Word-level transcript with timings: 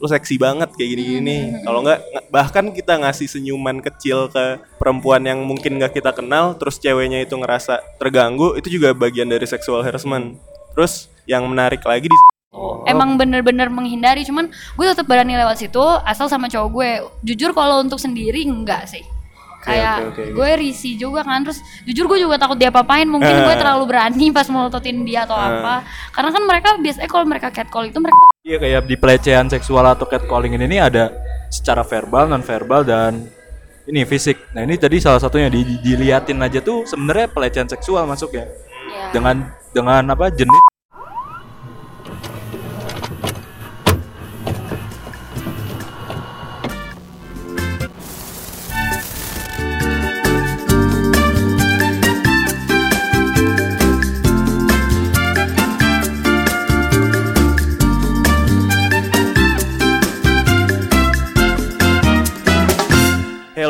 lo 0.00 0.08
seksi 0.08 0.40
banget 0.40 0.72
kayak 0.72 0.96
gini-gini. 0.96 1.60
Kalau 1.60 1.84
nggak 1.84 2.32
bahkan 2.32 2.72
kita 2.72 2.96
ngasih 3.04 3.28
senyuman 3.28 3.84
kecil 3.84 4.32
ke 4.32 4.56
perempuan 4.80 5.20
yang 5.28 5.44
mungkin 5.44 5.76
nggak 5.76 5.92
kita 5.92 6.16
kenal, 6.16 6.56
terus 6.56 6.80
ceweknya 6.80 7.20
itu 7.20 7.36
ngerasa 7.36 7.84
terganggu, 8.00 8.56
itu 8.56 8.80
juga 8.80 8.96
bagian 8.96 9.28
dari 9.28 9.44
sexual 9.44 9.84
harassment. 9.84 10.40
Terus 10.72 11.12
yang 11.28 11.44
menarik 11.44 11.84
lagi 11.84 12.08
di 12.08 12.16
Emang 12.88 13.14
bener-bener 13.14 13.70
menghindari, 13.70 14.26
cuman 14.26 14.50
gue 14.50 14.86
tetap 14.88 15.06
berani 15.06 15.38
lewat 15.38 15.62
situ 15.62 15.84
asal 16.02 16.26
sama 16.26 16.50
cowok 16.50 16.68
gue. 16.74 16.90
Jujur 17.30 17.54
kalau 17.54 17.84
untuk 17.84 18.00
sendiri 18.00 18.42
enggak 18.42 18.90
sih. 18.90 19.04
Kayak 19.60 19.96
oke, 20.08 20.24
oke. 20.24 20.32
gue 20.32 20.50
risih 20.56 20.96
juga 20.96 21.20
kan, 21.20 21.44
terus 21.44 21.60
jujur 21.84 22.08
gue 22.08 22.18
juga 22.18 22.40
takut 22.40 22.56
dia 22.56 22.68
apain 22.68 23.04
Mungkin 23.04 23.28
gue 23.44 23.52
Eh. 23.52 23.60
terlalu 23.60 23.84
berani 23.86 24.26
pas 24.30 24.48
melototin 24.48 25.04
dia 25.04 25.24
atau 25.24 25.36
apa. 25.36 25.84
Karena 26.10 26.30
kan 26.30 26.42
mereka 26.42 26.68
biasanya 26.76 27.06
kalau 27.06 27.24
mereka 27.24 27.48
catcall 27.50 27.84
itu 27.84 28.00
mereka 28.00 28.16
Iya 28.40 28.56
kayak 28.56 28.88
di 28.88 28.96
pelecehan 28.96 29.46
seksual 29.46 29.84
atau 29.84 30.04
catcalling 30.04 30.56
ini 30.56 30.64
nih 30.66 30.80
ada 30.80 31.12
secara 31.48 31.84
verbal, 31.84 32.24
non 32.24 32.40
verbal 32.40 32.80
dan 32.82 33.28
ini 33.84 34.04
fisik. 34.04 34.48
Nah 34.54 34.62
ini 34.62 34.80
tadi 34.80 34.96
salah 34.96 35.20
satunya 35.20 35.52
di, 35.52 35.60
di- 35.60 35.80
diliatin 35.82 36.40
aja 36.40 36.58
tuh 36.58 36.88
sebenarnya 36.88 37.28
pelecehan 37.28 37.68
seksual 37.68 38.08
masuknya 38.08 38.48
ya, 38.88 39.12
dengan 39.12 39.44
dengan 39.70 40.02
apa 40.08 40.32
jenis 40.32 40.62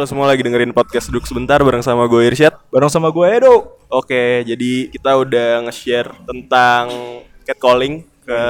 lo 0.01 0.09
semua 0.09 0.25
lagi 0.25 0.41
dengerin 0.41 0.73
podcast 0.73 1.13
Duduk 1.13 1.29
Sebentar 1.29 1.61
bareng 1.61 1.85
sama 1.85 2.09
gue 2.09 2.25
Irsyad. 2.33 2.57
bareng 2.73 2.89
sama 2.89 3.13
gue 3.13 3.27
Edo. 3.29 3.77
Oke, 3.93 4.41
jadi 4.49 4.89
kita 4.89 5.13
udah 5.13 5.69
nge-share 5.69 6.09
tentang 6.25 6.89
catcalling 7.45 8.09
ke 8.25 8.41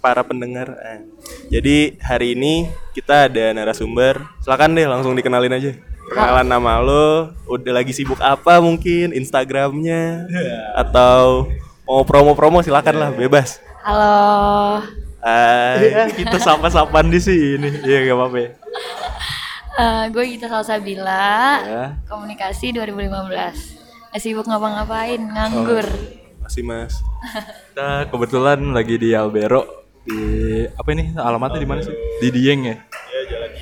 para 0.00 0.24
pendengar. 0.24 0.72
Eh, 0.80 1.04
Jadi 1.52 2.00
hari 2.00 2.32
ini 2.32 2.72
kita 2.96 3.28
ada 3.28 3.52
narasumber. 3.52 4.24
Silakan 4.40 4.72
deh 4.72 4.88
langsung 4.88 5.12
dikenalin 5.12 5.52
aja. 5.52 5.76
Perkenalan 6.08 6.48
nama 6.48 6.80
lo, 6.80 7.36
udah 7.52 7.72
lagi 7.76 7.92
sibuk 7.92 8.16
apa 8.24 8.64
mungkin, 8.64 9.12
Instagramnya, 9.12 10.24
atau 10.72 11.52
mau 11.84 12.00
promo-promo 12.08 12.64
silakan 12.64 12.96
lah, 12.96 13.10
bebas. 13.12 13.60
Halo. 13.84 14.80
Hai. 15.20 16.08
kita 16.16 16.40
sapa-sapan 16.40 17.12
di 17.12 17.20
sini. 17.20 17.68
Iya 17.84 18.08
gak 18.08 18.16
apa-apa. 18.16 18.38
ya. 18.40 18.50
Eh, 19.74 20.04
gue 20.14 20.24
Gita 20.30 20.46
Salsabila, 20.46 21.58
Ya. 21.66 21.84
komunikasi 22.06 22.70
2015. 22.70 23.74
Gak 24.14 24.22
sibuk 24.22 24.46
ngapa-ngapain, 24.46 25.18
nganggur. 25.18 25.82
Masih 26.38 26.62
mas. 26.62 26.94
Kita 27.74 28.06
kebetulan 28.06 28.62
lagi 28.70 28.94
di 28.94 29.10
Albero 29.10 29.66
di 30.06 30.20
apa 30.68 30.88
ini 30.94 31.10
alamatnya 31.18 31.58
di 31.58 31.66
mana 31.66 31.80
sih? 31.82 31.90
Di 32.22 32.28
Dieng 32.30 32.60
ya. 32.70 32.76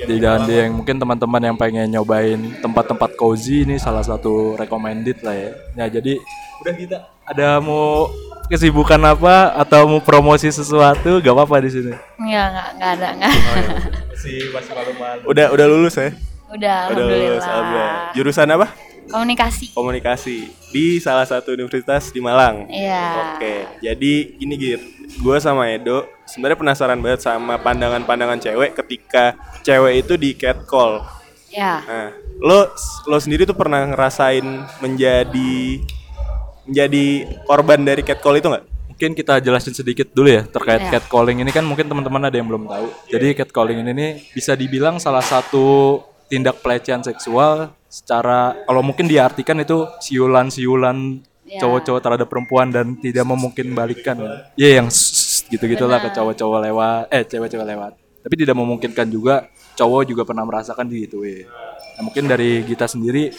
Di 0.05 0.21
Jalan 0.21 0.45
Dieng. 0.45 0.71
Mungkin 0.77 1.01
teman-teman 1.01 1.41
yang 1.41 1.57
pengen 1.57 1.89
nyobain 1.89 2.61
tempat-tempat 2.61 3.17
cozy 3.17 3.65
ini 3.65 3.81
salah 3.81 4.05
satu 4.05 4.59
recommended 4.61 5.25
lah 5.25 5.33
ya. 5.33 5.51
Ya 5.79 5.87
jadi 5.89 6.21
udah 6.61 6.75
kita 6.77 6.99
ada 7.25 7.57
mau 7.57 8.13
kesibukan 8.53 9.01
apa 9.01 9.57
atau 9.57 9.89
mau 9.89 10.03
promosi 10.05 10.53
sesuatu 10.53 11.25
gak 11.25 11.33
apa-apa 11.33 11.65
di 11.65 11.71
sini. 11.73 11.95
Enggak, 12.21 12.47
enggak, 12.53 12.69
enggak 12.77 12.91
ada, 13.01 13.09
enggak. 13.17 13.33
Masih 14.13 14.53
masih 14.53 14.73
malu-malu. 14.77 15.23
Udah 15.25 15.47
udah 15.57 15.67
lulus 15.67 15.97
ya? 15.97 16.13
Udah, 16.53 16.93
Udah 16.93 17.05
lulus, 17.09 17.45
alhamdulillah. 17.49 17.97
Jurusan 18.13 18.49
apa? 18.53 18.67
Komunikasi. 19.09 19.67
Komunikasi 19.73 20.37
di 20.69 21.01
salah 21.01 21.25
satu 21.25 21.57
universitas 21.57 22.13
di 22.13 22.21
Malang. 22.21 22.69
Iya. 22.69 23.37
Oke, 23.37 23.55
jadi 23.81 24.13
gini 24.37 24.55
Gir, 24.61 24.81
gue 25.17 25.37
sama 25.41 25.73
Edo 25.73 26.05
sebenarnya 26.29 26.61
penasaran 26.61 27.01
banget 27.01 27.25
sama 27.25 27.57
pandangan-pandangan 27.57 28.39
cewek 28.41 28.77
ketika 28.85 29.37
cewek 29.65 30.05
itu 30.07 30.15
di 30.21 30.37
catcall. 30.37 31.05
Ya. 31.53 31.81
Nah, 31.85 32.09
lo 32.41 32.69
lo 33.09 33.17
sendiri 33.21 33.45
tuh 33.45 33.57
pernah 33.57 33.85
ngerasain 33.89 34.45
menjadi 34.81 35.81
menjadi 36.69 37.07
korban 37.49 37.81
dari 37.85 38.05
catcall 38.05 38.39
itu 38.41 38.49
nggak? 38.49 38.65
Mungkin 38.93 39.17
kita 39.17 39.41
jelasin 39.41 39.73
sedikit 39.73 40.13
dulu 40.13 40.29
ya 40.29 40.45
terkait 40.45 40.85
Iya. 40.85 41.01
catcalling 41.01 41.41
ini 41.41 41.49
kan 41.49 41.65
mungkin 41.65 41.89
teman-teman 41.89 42.29
ada 42.29 42.37
yang 42.37 42.45
belum 42.45 42.69
tahu. 42.69 42.87
Jadi 43.09 43.27
catcalling 43.41 43.81
ini 43.81 43.93
nih 43.97 44.11
bisa 44.31 44.53
dibilang 44.53 45.01
salah 45.01 45.25
satu 45.25 45.97
tindak 46.29 46.61
pelecehan 46.61 47.01
seksual 47.01 47.73
secara 47.89 48.53
kalau 48.65 48.85
mungkin 48.85 49.09
diartikan 49.09 49.57
itu 49.59 49.89
siulan-siulan 49.99 51.25
Iya. 51.43 51.61
cowok-cowok 51.61 52.01
terhadap 52.01 52.29
perempuan 52.29 52.69
dan 52.69 52.97
tidak 52.97 53.25
memungkinbalikan. 53.25 54.17
Iya 54.55 54.81
yang 54.81 54.89
sss 54.89 55.49
gitu-gitulah 55.49 56.01
ke 56.01 56.09
cowok-cowok 56.09 56.59
lewat 56.65 57.03
eh 57.09 57.25
cewek-cewek 57.25 57.67
lewat. 57.67 57.93
Tapi 58.23 58.35
tidak 58.37 58.57
memungkinkan 58.57 59.09
juga 59.09 59.49
cowok 59.75 60.05
juga 60.05 60.23
pernah 60.25 60.45
merasakan 60.45 60.85
gitu 60.89 61.25
ya. 61.25 61.49
Nah, 61.97 62.03
mungkin 62.05 62.25
dari 62.25 62.65
kita 62.65 62.89
sendiri 62.89 63.33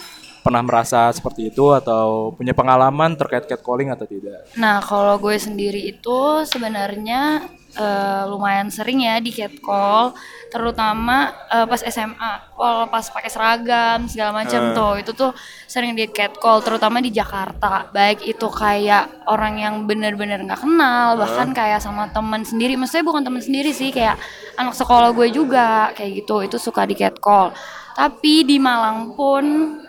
pernah 0.44 0.59
merasa 0.59 1.08
seperti 1.16 1.48
itu 1.48 1.72
atau 1.72 2.36
punya 2.36 2.52
pengalaman 2.52 3.16
terkait 3.16 3.48
catcalling 3.48 3.90
atau 3.96 4.04
tidak? 4.04 4.44
Nah, 4.59 4.84
kalau 4.84 5.16
gue 5.16 5.40
sendiri 5.40 5.80
itu 5.80 6.44
sebenarnya 6.44 7.48
eh, 7.80 8.24
lumayan 8.28 8.68
sering 8.68 9.08
ya 9.08 9.24
di 9.24 9.31
catcall, 9.31 10.12
terutama 10.52 11.31
eh, 11.48 11.64
pas 11.64 11.80
SMA. 11.80 12.34
Kalau 12.59 12.86
pas 12.92 13.06
pakai 13.08 13.31
seragam 13.31 14.00
segala 14.12 14.44
macam 14.44 14.76
tuh, 14.76 14.94
itu 15.00 15.12
tuh 15.16 15.31
sering 15.66 15.96
di 15.96 16.12
catcall, 16.12 16.60
terutama 16.60 17.00
di 17.00 17.10
Jakarta. 17.10 17.88
Baik 17.96 18.28
itu 18.28 18.48
kayak 18.52 19.25
orang 19.31 19.64
yang 19.64 19.75
bener-bener 19.88 20.44
nggak 20.44 20.60
kenal, 20.60 21.16
bahkan 21.16 21.56
kayak 21.56 21.80
sama 21.80 22.12
teman 22.12 22.44
sendiri. 22.44 22.75
Maksudnya 22.75 23.08
bukan 23.08 23.24
teman 23.24 23.40
sendiri 23.40 23.72
sih, 23.72 23.96
kayak 23.96 24.20
anak 24.60 24.75
sekolah 24.75 25.16
gue 25.16 25.31
juga 25.31 25.96
kayak 25.96 26.28
gitu. 26.28 26.44
Itu 26.44 26.60
suka 26.60 26.84
di 26.84 27.00
catcall. 27.00 27.56
Tapi 27.94 28.42
di 28.42 28.58
Malang 28.58 29.14
pun, 29.14 29.44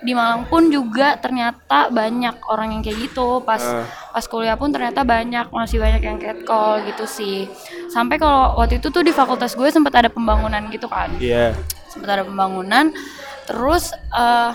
di 0.04 0.12
Malang 0.12 0.44
pun 0.47 0.69
juga 0.69 1.16
ternyata 1.16 1.88
banyak 1.88 2.37
orang 2.53 2.76
yang 2.76 2.82
kayak 2.84 3.09
gitu. 3.09 3.41
Pas 3.41 3.60
pas 4.12 4.25
kuliah 4.28 4.54
pun 4.60 4.69
ternyata 4.69 5.03
banyak, 5.03 5.48
masih 5.48 5.81
banyak 5.81 6.03
yang 6.04 6.19
catcall 6.20 6.84
gitu 6.84 7.09
sih. 7.09 7.48
Sampai 7.88 8.20
kalau 8.20 8.60
waktu 8.60 8.76
itu 8.78 8.92
tuh 8.92 9.00
di 9.00 9.10
fakultas 9.10 9.56
gue 9.56 9.72
sempat 9.72 9.97
ada 9.97 10.12
pembangunan 10.12 10.69
gitu 10.69 10.84
kan. 10.87 11.09
Iya. 11.16 11.56
Sempat 11.88 12.20
ada 12.20 12.22
pembangunan. 12.28 12.92
Terus 13.48 13.92
eh 14.12 14.53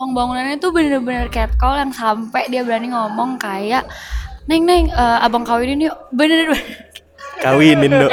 tukang 0.00 0.16
bangunannya 0.16 0.56
tuh 0.56 0.72
bener-bener 0.72 1.28
catcall 1.28 1.76
yang 1.76 1.92
sampai 1.92 2.48
dia 2.48 2.64
berani 2.64 2.88
ngomong 2.88 3.36
kayak 3.36 3.84
Neng, 4.48 4.66
neng, 4.66 4.90
eh, 4.90 5.18
abang 5.22 5.46
kawinin 5.46 5.86
yuk. 5.86 5.94
Bener-bener 6.10 6.89
Kawinin 7.40 7.88
dong. 7.90 8.12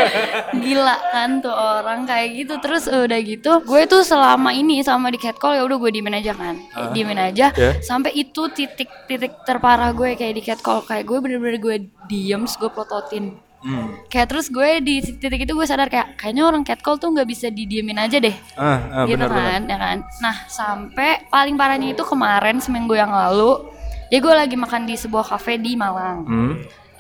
gila 0.57 0.95
kan 1.11 1.29
tuh 1.37 1.51
orang 1.51 2.03
kayak 2.03 2.27
gitu 2.33 2.53
terus 2.57 2.87
udah 2.87 3.19
gitu 3.19 3.51
gue 3.61 3.81
tuh 3.85 4.01
selama 4.01 4.49
ini 4.51 4.79
sama 4.79 5.07
di 5.07 5.17
catcall 5.17 5.53
ya 5.53 5.63
udah 5.63 5.77
gue 5.77 5.91
diemin 5.91 6.15
aja 6.15 6.31
kan 6.31 6.55
diemin 6.91 7.19
aja 7.21 7.51
Ya. 7.51 7.75
sampai 7.79 8.11
itu 8.13 8.47
titik 8.49 8.87
titik 9.05 9.43
terparah 9.43 9.91
gue 9.91 10.13
kayak 10.13 10.33
di 10.33 10.41
catcall 10.41 10.81
kayak 10.81 11.03
gue 11.03 11.17
bener-bener 11.17 11.57
gue 11.57 11.75
diem 12.05 12.43
gue 12.43 12.69
plototin 12.69 13.35
Hmm. 13.57 13.89
kayak 14.05 14.29
terus 14.29 14.47
gue 14.47 14.79
di 14.79 15.01
titik 15.01 15.41
itu 15.41 15.51
gue 15.51 15.65
sadar 15.65 15.87
kayak 15.87 16.13
kayaknya 16.15 16.45
orang 16.45 16.61
catcall 16.61 16.95
tuh 16.95 17.09
nggak 17.09 17.25
bisa 17.25 17.49
didiemin 17.49 17.97
aja 17.97 18.21
deh 18.21 18.31
Ah, 18.53 18.77
ah 18.93 19.03
gitu 19.03 19.17
benar. 19.17 19.33
kan 19.33 19.61
ya 19.65 19.77
kan 19.77 19.97
nah 20.17 20.45
sampai 20.45 21.25
paling 21.27 21.57
parahnya 21.57 21.89
itu 21.89 22.05
kemarin 22.05 22.57
seminggu 22.57 22.93
yang 22.93 23.09
lalu 23.09 23.65
ya 24.07 24.21
gue 24.21 24.29
lagi 24.31 24.53
makan 24.53 24.85
di 24.85 24.93
sebuah 24.93 25.25
cafe 25.27 25.57
di 25.57 25.73
Malang 25.73 26.17
Hmm. 26.23 26.53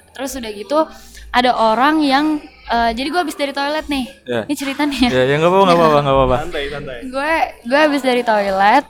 Terus 0.09 0.33
udah 0.33 0.49
gitu 0.51 0.79
ada 1.31 1.51
orang 1.53 2.01
yang 2.01 2.25
eh, 2.67 2.91
jadi 2.91 3.07
gue 3.07 3.21
habis 3.23 3.37
dari 3.37 3.51
toilet 3.51 3.87
nih. 3.87 4.05
Ya. 4.25 4.41
Ini 4.43 4.55
ceritanya. 4.55 5.07
Ya, 5.07 5.23
ya 5.23 5.35
nggak 5.37 5.47
apa-apa, 5.47 5.65
nggak 5.65 5.77
apa-apa, 5.79 5.99
nggak 6.01 6.15
apa-apa. 6.15 6.37
Santai, 6.43 6.63
santai. 6.67 6.97
Gue 7.07 7.33
gue 7.63 7.79
habis 7.79 8.01
dari 8.01 8.21
toilet. 8.21 8.85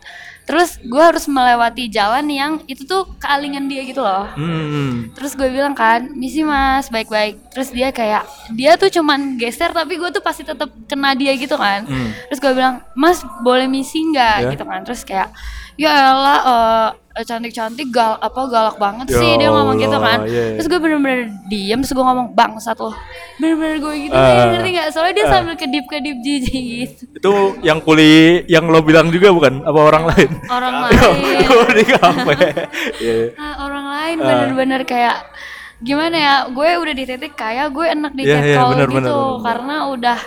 Terus 0.47 0.79
gue 0.79 1.03
harus 1.03 1.27
melewati 1.27 1.91
jalan 1.91 2.23
yang 2.31 2.63
itu 2.71 2.87
tuh 2.87 3.03
kealingan 3.19 3.67
dia 3.67 3.83
gitu 3.83 3.99
loh. 3.99 4.31
Hmm. 4.31 5.11
Terus 5.11 5.35
gue 5.35 5.51
bilang 5.51 5.75
kan, 5.75 6.07
misi 6.15 6.39
mas, 6.39 6.87
baik-baik. 6.87 7.51
Terus 7.51 7.67
dia 7.75 7.91
kayak, 7.91 8.23
dia 8.55 8.79
tuh 8.79 8.87
cuman 8.87 9.35
geser 9.35 9.75
tapi 9.75 9.99
gue 9.99 10.07
tuh 10.07 10.23
pasti 10.23 10.47
tetap 10.47 10.71
kena 10.87 11.19
dia 11.19 11.35
gitu 11.35 11.59
kan. 11.59 11.83
Hmm. 11.83 12.15
Terus 12.31 12.39
gue 12.39 12.53
bilang, 12.55 12.79
mas 12.95 13.19
boleh 13.43 13.67
misi 13.67 13.99
nggak 14.07 14.47
Ya. 14.47 14.49
gitu 14.55 14.63
kan. 14.63 14.87
Terus 14.87 15.03
kayak, 15.03 15.35
ya 15.77 15.91
elah 16.11 16.39
eh, 16.43 16.87
cantik-cantik 17.19 17.89
gal 17.89 18.13
apa 18.15 18.41
galak 18.45 18.77
banget 18.77 19.09
Ya 19.09 19.17
sih 19.17 19.31
dia 19.35 19.49
ngomong 19.49 19.73
gitu 19.75 19.89
Allah, 19.91 20.05
kan. 20.07 20.19
iya, 20.25 20.43
iya. 20.43 20.55
Terus 20.55 20.67
gue 20.67 20.79
bener-bener 20.79 21.19
diem, 21.45 21.79
terus 21.81 21.89
gue 21.91 22.01
ngomong 22.03 22.27
bangsat 22.31 22.77
loh. 22.77 22.93
Bener-bener 23.37 23.77
gue 23.79 23.93
gitu, 23.99 24.13
Ah. 24.13 24.53
ngerti 24.53 24.69
gak? 24.71 24.87
Soalnya 24.91 25.13
dia 25.15 25.25
sambil 25.27 25.55
kedip-kedip 25.55 26.17
jijik 26.19 26.53
gitu. 26.53 27.03
Itu 27.11 27.33
yang 27.61 27.79
kuli 27.79 28.45
yang 28.45 28.65
lo 28.65 28.81
bilang 28.81 29.09
juga 29.09 29.29
bukan? 29.29 29.61
Apa 29.61 29.79
orang 29.83 30.03
lain? 30.07 30.29
Orang 30.47 30.75
lain. 30.83 30.97
Di 31.73 31.85
kafe. 31.87 32.35
Iya. 32.97 33.17
Ah, 33.33 33.55
orang 33.63 33.85
lain 33.87 34.17
bener-bener 34.19 34.81
kayak 34.83 35.17
gimana 35.77 36.15
ya 36.15 36.33
gue 36.47 36.69
udah 36.75 36.89
di 36.91 37.03
titik 37.03 37.33
kayak 37.33 37.69
gue 37.69 37.85
enak 37.87 38.09
di 38.11 38.23
Iya, 38.23 38.33
iya, 38.33 38.41
catcall 38.57 38.69
bener, 38.73 38.87
gitu 38.87 38.93
bener, 38.93 39.09
bener, 39.09 39.13
bener. 39.13 39.41
karena 39.45 39.75
udah 39.87 40.19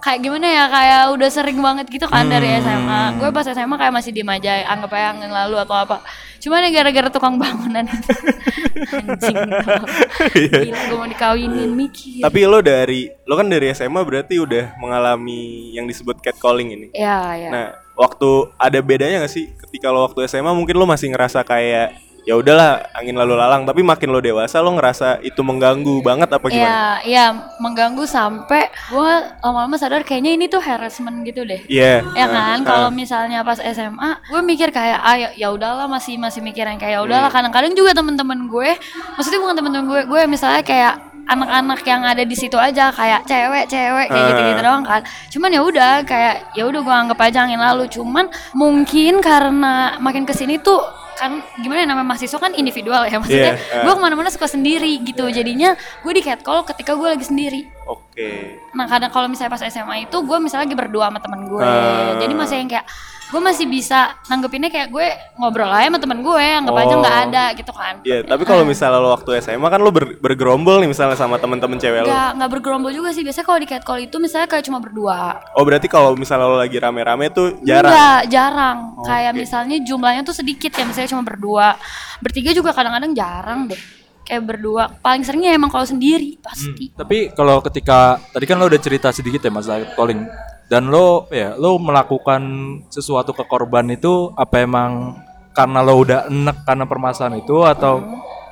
kayak 0.00 0.20
gimana 0.20 0.46
ya 0.46 0.64
kayak 0.66 1.02
udah 1.12 1.28
sering 1.28 1.58
banget 1.58 1.86
gitu 1.86 2.04
kan 2.04 2.24
dari 2.24 2.48
Hmm. 2.50 2.60
SMA 2.60 3.00
gue 3.16 3.28
pas 3.30 3.44
SMA 3.44 3.74
kayak 3.74 3.92
masih 3.92 4.10
diem 4.10 4.26
aja 4.26 4.52
anggap 4.66 4.90
aja 4.90 5.12
yang 5.14 5.30
lalu 5.30 5.56
atau 5.58 5.76
apa 5.76 6.00
cuman 6.36 6.64
ya 6.64 6.70
gara-gara 6.74 7.08
tukang 7.08 7.36
bangunan 7.36 7.84
itu 7.84 8.10
anjing 8.96 9.36
dong. 9.36 9.84
gila 10.32 10.80
gue 10.82 10.96
mau 10.96 11.04
dikawinin 11.06 11.70
mikir 11.70 12.20
Tapi 12.20 12.40
lo 12.42 12.58
dari 12.58 13.12
lo 13.22 13.34
kan 13.34 13.46
dari 13.46 13.68
SMA 13.70 14.00
berarti 14.00 14.36
udah 14.36 14.74
mengalami 14.76 15.40
yang 15.70 15.84
disebut 15.84 16.18
catcalling 16.18 16.72
ini. 16.72 16.86
ya 16.92 17.36
ya 17.36 17.48
Nah, 17.50 17.66
waktu 17.94 18.28
ada 18.56 18.78
bedanya 18.80 19.20
gak 19.20 19.32
sih 19.32 19.52
ketika 19.58 19.88
lo 19.88 20.02
waktu 20.02 20.24
SMA 20.26 20.50
mungkin 20.50 20.74
lo 20.74 20.84
masih 20.84 21.10
ngerasa 21.10 21.42
kayak 21.42 21.92
ya 22.30 22.38
udahlah 22.38 22.86
angin 22.94 23.18
lalu 23.18 23.34
lalang, 23.34 23.66
tapi 23.66 23.82
makin 23.82 24.14
lo 24.14 24.22
dewasa 24.22 24.62
lo 24.62 24.70
ngerasa 24.78 25.18
itu 25.26 25.42
mengganggu 25.42 25.98
banget 25.98 26.30
apa 26.30 26.46
gimana? 26.46 26.62
Iya, 26.62 26.86
iya 27.02 27.24
mengganggu 27.58 28.06
sampai 28.06 28.70
gue 28.70 29.12
lama-lama 29.42 29.74
sadar 29.74 30.06
kayaknya 30.06 30.38
ini 30.38 30.46
tuh 30.46 30.62
harassment 30.62 31.26
gitu 31.26 31.42
deh. 31.42 31.66
Iya. 31.66 32.06
Ya 32.14 32.30
nah, 32.30 32.54
kan, 32.54 32.62
kalau 32.62 32.88
misalnya 32.94 33.42
pas 33.42 33.58
SMA, 33.58 34.22
gue 34.30 34.40
mikir 34.46 34.70
kayak 34.70 35.02
ah 35.02 35.18
ya, 35.18 35.28
ya 35.34 35.50
udahlah 35.50 35.90
masih 35.90 36.22
masih 36.22 36.38
mikir 36.38 36.62
yang 36.62 36.78
kayak 36.78 36.94
ya 36.94 37.00
udahlah. 37.02 37.34
Kadang-kadang 37.34 37.74
juga 37.74 37.98
temen-temen 37.98 38.46
gue, 38.46 38.78
maksudnya 39.18 39.42
bukan 39.42 39.56
temen-temen 39.58 39.86
gue, 39.90 40.00
gue 40.06 40.22
misalnya 40.30 40.62
kayak 40.62 40.94
anak-anak 41.30 41.80
yang 41.86 42.02
ada 42.02 42.22
di 42.26 42.34
situ 42.34 42.58
aja 42.58 42.90
kayak 42.90 43.22
cewek-cewek 43.22 44.06
kayak 44.10 44.22
Ah. 44.22 44.28
gitu-gitu 44.34 44.60
doang 44.62 44.82
kan. 44.86 45.02
Cuman 45.30 45.50
ya 45.50 45.62
udah 45.62 45.92
kayak 46.02 46.54
ya 46.58 46.62
udah 46.66 46.80
gue 46.82 46.94
anggap 46.94 47.18
aja 47.22 47.46
angin 47.46 47.58
lalu. 47.58 47.86
Cuman 47.86 48.26
mungkin 48.54 49.18
karena 49.22 49.98
makin 50.02 50.26
ke 50.26 50.34
sini 50.34 50.58
tuh 50.58 50.82
kan 51.20 51.32
gimana 51.60 51.84
ya 51.84 51.86
namanya 51.86 52.08
mahasiswa 52.08 52.38
kan 52.38 52.52
individual 52.52 53.04
ya 53.04 53.20
maksudnya 53.20 53.52
Iya, 53.52 53.76
ah. 53.76 53.82
gue 53.84 53.92
ke 53.92 54.00
mana-mana 54.00 54.28
suka 54.28 54.48
sendiri 54.48 55.04
gitu 55.04 55.28
jadinya 55.28 55.72
gue 56.00 56.12
di 56.12 56.22
catcall 56.24 56.64
ketika 56.64 56.96
gue 56.96 57.04
lagi 57.06 57.22
sendiri 57.22 57.68
Oke. 57.84 58.56
Nah 58.70 58.86
kadang 58.86 59.10
kalau 59.10 59.26
misalnya 59.26 59.50
pas 59.50 59.62
SMA 59.62 60.06
itu 60.06 60.16
gue 60.16 60.38
misalnya 60.38 60.64
lagi 60.64 60.78
berdua 60.78 61.10
sama 61.10 61.18
temen 61.18 61.44
gue, 61.44 61.58
Ah. 61.60 62.14
jadi 62.16 62.32
masih 62.32 62.56
yang 62.56 62.70
kayak 62.70 62.86
gue 63.30 63.38
masih 63.38 63.64
bisa 63.64 63.98
nanggepinnya 64.26 64.68
kayak 64.68 64.88
gue 64.88 65.06
ngobrol 65.36 65.66
aja 65.66 65.86
sama 65.86 65.98
temen 65.98 66.18
gue, 66.18 66.46
anggap 66.58 66.74
aja 66.76 66.94
nggak 66.96 67.14
Oh. 67.14 67.24
ada 67.24 67.44
gitu 67.54 67.70
kan. 67.70 67.94
Iya, 68.02 68.18
tapi 68.22 68.42
kalau 68.42 68.62
misalnya 68.62 68.98
lo 68.98 69.10
waktu 69.10 69.38
SMA 69.38 69.64
kan 69.64 69.78
lo 69.78 69.88
ber- 69.88 70.18
bergerombol 70.18 70.78
nih 70.78 70.90
misalnya 70.90 71.14
sama 71.14 71.36
temen-temen 71.36 71.76
cewek 71.76 72.02
lo. 72.02 72.10
Nggak 72.10 72.30
nggak 72.36 72.50
bergerombol 72.50 72.90
juga 72.90 73.10
sih, 73.10 73.22
biasanya 73.22 73.46
kalau 73.46 73.58
di 73.58 73.68
catcall 73.68 74.00
itu 74.00 74.16
misalnya 74.16 74.46
kayak 74.46 74.64
cuma 74.64 74.78
berdua. 74.78 75.20
Oh 75.54 75.62
berarti 75.62 75.86
kalau 75.86 76.12
misalnya 76.12 76.44
lo 76.44 76.58
lagi 76.58 76.74
rame-rame 76.74 77.30
tuh 77.30 77.62
jarang. 77.62 77.86
Enggak, 77.88 78.20
jarang. 78.28 78.78
Oh, 78.94 79.06
kayak 79.06 79.32
oke. 79.32 79.38
misalnya 79.38 79.76
jumlahnya 79.80 80.22
tuh 80.22 80.34
sedikit 80.34 80.72
ya, 80.72 80.82
misalnya 80.82 81.08
cuma 81.08 81.22
berdua. 81.22 81.78
Bertiga 82.18 82.50
juga 82.50 82.70
kadang-kadang 82.70 83.14
jarang 83.14 83.60
deh. 83.66 83.78
Kayak 84.20 84.42
berdua. 84.44 84.86
Paling 84.96 85.22
seringnya 85.22 85.50
emang 85.50 85.68
kalau 85.68 85.82
sendiri 85.82 86.38
pasti. 86.38 86.90
Tapi 86.92 87.30
kalau 87.30 87.58
ketika 87.60 88.18
tadi 88.30 88.44
kan 88.44 88.56
lo 88.56 88.66
udah 88.66 88.78
cerita 88.78 89.10
sedikit 89.10 89.38
ya 89.38 89.50
masalah 89.50 89.90
calling 89.94 90.22
dan 90.70 90.86
lo 90.86 91.26
ya 91.28 91.58
lo 91.58 91.82
melakukan 91.82 92.42
sesuatu 92.86 93.34
ke 93.34 93.42
korban 93.44 93.90
itu 93.90 94.30
apa 94.38 94.62
emang 94.62 95.18
karena 95.50 95.82
lo 95.82 95.98
udah 95.98 96.30
enek 96.30 96.62
karena 96.62 96.86
permasalahan 96.86 97.42
itu 97.42 97.66
atau 97.66 97.98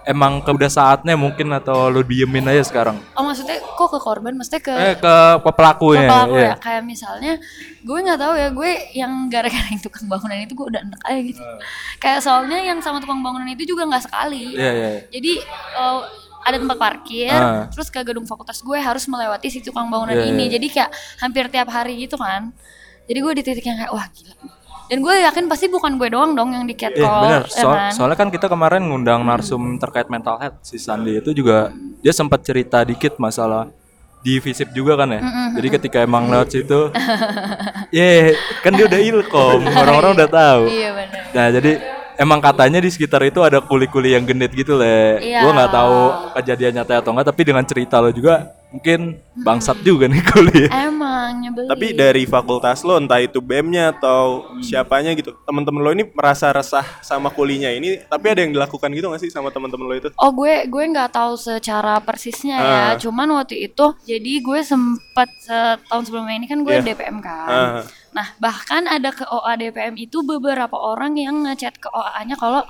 emang 0.03 0.41
ke 0.41 0.51
udah 0.51 0.67
saatnya 0.67 1.15
mungkin 1.15 1.53
atau 1.53 1.87
lo 1.87 2.01
diemin 2.01 2.49
aja 2.49 2.65
sekarang? 2.65 2.97
Oh 3.13 3.23
maksudnya 3.23 3.61
kok 3.61 3.93
ke 3.93 4.01
korban? 4.01 4.35
Maksudnya 4.35 4.63
ke 4.65 4.73
Eh 4.73 4.95
ke 4.97 5.15
pe- 5.45 5.53
pelakunya. 5.55 6.09
Kepala 6.09 6.25
aku 6.27 6.37
iya. 6.41 6.49
ya 6.49 6.55
kayak 6.57 6.83
misalnya 6.83 7.33
gue 7.85 7.99
nggak 8.03 8.19
tahu 8.19 8.35
ya 8.35 8.49
gue 8.51 8.71
yang 8.97 9.13
gara-gara 9.29 9.69
yang 9.69 9.79
tukang 9.79 10.09
bangunan 10.09 10.43
itu 10.43 10.57
gue 10.59 10.67
udah 10.75 10.81
enak 10.83 11.01
aja 11.07 11.21
gitu 11.23 11.43
kayak 12.01 12.19
soalnya 12.19 12.59
yang 12.59 12.81
sama 12.81 12.99
tukang 12.99 13.21
bangunan 13.23 13.47
itu 13.47 13.63
juga 13.69 13.87
nggak 13.87 14.11
sekali 14.11 14.59
Iya 14.59 14.73
iya. 14.75 14.91
jadi 15.13 15.33
eh, 15.77 16.01
ada 16.49 16.59
tempat 16.59 16.77
parkir 16.77 17.29
Ah. 17.29 17.69
terus 17.69 17.87
ke 17.87 18.01
gedung 18.01 18.25
fakultas 18.25 18.59
gue 18.59 18.79
harus 18.79 19.05
melewati 19.05 19.49
si 19.49 19.59
tukang 19.59 19.87
bangunan 19.87 20.15
Iya, 20.15 20.27
ini 20.27 20.45
iya. 20.45 20.53
jadi 20.55 20.67
kayak 20.69 20.91
hampir 21.19 21.45
tiap 21.49 21.69
hari 21.69 21.97
gitu 21.99 22.15
kan 22.15 22.51
jadi 23.05 23.19
gue 23.19 23.33
di 23.35 23.43
titik 23.43 23.65
yang 23.65 23.77
kayak 23.77 23.91
wah 23.91 24.07
gila 24.07 24.35
dan 24.87 24.99
gue 24.99 25.15
yakin 25.23 25.45
pasti 25.47 25.67
bukan 25.67 25.95
gue 25.95 26.09
doang 26.09 26.33
dong 26.33 26.51
yang 26.51 26.65
di 26.65 26.73
Iya 26.73 26.83
catcall 26.89 27.21
benar. 27.23 27.43
ya 27.43 27.53
So- 27.55 27.69
kan? 27.71 27.91
Soalnya 27.93 28.17
kan 28.17 28.29
kita 28.29 28.47
kemarin 28.47 28.83
ngundang 28.83 29.21
narsum 29.21 29.77
terkait 29.77 30.09
mental 30.09 30.37
health 30.37 30.61
si 30.63 30.77
Sandi 30.77 31.17
itu 31.17 31.31
juga 31.31 31.69
dia 31.99 32.11
sempat 32.11 32.41
cerita 32.41 32.81
dikit 32.83 33.17
masalah 33.17 33.69
di 34.19 34.37
visip 34.39 34.73
juga 34.73 34.97
kan 34.97 35.09
ya. 35.11 35.21
Jadi 35.55 35.69
ketika 35.71 36.01
emang 36.01 36.27
lewat 36.27 36.51
situ, 36.51 36.89
ya 37.93 38.33
kan 38.61 38.73
dia 38.73 38.85
udah 38.85 38.99
ilkom, 38.99 39.61
orang-orang 39.79 40.11
udah 40.17 40.29
tahu. 40.29 40.63
iya 40.67 40.91
benar 40.91 41.23
Nah 41.31 41.47
jadi 41.51 41.73
emang 42.19 42.43
katanya 42.43 42.83
di 42.83 42.91
sekitar 42.91 43.23
itu 43.23 43.41
ada 43.41 43.63
kuli-kuli 43.63 44.13
yang 44.19 44.27
genit 44.27 44.51
gitu 44.51 44.75
le. 44.75 45.23
Iya. 45.23 45.47
Gue 45.47 45.53
nggak 45.55 45.73
tahu 45.73 45.99
kejadian 46.35 46.73
nyata 46.83 46.99
atau 46.99 47.15
enggak, 47.15 47.31
tapi 47.31 47.43
dengan 47.47 47.65
cerita 47.65 48.03
lo 48.03 48.11
juga 48.11 48.51
mungkin 48.69 49.17
bangsat 49.41 49.81
juga 49.81 50.11
nih 50.11 50.23
kuli. 50.29 50.69
emang 50.69 51.08
nyebelin 51.33 51.69
Tapi 51.69 51.87
dari 51.93 52.25
fakultas 52.25 52.81
lo 52.83 52.97
entah 52.97 53.21
itu 53.21 53.39
BEM-nya 53.45 53.97
atau 53.97 54.49
siapanya 54.65 55.13
gitu. 55.13 55.37
Temen-temen 55.45 55.81
lo 55.81 55.91
ini 55.93 56.05
merasa 56.11 56.49
resah 56.53 56.85
sama 57.05 57.29
kulinya 57.29 57.69
ini, 57.69 58.01
tapi 58.09 58.27
ada 58.33 58.41
yang 58.45 58.53
dilakukan 58.57 58.89
gitu 58.93 59.13
gak 59.13 59.21
sih 59.21 59.31
sama 59.33 59.53
temen-temen 59.53 59.87
lo 59.87 59.95
itu? 59.97 60.09
Oh 60.17 60.33
gue 60.33 60.65
gue 60.67 60.85
nggak 60.89 61.13
tahu 61.13 61.37
secara 61.37 62.01
persisnya 62.01 62.57
ya. 62.57 62.73
Ah. 62.73 62.93
Cuman 62.97 63.29
waktu 63.37 63.69
itu 63.69 63.95
jadi 64.05 64.33
gue 64.41 64.61
sempat 64.65 65.29
setahun 65.45 66.09
sebelumnya 66.09 66.37
ini 66.37 66.47
kan 66.49 66.65
gue 66.65 66.75
Iya. 66.79 66.85
DPM 66.85 67.19
kan. 67.21 67.49
Ah. 67.49 67.83
Nah 68.15 68.27
bahkan 68.39 68.87
ada 68.87 69.11
ke 69.13 69.25
OA 69.27 69.59
DPM 69.59 69.95
itu 69.99 70.23
beberapa 70.23 70.75
orang 70.75 71.19
yang 71.19 71.45
ngechat 71.45 71.77
ke 71.77 71.89
OA-nya 71.91 72.39
kalau 72.39 72.63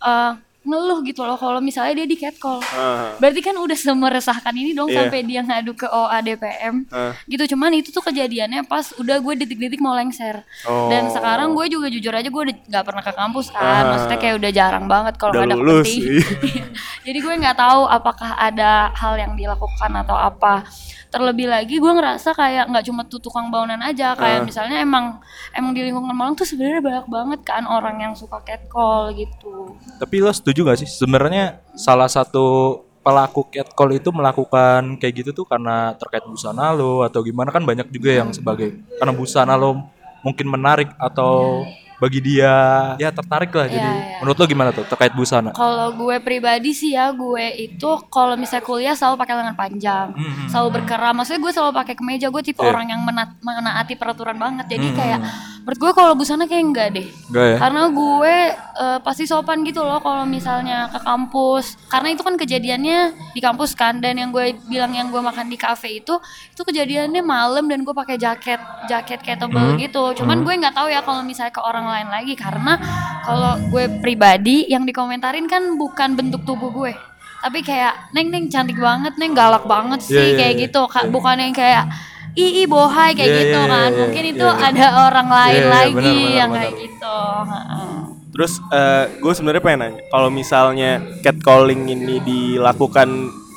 eh, 0.00 0.32
ngeluh 0.60 1.00
gitu 1.02 1.24
loh 1.24 1.40
kalau 1.40 1.56
misalnya 1.56 1.96
dia 1.96 2.06
di 2.06 2.14
catcall. 2.14 2.60
Ah. 2.70 3.16
Berarti 3.16 3.40
kan 3.40 3.56
udah 3.56 3.72
semeresahkan 3.72 4.52
ini 4.52 4.76
dong 4.76 4.92
Iya. 4.92 5.08
sampai 5.08 5.24
dia 5.24 5.40
ngadu 5.40 5.72
ke 5.72 5.88
OA 5.88 6.20
DPM. 6.20 6.84
Ah. 6.92 7.16
Gitu 7.24 7.56
cuman 7.56 7.72
itu 7.72 7.88
tuh 7.88 8.04
kejadiannya 8.04 8.68
pas 8.68 8.92
udah 8.94 9.16
gue 9.18 9.34
detik-detik 9.40 9.80
mau 9.80 9.96
lengser. 9.96 10.44
Dan 10.68 11.08
Oh. 11.08 11.12
sekarang 11.16 11.56
gue 11.56 11.64
juga 11.72 11.88
jujur 11.88 12.12
aja 12.12 12.28
gue 12.28 12.44
nggak 12.68 12.84
pernah 12.84 13.00
ke 13.00 13.12
kampus 13.12 13.48
kan. 13.50 13.64
Ah. 13.64 13.84
Maksudnya 13.96 14.18
kayak 14.20 14.36
udah 14.36 14.50
jarang 14.52 14.84
banget 14.84 15.14
kalau 15.16 15.40
ada 15.40 15.56
penting. 15.56 16.20
Jadi 17.08 17.18
gue 17.18 17.34
nggak 17.40 17.56
tahu 17.56 17.82
apakah 17.88 18.36
ada 18.36 18.92
hal 18.92 19.16
yang 19.16 19.32
dilakukan 19.32 19.90
atau 19.96 20.14
apa. 20.14 20.68
Terlebih 21.10 21.50
lagi 21.50 21.82
gue 21.82 21.92
ngerasa 21.92 22.30
kayak 22.38 22.70
nggak 22.70 22.84
cuma 22.86 23.02
tuh 23.02 23.18
tukang 23.18 23.50
bangunan 23.50 23.82
aja, 23.82 24.14
kayak 24.14 24.46
misalnya 24.46 24.78
emang 24.78 25.18
emang 25.50 25.74
di 25.74 25.82
lingkungan 25.90 26.14
Malang 26.14 26.38
tuh 26.38 26.46
sebenarnya 26.46 26.78
banyak 26.78 27.06
banget 27.10 27.40
kan 27.42 27.66
orang 27.66 27.98
yang 27.98 28.14
suka 28.14 28.38
catcall 28.46 29.10
gitu. 29.18 29.74
Tapi 29.98 30.22
lo 30.22 30.30
setuju 30.30 30.70
gak 30.70 30.78
sih? 30.78 30.88
Sebenarnya 30.88 31.58
salah 31.74 32.06
satu 32.06 32.78
pelaku 33.02 33.50
catcall 33.50 33.98
itu 33.98 34.14
melakukan 34.14 35.02
kayak 35.02 35.26
gitu 35.26 35.30
tuh 35.42 35.46
karena 35.50 35.98
terkait 35.98 36.22
busana 36.22 36.70
lo 36.70 37.02
atau 37.02 37.26
gimana? 37.26 37.50
Kan 37.50 37.66
banyak 37.66 37.90
juga 37.90 38.14
yang 38.14 38.30
sebagai 38.30 38.78
karena 39.02 39.10
busana 39.10 39.58
lo 39.58 39.90
mungkin 40.22 40.46
menarik 40.46 40.94
atau 40.94 41.66
bagi 42.00 42.18
dia 42.18 42.54
ya 42.96 43.08
tertarik 43.08 43.52
lah 43.52 43.66
jadi 43.66 43.78
Iya, 43.80 43.92
iya. 43.94 44.18
menurut 44.18 44.34
lo 44.34 44.46
gimana 44.46 44.70
tuh 44.70 44.84
terkait 44.84 45.12
busana? 45.12 45.52
Kalau 45.52 45.92
gue 45.92 46.16
pribadi 46.18 46.72
sih 46.72 46.92
ya, 46.92 47.12
gue 47.12 47.44
itu 47.60 47.84
kalau 48.08 48.34
misalnya 48.34 48.64
kuliah 48.64 48.94
selalu 48.94 49.16
pakai 49.16 49.34
lengan 49.36 49.54
panjang, 49.54 50.06
Hmm, 50.10 50.48
selalu 50.48 50.68
berkerah. 50.74 51.12
Maksudnya 51.12 51.40
gue 51.40 51.52
selalu 51.52 51.72
pakai 51.74 51.94
kemeja. 51.94 52.26
Gue 52.26 52.40
tipe 52.40 52.58
Iya. 52.58 52.70
orang 52.70 52.86
yang 52.88 53.00
menat- 53.00 53.36
menaati 53.38 53.94
peraturan 53.94 54.34
banget. 54.34 54.66
Jadi 54.70 54.86
Hmm, 54.86 54.96
kayak 54.96 55.20
menurut 55.60 55.78
gue 55.78 55.92
kalau 55.92 56.12
busana 56.16 56.48
kayak 56.48 56.64
enggak 56.64 56.88
deh. 56.96 57.06
Enggak 57.30 57.46
ya? 57.46 57.56
Karena 57.60 57.82
gue 57.92 58.34
eh, 58.56 58.98
pasti 59.04 59.24
sopan 59.28 59.60
gitu 59.62 59.84
loh 59.84 60.00
kalau 60.00 60.24
misalnya 60.24 60.88
ke 60.88 60.98
kampus. 61.04 61.76
Karena 61.92 62.08
itu 62.10 62.22
kan 62.24 62.34
kejadiannya 62.40 62.98
di 63.36 63.40
kampus 63.40 63.76
kan. 63.76 64.00
Dan 64.00 64.16
yang 64.18 64.30
gue 64.32 64.56
bilang 64.66 64.90
yang 64.96 65.12
gue 65.12 65.20
makan 65.20 65.52
di 65.52 65.60
cafe 65.60 66.00
itu, 66.00 66.16
itu 66.52 66.62
kejadiannya 66.64 67.20
malam 67.20 67.68
dan 67.68 67.84
gue 67.84 67.94
pakai 67.94 68.16
jaket, 68.16 68.60
jaket 68.88 69.20
kayak 69.20 69.44
tebel 69.44 69.76
gitu. 69.76 70.24
Cuman 70.24 70.42
gue 70.42 70.54
nggak 70.56 70.74
tahu 70.74 70.88
ya 70.88 71.04
kalau 71.04 71.20
misalnya 71.20 71.52
ke 71.52 71.62
orang 71.62 71.86
lain 71.86 72.08
lagi 72.08 72.34
karena 72.34 72.80
kalau 73.22 73.60
gue 73.68 73.84
pribadi 74.00 74.66
yang 74.66 74.88
dikomentarin 74.88 75.46
kan 75.46 75.76
bukan 75.76 76.16
bentuk 76.16 76.42
tubuh 76.48 76.72
gue. 76.72 76.92
Tapi 77.40 77.64
kayak 77.64 78.12
neng 78.12 78.28
neng 78.28 78.52
cantik 78.52 78.76
banget, 78.76 79.16
neng 79.16 79.32
galak 79.32 79.64
banget 79.64 80.04
sih 80.04 80.12
Iya, 80.12 80.24
iya, 80.24 80.36
kayak 80.36 80.54
iya. 80.56 80.62
gitu. 80.68 80.82
Kak, 80.84 81.08
bukan 81.08 81.40
yang 81.40 81.56
kayak 81.56 81.88
ii 82.36 82.62
bohai 82.66 83.10
kayak 83.12 83.28
Iya, 83.28 83.38
gitu 83.42 83.58
iya, 83.58 83.66
kan. 83.66 83.90
iya, 83.90 83.98
Mungkin 84.00 84.22
iya, 84.24 84.32
itu 84.32 84.46
iya. 84.46 84.66
ada 84.70 84.86
orang 85.08 85.28
lain 85.28 85.54
Iya, 85.54 85.64
iya, 85.64 85.70
lagi 85.72 85.94
benar, 85.94 86.14
benar, 86.14 86.36
yang 86.36 86.50
benar. 86.50 86.60
kayak 86.62 86.74
gitu. 86.78 87.16
Heeh. 87.50 87.96
Terus 88.30 88.52
eh, 88.70 89.04
gue 89.18 89.32
sebenarnya 89.34 89.62
pengen 89.62 89.80
nanya, 89.82 90.00
kalau 90.08 90.28
misalnya 90.30 90.90
catcalling 91.20 91.82
ini 91.86 92.16
dilakukan 92.22 93.08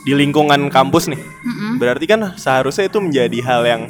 di 0.03 0.11
lingkungan 0.11 0.67
kampus 0.67 1.07
nih, 1.07 1.21
Mm-mm. 1.21 1.79
berarti 1.79 2.03
kan 2.03 2.35
seharusnya 2.35 2.91
itu 2.91 2.99
menjadi 2.99 3.39
hal 3.39 3.61
yang 3.63 3.81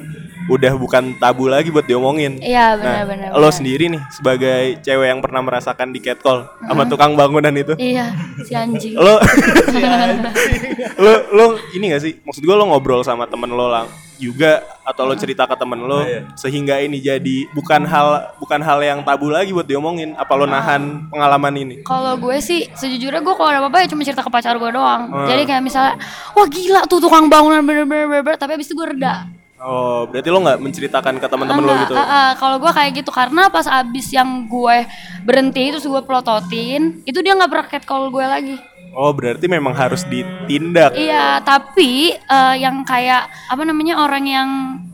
udah 0.46 0.74
bukan 0.76 1.16
tabu 1.18 1.48
lagi 1.48 1.70
buat 1.70 1.84
diomongin. 1.84 2.40
Iya 2.40 2.76
Nah, 2.76 3.04
benar-benar. 3.06 3.30
lo 3.34 3.50
sendiri 3.50 3.88
nih 3.88 4.02
sebagai 4.10 4.80
cewek 4.80 5.08
yang 5.08 5.20
pernah 5.20 5.42
merasakan 5.42 5.90
di 5.90 6.00
catcall 6.00 6.50
sama 6.60 6.84
tukang 6.84 7.14
bangunan 7.14 7.52
itu, 7.52 7.74
Iya 7.76 8.12
si 8.42 8.54
anjing. 8.54 8.96
lo 8.96 9.18
lo 11.04 11.14
lo 11.32 11.46
ini 11.72 11.92
gak 11.92 12.02
sih? 12.02 12.14
Maksud 12.22 12.42
gue 12.42 12.56
lo 12.56 12.66
ngobrol 12.66 13.02
sama 13.02 13.26
temen 13.26 13.50
lo 13.50 13.68
lang 13.68 13.88
juga 14.14 14.62
atau 14.86 15.04
lo 15.04 15.18
cerita 15.18 15.44
ke 15.44 15.56
temen 15.58 15.80
lo 15.80 16.00
sehingga 16.38 16.80
ini 16.80 17.02
jadi 17.02 17.50
bukan 17.52 17.84
hal 17.84 18.38
bukan 18.38 18.62
hal 18.62 18.80
yang 18.80 19.00
tabu 19.02 19.28
lagi 19.28 19.52
buat 19.52 19.66
diomongin. 19.66 20.14
Apa 20.16 20.34
lo 20.34 20.46
nahan 20.46 21.10
pengalaman 21.10 21.54
ini? 21.56 21.76
Kalau 21.84 22.16
gue 22.16 22.38
sih 22.40 22.70
sejujurnya 22.70 23.20
gue 23.20 23.34
kalau 23.34 23.50
ada 23.50 23.60
apa-apa 23.60 23.84
ya 23.84 23.88
cuma 23.90 24.06
cerita 24.06 24.22
ke 24.22 24.32
pacar 24.32 24.56
gue 24.56 24.70
doang. 24.70 25.10
Hmm. 25.10 25.28
Jadi 25.28 25.44
kayak 25.44 25.64
misalnya, 25.64 25.94
wah 26.32 26.48
gila 26.48 26.86
tuh 26.86 27.00
tukang 27.00 27.28
bangunan 27.28 27.64
bener-bener 27.64 28.06
bener-bener, 28.08 28.38
tapi 28.38 28.56
abis 28.56 28.70
itu 28.70 28.76
gue 28.76 28.88
reda. 28.96 29.28
Oh, 29.64 30.04
berarti 30.06 30.28
lo 30.28 30.44
nggak 30.44 30.60
menceritakan 30.60 31.14
ke 31.18 31.28
teman-teman 31.28 31.64
lo 31.64 31.74
gitu? 31.82 31.94
eh, 31.94 32.04
eh, 32.04 32.30
kalau 32.36 32.60
gue 32.60 32.68
kayak 32.68 32.92
gitu 32.94 33.10
karena 33.10 33.48
pas 33.48 33.64
abis 33.64 34.12
yang 34.12 34.44
gue 34.44 34.78
berhenti 35.24 35.72
terus 35.72 35.84
gue 35.84 36.02
pelototin 36.04 37.00
itu 37.04 37.20
dia 37.20 37.32
nggak 37.32 37.48
pernah 37.48 37.68
catcall 37.70 38.12
gue 38.12 38.26
lagi 38.26 38.56
Oh, 38.94 39.10
berarti 39.10 39.50
memang 39.50 39.74
harus 39.74 40.06
ditindak. 40.06 40.94
iya 40.94 41.42
tapi 41.42 42.14
eh, 42.14 42.56
yang 42.56 42.84
kayak 42.84 43.26
apa 43.48 43.64
namanya 43.64 43.98
orang 43.98 44.24
yang 44.24 44.50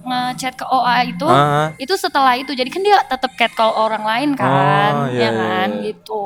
ngechat 0.10 0.58
ke 0.58 0.66
OA 0.66 1.13
itu 1.13 1.28
Ah. 1.30 1.70
itu 1.78 1.94
setelah 1.94 2.34
itu 2.34 2.51
jadi 2.51 2.68
kan 2.68 2.82
dia 2.82 2.98
tetap 3.06 3.32
catcall 3.38 3.78
orang 3.78 4.01
lain 4.01 4.30
kan 4.34 4.92
Oh, 4.96 5.08
iya, 5.13 5.22
ya 5.22 5.30
iya, 5.30 5.32
kan 5.38 5.70
iya. 5.78 5.84
gitu 5.94 6.24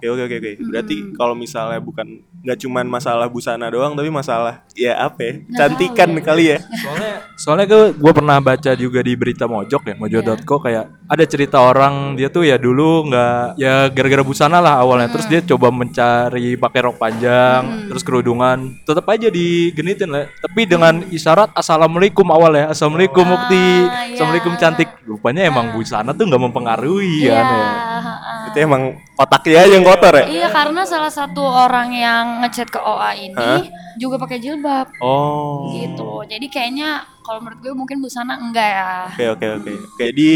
Oke 0.00 0.08
oke 0.16 0.22
oke 0.32 0.36
oke. 0.40 0.52
Berarti 0.72 0.96
kalau 1.12 1.36
misalnya 1.36 1.76
bukan 1.76 2.24
nggak 2.40 2.56
cuman 2.64 2.88
masalah 2.88 3.28
busana 3.28 3.68
doang, 3.68 3.92
tapi 3.92 4.08
masalah 4.08 4.64
ya 4.72 4.96
apa? 4.96 5.20
Ya? 5.20 5.32
Cantikan 5.52 6.16
kali 6.24 6.56
ya. 6.56 6.58
Soalnya 6.80 7.12
soalnya 7.36 7.66
gue 7.68 7.84
gue 8.00 8.12
pernah 8.16 8.40
baca 8.40 8.72
juga 8.72 9.04
di 9.04 9.12
berita 9.12 9.44
Mojok 9.44 9.92
ya, 9.92 9.94
mojo.co 10.00 10.56
kayak 10.56 10.88
ada 11.04 11.24
cerita 11.28 11.60
orang 11.60 12.16
dia 12.16 12.32
tuh 12.32 12.48
ya 12.48 12.56
dulu 12.56 13.12
nggak 13.12 13.60
ya 13.60 13.92
gara-gara 13.92 14.24
busana 14.24 14.56
lah 14.56 14.80
awalnya 14.80 15.12
terus 15.12 15.28
dia 15.28 15.44
coba 15.44 15.68
mencari 15.68 16.56
pakai 16.56 16.80
rok 16.80 16.96
panjang, 16.96 17.92
terus 17.92 18.00
kerudungan, 18.00 18.80
tetap 18.88 19.04
aja 19.04 19.28
digenitin 19.28 20.08
lah. 20.08 20.32
Tapi 20.40 20.64
dengan 20.64 21.04
isyarat 21.12 21.52
assalamualaikum 21.52 22.24
awal 22.32 22.56
ya, 22.56 22.72
assalamualaikum 23.20 23.26
Mukti, 23.28 23.66
iya. 23.84 24.14
assalamualaikum 24.16 24.54
cantik. 24.56 24.88
Rupanya 25.04 25.42
emang 25.44 25.66
busana 25.74 26.10
tuh 26.12 26.24
nggak 26.24 26.42
mempengaruhi 26.42 27.28
Iya, 27.28 27.34
kan 27.34 27.44
ya. 27.44 27.68
ha-ha. 28.00 28.34
Itu 28.48 28.56
emang 28.58 28.82
otaknya 29.14 29.62
yang 29.68 29.84
kotor 29.84 30.14
ya. 30.16 30.24
Iya 30.26 30.48
karena 30.48 30.82
salah 30.82 31.12
satu 31.12 31.42
orang 31.42 31.92
yang 31.92 32.40
ngechat 32.40 32.72
ke 32.72 32.80
OA 32.80 33.30
ini 33.30 33.68
juga 34.00 34.16
pakai 34.16 34.40
jilbab 34.40 34.88
Oh. 34.98 35.68
gitu. 35.76 36.24
Jadi 36.24 36.46
kayaknya 36.48 37.04
kalau 37.30 37.46
menurut 37.46 37.62
gue 37.62 37.74
mungkin 37.78 38.02
busana 38.02 38.34
enggak 38.42 38.66
ya. 38.74 38.90
Oke 39.14 39.24
oke 39.30 39.46
oke. 39.62 39.72
Oke 39.94 40.02
Jadi 40.10 40.30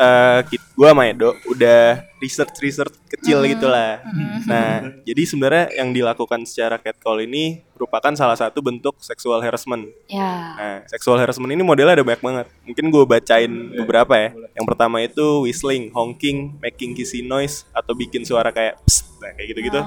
eh 0.00 0.40
kit- 0.48 0.64
gua 0.72 0.96
sama 0.96 1.12
Edo 1.12 1.36
udah 1.44 2.00
research 2.24 2.56
research 2.64 2.94
kecil 3.12 3.44
gitulah. 3.44 4.00
Nah, 4.48 4.96
jadi 5.04 5.22
sebenarnya 5.28 5.64
yang 5.76 5.92
dilakukan 5.92 6.48
secara 6.48 6.80
catcall 6.80 7.20
ini 7.20 7.60
merupakan 7.76 8.14
salah 8.16 8.38
satu 8.38 8.64
bentuk 8.64 8.96
sexual 9.04 9.44
harassment. 9.44 9.92
Ya. 10.08 10.56
Nah, 10.56 10.76
sexual 10.88 11.20
harassment 11.20 11.52
ini 11.52 11.60
modelnya 11.60 12.00
ada 12.00 12.06
banyak 12.06 12.22
banget. 12.24 12.46
Mungkin 12.64 12.84
gue 12.88 13.04
bacain 13.04 13.52
beberapa 13.84 14.14
ya. 14.16 14.30
Yang 14.56 14.66
pertama 14.70 14.96
itu 15.04 15.44
whistling, 15.44 15.92
honking, 15.92 16.56
making 16.64 16.96
kissy 16.96 17.20
noise, 17.26 17.68
atau 17.76 17.92
bikin 17.92 18.24
suara 18.24 18.48
kayak 18.54 18.80
psst, 18.88 19.18
nah, 19.20 19.30
kayak 19.36 19.46
gitu-gitu. 19.52 19.80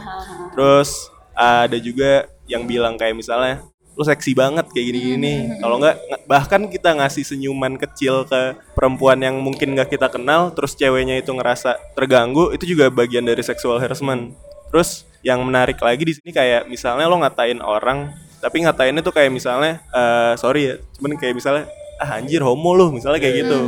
Terus 0.54 1.10
ada 1.34 1.78
juga 1.80 2.30
yang 2.46 2.68
bilang 2.68 3.00
kayak 3.00 3.16
misalnya, 3.16 3.64
lu 3.92 4.04
seksi 4.08 4.32
banget 4.32 4.66
kayak 4.72 4.86
gini-gini. 4.94 5.60
Kalau 5.60 5.76
nggak, 5.78 6.26
bahkan 6.26 6.62
kita 6.72 6.96
ngasih 6.96 7.28
senyuman 7.28 7.76
kecil 7.76 8.24
ke 8.24 8.56
perempuan 8.72 9.20
yang 9.20 9.38
mungkin 9.44 9.76
nggak 9.76 9.92
kita 9.92 10.08
kenal, 10.08 10.50
terus 10.56 10.74
ceweknya 10.80 11.20
itu 11.20 11.32
ngerasa 11.36 11.76
terganggu, 11.94 12.56
itu 12.56 12.72
juga 12.76 12.88
bagian 12.88 13.28
dari 13.28 13.44
sexual 13.44 13.78
harassment. 13.84 14.32
Terus 14.72 15.04
yang 15.22 15.44
menarik 15.44 15.78
lagi 15.84 16.02
di 16.08 16.14
sini 16.16 16.32
kayak 16.32 16.72
misalnya 16.72 17.06
lo 17.06 17.20
ngatain 17.20 17.60
orang, 17.60 18.16
tapi 18.40 18.64
ngatainnya 18.64 19.04
tuh 19.04 19.14
kayak 19.14 19.30
misalnya, 19.30 19.84
eh 19.92 20.34
sorry 20.40 20.62
ya, 20.72 20.76
cuman 20.98 21.20
kayak 21.20 21.36
misalnya 21.36 21.64
ah 22.02 22.18
anjir 22.18 22.42
homo 22.42 22.74
lu 22.74 22.90
misalnya 22.90 23.22
kayak 23.22 23.46
gitu. 23.46 23.60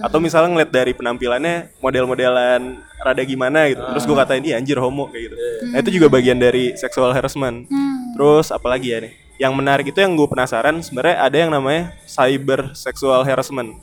Atau 0.00 0.16
misalnya 0.16 0.48
ngeliat 0.56 0.72
dari 0.72 0.96
penampilannya 0.96 1.76
model-modelan 1.84 2.80
rada 3.04 3.22
gimana 3.26 3.68
gitu. 3.68 3.84
Terus 3.84 4.04
gue 4.08 4.16
katain 4.16 4.40
iya 4.48 4.56
anjir 4.56 4.80
homo 4.80 5.12
kayak 5.12 5.28
gitu. 5.28 5.36
Nah 5.68 5.78
itu 5.84 5.90
juga 6.00 6.08
bagian 6.08 6.40
dari 6.40 6.72
sexual 6.72 7.12
harassment. 7.12 7.68
Terus 8.16 8.48
apalagi 8.48 8.96
ya 8.96 9.04
nih 9.04 9.12
yang 9.42 9.58
menarik 9.58 9.90
itu 9.90 9.98
yang 9.98 10.14
gue 10.14 10.28
penasaran 10.30 10.78
sebenarnya 10.78 11.18
ada 11.18 11.34
yang 11.34 11.50
namanya 11.50 11.90
cyber 12.06 12.70
sexual 12.78 13.26
harassment. 13.26 13.74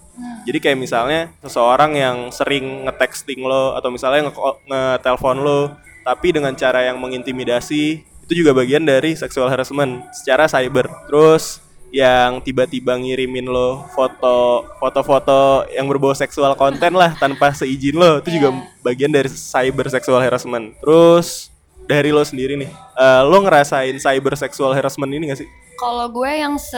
Jadi 0.48 0.58
kayak 0.64 0.80
misalnya 0.80 1.36
seseorang 1.44 2.00
yang 2.00 2.18
sering 2.32 2.88
nge-texting 2.88 3.44
lo 3.44 3.76
atau 3.76 3.92
misalnya 3.92 4.32
nge- 4.32 4.60
nge-telepon 4.72 5.38
lo 5.44 5.76
tapi 6.08 6.32
dengan 6.32 6.56
cara 6.56 6.88
yang 6.88 6.96
mengintimidasi 6.96 7.84
itu 8.00 8.34
juga 8.40 8.56
bagian 8.56 8.88
dari 8.88 9.20
sexual 9.20 9.52
harassment 9.52 10.08
secara 10.16 10.48
cyber. 10.48 10.88
Terus 11.12 11.60
yang 11.92 12.40
tiba-tiba 12.40 12.96
ngirimin 12.96 13.52
lo 13.52 13.84
foto 13.92 14.64
foto-foto 14.80 15.68
yang 15.76 15.90
berbau 15.92 16.16
seksual 16.16 16.56
konten 16.56 16.96
lah 16.96 17.18
tanpa 17.20 17.52
seizin 17.52 18.00
lo 18.00 18.24
itu 18.24 18.40
juga 18.40 18.56
bagian 18.80 19.12
dari 19.12 19.28
cyber 19.28 19.92
sexual 19.92 20.24
harassment. 20.24 20.72
Terus 20.80 21.52
dari 21.90 22.10
lo 22.10 22.22
sendiri 22.22 22.54
nih 22.56 22.70
eh, 22.70 23.22
lo 23.24 23.38
ngerasain 23.40 23.98
cyber 23.98 24.34
sexual 24.36 24.72
harassment 24.72 25.10
ini 25.10 25.26
gak 25.28 25.42
sih 25.42 25.50
Kalau 25.74 26.12
gue 26.12 26.28
yang 26.28 26.60
se 26.60 26.76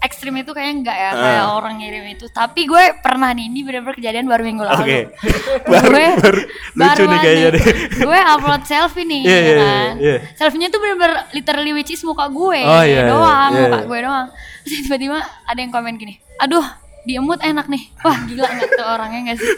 ekstrim 0.00 0.34
itu 0.34 0.50
kayaknya 0.50 0.74
enggak 0.76 0.96
ya 0.96 1.08
Ah. 1.08 1.14
kayak 1.14 1.46
orang 1.54 1.74
ngirim 1.78 2.02
itu. 2.10 2.26
Tapi 2.28 2.66
gue 2.66 2.82
pernah 2.98 3.30
nih 3.30 3.46
ini 3.46 3.62
bener-bener 3.62 3.94
kejadian 3.94 4.26
baru 4.26 4.42
minggu 4.42 4.66
lalu. 4.66 4.82
Oke. 4.82 4.98
Baru- 5.70 5.94
gue 5.94 6.06
baru- 6.18 6.46
lucu 6.74 7.02
nih 7.04 7.18
kayaknya 7.20 7.48
deh. 7.54 7.64
Gue 8.10 8.18
upload 8.18 8.62
selfie 8.64 9.06
nih, 9.06 9.22
Iya, 9.22 9.30
ya 9.30 9.38
iya, 9.38 9.54
kan. 9.56 9.92
iya. 10.02 10.16
Selfie-nya 10.34 10.66
tuh 10.66 10.82
bener-bener 10.82 11.30
literally 11.30 11.70
which 11.70 11.94
is 11.94 12.02
muka 12.02 12.26
gue 12.26 12.58
Oh, 12.60 12.82
iya, 12.82 13.06
doang, 13.06 13.50
iya, 13.52 13.60
muka 13.62 13.78
iya. 13.78 13.86
gue 13.86 13.98
doang. 14.02 14.26
Terus 14.60 14.78
tiba-tiba 14.82 15.18
ada 15.22 15.58
yang 15.60 15.70
komen 15.70 15.94
gini, 15.94 16.14
aduh 16.36 16.66
diemut 17.02 17.40
enak 17.40 17.66
nih. 17.66 17.82
Wah 18.00 18.18
gila 18.24 18.46
nggak 18.46 18.70
tuh 18.76 18.86
orangnya 18.86 19.20
gak 19.32 19.38
sih? 19.40 19.50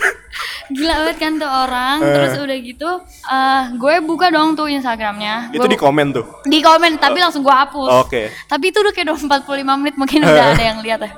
Gila 0.72 0.94
banget 1.04 1.16
kan 1.18 1.32
tuh 1.36 1.50
orang. 1.50 1.96
Eh. 2.00 2.14
terus 2.14 2.34
udah 2.38 2.58
gitu 2.58 2.90
eh 3.28 3.62
gue 3.74 3.94
buka 4.02 4.26
dong 4.30 4.54
tuh 4.54 4.66
instagramnya. 4.66 5.50
Itu 5.50 5.66
Gue 5.66 5.74
di 5.74 5.78
komen 5.78 6.06
tuh? 6.14 6.24
Di 6.46 6.58
komen 6.62 6.96
tapi 6.96 7.18
langsung 7.18 7.42
gue 7.42 7.52
hapus. 7.52 8.06
Oke. 8.06 8.30
tapi 8.46 8.70
itu 8.70 8.78
udah 8.78 8.92
kayak 8.94 9.10
udah 9.10 9.42
45 9.42 9.80
menit 9.80 9.94
mungkin 9.98 10.20
udah 10.22 10.44
ada 10.54 10.62
yang 10.62 10.78
lihat 10.80 11.00
ya. 11.02 11.12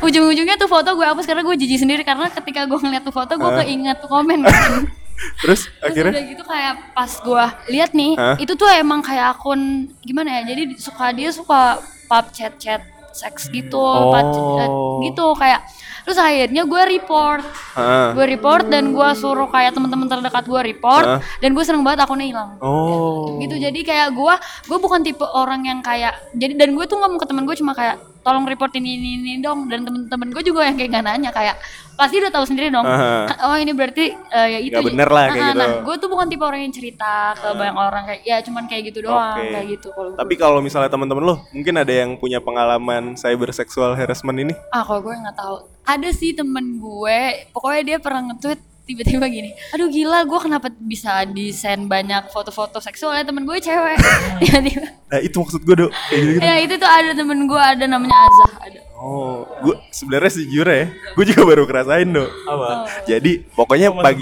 Ujung-ujungnya 0.00 0.56
tuh 0.56 0.68
foto 0.68 0.92
gue 0.92 1.06
hapus 1.06 1.24
karena 1.24 1.42
gue 1.42 1.54
jijik 1.56 1.80
sendiri. 1.80 2.02
Karena 2.04 2.28
ketika 2.28 2.68
gue 2.68 2.78
ngeliat 2.78 3.02
tuh 3.02 3.14
foto 3.14 3.32
gue 3.34 3.50
keinget 3.64 3.98
tuh 3.98 4.10
komen. 4.10 4.44
Kan 4.44 4.84
terus 5.44 5.68
Terus 5.68 5.84
akhirnya? 5.84 6.12
udah 6.16 6.24
gitu 6.32 6.42
kayak 6.48 6.74
pas 6.96 7.12
gue 7.12 7.44
lihat 7.76 7.92
nih 7.92 8.16
itu 8.40 8.52
tuh 8.56 8.64
emang 8.72 9.04
kayak 9.04 9.36
akun 9.36 9.88
gimana 10.00 10.40
ya? 10.40 10.52
Jadi 10.52 10.80
suka 10.80 11.12
dia 11.12 11.28
suka 11.28 11.76
pub 12.08 12.24
chat 12.32 12.56
chat 12.56 12.80
seks 13.12 13.48
gitu 13.48 13.82
chat- 14.12 14.70
Oh. 14.70 15.00
gitu 15.00 15.26
kayak 15.34 15.60
terus 16.00 16.16
akhirnya 16.16 16.64
gue 16.64 16.82
report 16.90 17.44
Heeh. 17.76 18.08
gue 18.12 18.24
report 18.30 18.64
dan 18.66 18.90
gue 18.90 19.08
suruh 19.14 19.46
kayak 19.46 19.70
teman-teman 19.70 20.06
terdekat 20.06 20.44
gue 20.44 20.60
report 20.66 21.04
Hah? 21.06 21.20
dan 21.38 21.52
gue 21.52 21.60
seneng 21.60 21.82
banget 21.82 22.02
akunnya 22.02 22.26
hilang 22.26 22.50
oh 22.58 23.36
gitu 23.38 23.54
jadi 23.54 23.80
kayak 23.80 24.08
gue 24.10 24.34
gue 24.66 24.78
bukan 24.78 25.00
tipe 25.00 25.22
orang 25.22 25.60
yang 25.62 25.80
kayak 25.80 26.16
jadi 26.32 26.56
dan 26.56 26.72
gue 26.72 26.84
tuh 26.84 26.96
ngomong 26.96 27.16
ke 27.16 27.26
temen 27.26 27.44
gue 27.44 27.54
cuma 27.54 27.72
kayak 27.72 28.00
tolong 28.30 28.46
report 28.46 28.70
ini 28.72 28.94
ini, 28.94 29.10
ini 29.18 29.32
dong 29.38 29.66
dan 29.66 29.82
temen-temen 29.82 30.30
gue 30.30 30.42
juga 30.44 30.62
yang 30.62 30.74
kayak 30.74 30.90
gak 30.92 31.04
nanya 31.04 31.30
kayak 31.30 31.58
pasti 31.92 32.16
udah 32.16 32.30
tahu 32.30 32.46
sendiri 32.46 32.70
dong 32.70 32.82
Aha. 32.82 33.26
oh 33.50 33.56
ini 33.56 33.72
berarti 33.72 34.08
eh, 34.08 34.46
ya 34.48 34.58
itu 34.58 34.72
Nggak 34.72 34.86
bener 34.88 35.08
lah 35.10 35.24
kayak 35.26 35.36
Ah, 35.36 35.48
gitu. 35.48 35.58
nah 35.58 35.68
gue 35.82 35.94
tuh 35.98 36.08
bukan 36.08 36.26
tipe 36.26 36.40
orang 36.40 36.60
yang 36.62 36.72
cerita 36.72 37.12
ke 37.34 37.48
banyak 37.50 37.76
orang 37.76 38.02
kayak 38.06 38.22
ya 38.22 38.36
cuman 38.40 38.62
kayak 38.64 38.82
gitu 38.86 38.98
doang 39.04 39.36
Oke. 39.36 39.50
kayak 39.50 39.66
gitu 39.68 39.88
kalau 39.90 40.10
Tapi 40.14 40.34
kalau 40.34 40.58
misalnya 40.60 40.88
teman-teman 40.88 41.24
lo 41.24 41.34
mungkin 41.50 41.74
ada 41.76 41.90
yang 41.92 42.14
punya 42.14 42.38
pengalaman 42.38 43.14
cyber 43.14 43.50
sexual 43.50 43.92
harassment 43.92 44.38
ini? 44.38 44.54
ah 44.70 44.80
kalau 44.80 45.02
gue 45.02 45.12
nggak 45.12 45.34
tahu 45.34 45.56
ada 45.82 46.08
sih 46.10 46.30
temen 46.32 46.78
gue 46.78 47.18
pokoknya 47.50 47.82
dia 47.84 47.98
pernah 47.98 48.30
nge-tweet 48.30 48.60
tiba-tiba 48.90 49.30
gini 49.30 49.50
aduh 49.70 49.86
gila 49.86 50.26
gue 50.26 50.38
kenapa 50.42 50.66
bisa 50.82 51.22
desain 51.30 51.86
banyak 51.86 52.26
foto-foto 52.34 52.82
seksualnya 52.82 53.22
temen 53.22 53.46
gue 53.46 53.58
cewek 53.62 53.98
tiba-tiba 54.42 55.00
Nah 55.10 55.18
itu 55.18 55.36
maksud 55.42 55.66
gue. 55.66 55.74
Kayak 55.74 56.22
gitu. 56.22 56.38
ya 56.38 56.54
itu 56.62 56.74
tuh 56.78 56.86
ada 56.86 57.10
temen 57.10 57.50
gue 57.50 57.58
ada 57.58 57.84
namanya 57.90 58.30
Azah 58.30 58.52
ada 58.62 58.80
Oh, 59.00 59.48
gue 59.64 59.74
sebenarnya 59.96 60.28
sejujurnya 60.28 60.76
ya, 60.76 60.86
gue 61.16 61.24
juga 61.32 61.42
baru 61.48 61.64
ngerasain 61.64 62.04
dok. 62.04 62.30
Apa? 62.44 62.68
Jadi 63.08 63.48
pokoknya 63.56 63.96
pagi, 63.96 64.20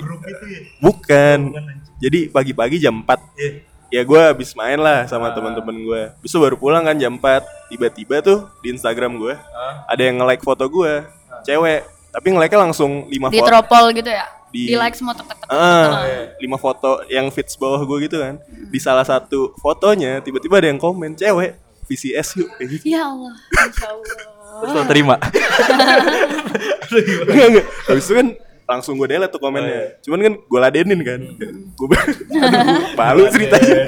bukan. 0.78 1.38
Jadi 1.98 2.30
pagi-pagi 2.30 2.78
jam 2.78 3.02
4 3.02 3.90
Ya 3.90 4.06
gue 4.06 4.20
habis 4.22 4.54
main 4.54 4.78
lah 4.78 5.02
sama 5.10 5.34
teman-teman 5.34 5.74
gue. 5.82 6.02
Bisa 6.22 6.38
baru 6.38 6.54
pulang 6.54 6.86
kan 6.86 6.94
jam 6.94 7.18
4 7.18 7.74
Tiba-tiba 7.74 8.22
tuh 8.22 8.46
di 8.62 8.70
Instagram 8.70 9.18
gue 9.18 9.34
ada 9.90 9.98
yang 9.98 10.22
nge-like 10.22 10.46
foto 10.46 10.70
gue, 10.70 11.02
cewek. 11.42 11.82
Tapi 12.14 12.26
nge-like-nya 12.30 12.70
langsung 12.70 13.10
5 13.10 13.34
di 13.34 13.42
foto. 13.42 13.50
tropol 13.50 13.90
gitu 13.92 14.14
ya 14.14 14.37
Di- 14.48 14.66
di, 14.66 14.74
like 14.74 14.92
semua 14.92 15.12
tek 15.12 15.28
Ah, 15.46 16.02
tek. 16.02 16.38
lima 16.38 16.56
foto 16.56 17.04
yang 17.06 17.28
fits 17.28 17.54
bawah 17.54 17.80
gue 17.80 18.04
gitu 18.04 18.16
kan. 18.16 18.40
Di 18.68 18.78
salah 18.78 19.02
satu 19.02 19.52
fotonya 19.56 20.20
tiba-tiba 20.20 20.56
ada 20.56 20.68
yang 20.68 20.76
komen 20.76 21.12
cewek 21.12 21.56
VCS 21.84 22.28
yuk 22.36 22.48
kayak 22.54 22.68
gitu. 22.70 22.84
ya 22.90 23.06
Allah 23.06 23.32
insya 23.64 23.88
Allah 23.88 24.36
Terus 24.58 24.72
lo 24.72 24.82
terima. 24.84 25.16
Enggak 27.24 27.46
enggak. 27.48 27.66
Habis 27.86 28.04
itu 28.04 28.14
kan 28.14 28.28
langsung 28.68 28.96
gue 28.96 29.08
delete 29.08 29.30
tuh 29.30 29.40
komennya. 29.40 29.96
Cuman 30.02 30.18
kan 30.20 30.32
gue 30.36 30.58
ladenin 30.60 31.00
kan. 31.00 31.20
Gue 31.74 31.86
aduh, 31.96 32.16
malu 32.94 33.24
ceritanya. 33.28 33.78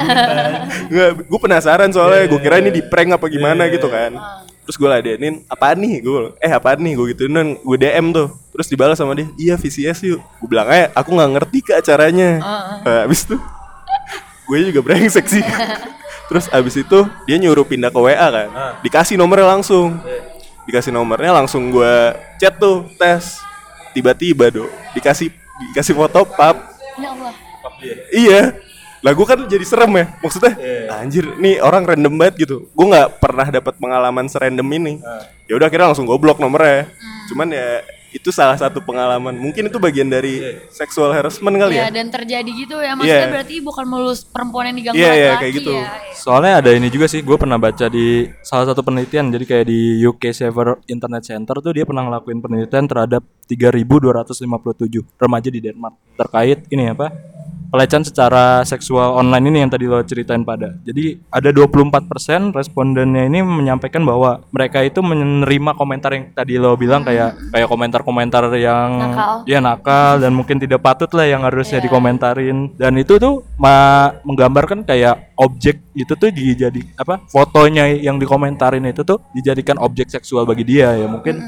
Enggak, 0.89 1.11
gue 1.27 1.41
penasaran 1.41 1.91
soalnya. 1.91 2.25
Gue 2.27 2.41
kira 2.41 2.61
ini 2.61 2.71
di 2.71 2.83
prank 2.83 3.17
apa 3.17 3.27
gimana 3.27 3.69
gitu 3.69 3.89
kan. 3.89 4.17
Terus 4.61 4.77
gue 4.77 4.89
ladenin, 4.89 5.35
apaan 5.47 5.79
nih? 5.79 5.99
Gue, 5.99 6.31
eh 6.39 6.53
apaan 6.53 6.79
nih? 6.79 6.95
Gue 6.95 7.07
gituin 7.11 7.33
dan 7.33 7.49
gue 7.57 7.77
DM 7.77 8.07
tuh. 8.11 8.29
Terus 8.51 8.67
dibalas 8.67 8.97
sama 8.97 9.15
dia, 9.15 9.27
iya 9.35 9.55
VCS 9.55 9.99
yuk. 10.07 10.21
Gue 10.39 10.49
bilang 10.49 10.69
aja, 10.69 10.93
aku 10.95 11.11
nggak 11.11 11.31
ngerti 11.35 11.59
ke 11.61 11.73
acaranya. 11.75 12.31
Nah, 12.83 13.01
habis 13.05 13.25
itu, 13.25 13.35
gue 14.47 14.57
juga 14.71 14.81
brengsek 14.81 15.27
sih. 15.27 15.43
Terus 16.31 16.47
abis 16.49 16.79
itu 16.79 16.99
dia 17.27 17.37
nyuruh 17.37 17.67
pindah 17.67 17.91
ke 17.91 17.99
WA 17.99 18.15
kan, 18.15 18.49
dikasih 18.81 19.19
nomornya 19.19 19.51
langsung. 19.51 19.99
dikasih 20.61 20.95
nomornya 20.95 21.35
langsung 21.35 21.75
gue 21.75 21.95
chat 22.39 22.55
tuh 22.55 22.87
tes 22.95 23.43
tiba-tiba 23.91 24.55
do 24.55 24.71
dikasih 24.95 25.35
dikasih 25.73 25.99
foto 25.99 26.23
pap 26.23 26.55
Ya 26.95 27.11
Allah. 27.11 27.33
iya 28.15 28.43
lah 29.01 29.13
gue 29.17 29.25
kan 29.25 29.39
jadi 29.49 29.65
serem 29.65 29.93
ya 29.97 30.07
maksudnya 30.21 30.53
anjir 30.93 31.25
nih 31.41 31.61
orang 31.65 31.89
random 31.89 32.15
banget 32.21 32.45
gitu. 32.45 32.69
Gue 32.77 32.87
nggak 32.89 33.17
pernah 33.17 33.49
dapat 33.49 33.75
pengalaman 33.81 34.29
serandom 34.29 34.69
ini. 34.71 35.01
Ya 35.49 35.57
udah 35.57 35.67
akhirnya 35.67 35.89
langsung 35.93 36.05
gue 36.05 36.19
blok 36.21 36.37
nomornya 36.37 36.89
cuman 37.31 37.49
ya 37.49 37.81
itu 38.11 38.35
salah 38.35 38.59
satu 38.59 38.83
pengalaman. 38.83 39.39
Mungkin 39.39 39.71
itu 39.71 39.79
bagian 39.79 40.11
dari 40.11 40.43
sexual 40.75 41.15
harassment 41.15 41.55
kali 41.55 41.79
Ya, 41.79 41.87
ya. 41.87 41.95
dan 41.95 42.11
terjadi 42.11 42.51
gitu 42.51 42.83
ya. 42.83 42.99
Maksudnya 42.99 43.23
Iya. 43.23 43.31
berarti 43.31 43.55
bukan 43.63 43.87
mulus 43.87 44.27
perempuan 44.27 44.67
yang 44.67 44.77
diganggu 44.83 44.99
iya, 44.99 45.11
laki-laki 45.15 45.39
kayak 45.39 45.55
gitu. 45.63 45.71
ya. 45.79 45.87
Soalnya 46.19 46.53
ada 46.59 46.71
ini 46.75 46.91
juga 46.91 47.07
sih, 47.07 47.23
gue 47.23 47.37
pernah 47.39 47.55
baca 47.55 47.87
di 47.87 48.27
salah 48.43 48.67
satu 48.67 48.83
penelitian, 48.83 49.31
jadi 49.31 49.45
kayak 49.47 49.67
di 49.71 50.03
UK 50.03 50.35
Saver 50.35 50.83
Internet 50.91 51.23
Center 51.23 51.55
tuh 51.63 51.71
dia 51.71 51.87
pernah 51.87 52.03
ngelakuin 52.03 52.43
penelitian 52.43 52.91
terhadap 52.91 53.23
3.257 53.47 55.07
remaja 55.15 55.49
di 55.49 55.61
Denmark. 55.63 55.95
Terkait 56.19 56.67
ini 56.75 56.91
apa 56.91 57.15
pelecehan 57.71 58.03
secara 58.03 58.67
seksual 58.67 59.15
online 59.17 59.47
ini 59.49 59.59
yang 59.65 59.71
tadi 59.71 59.87
lo 59.87 60.03
ceritain 60.03 60.43
pada. 60.43 60.75
Jadi 60.83 61.23
ada 61.31 61.51
24% 61.55 62.51
respondennya 62.51 63.31
ini 63.31 63.41
menyampaikan 63.41 64.03
bahwa 64.03 64.43
mereka 64.51 64.83
itu 64.83 65.01
menerima 65.01 65.79
komentar 65.79 66.11
yang 66.13 66.35
tadi 66.35 66.59
lo 66.59 66.75
bilang 66.75 67.07
kayak 67.07 67.39
kayak 67.55 67.69
komentar-komentar 67.71 68.51
yang 68.59 68.91
Nakal. 68.99 69.35
ya 69.47 69.59
nakal 69.63 70.19
dan 70.19 70.35
mungkin 70.35 70.59
tidak 70.59 70.83
patut 70.83 71.09
lah 71.15 71.27
yang 71.31 71.47
harusnya 71.47 71.79
dikomentarin. 71.79 72.75
Dan 72.75 72.99
itu 72.99 73.17
tuh 73.17 73.47
ma- 73.57 74.13
menggambarkan 74.27 74.83
kayak 74.83 75.31
objek 75.39 75.81
itu 75.97 76.13
tuh 76.19 76.29
dijadi 76.29 76.85
apa 76.99 77.23
fotonya 77.31 77.89
yang 77.89 78.21
dikomentarin 78.21 78.85
itu 78.85 79.07
tuh 79.07 79.23
dijadikan 79.33 79.81
objek 79.81 80.11
seksual 80.13 80.45
bagi 80.45 80.67
dia 80.67 80.93
ya 80.99 81.07
mungkin 81.09 81.41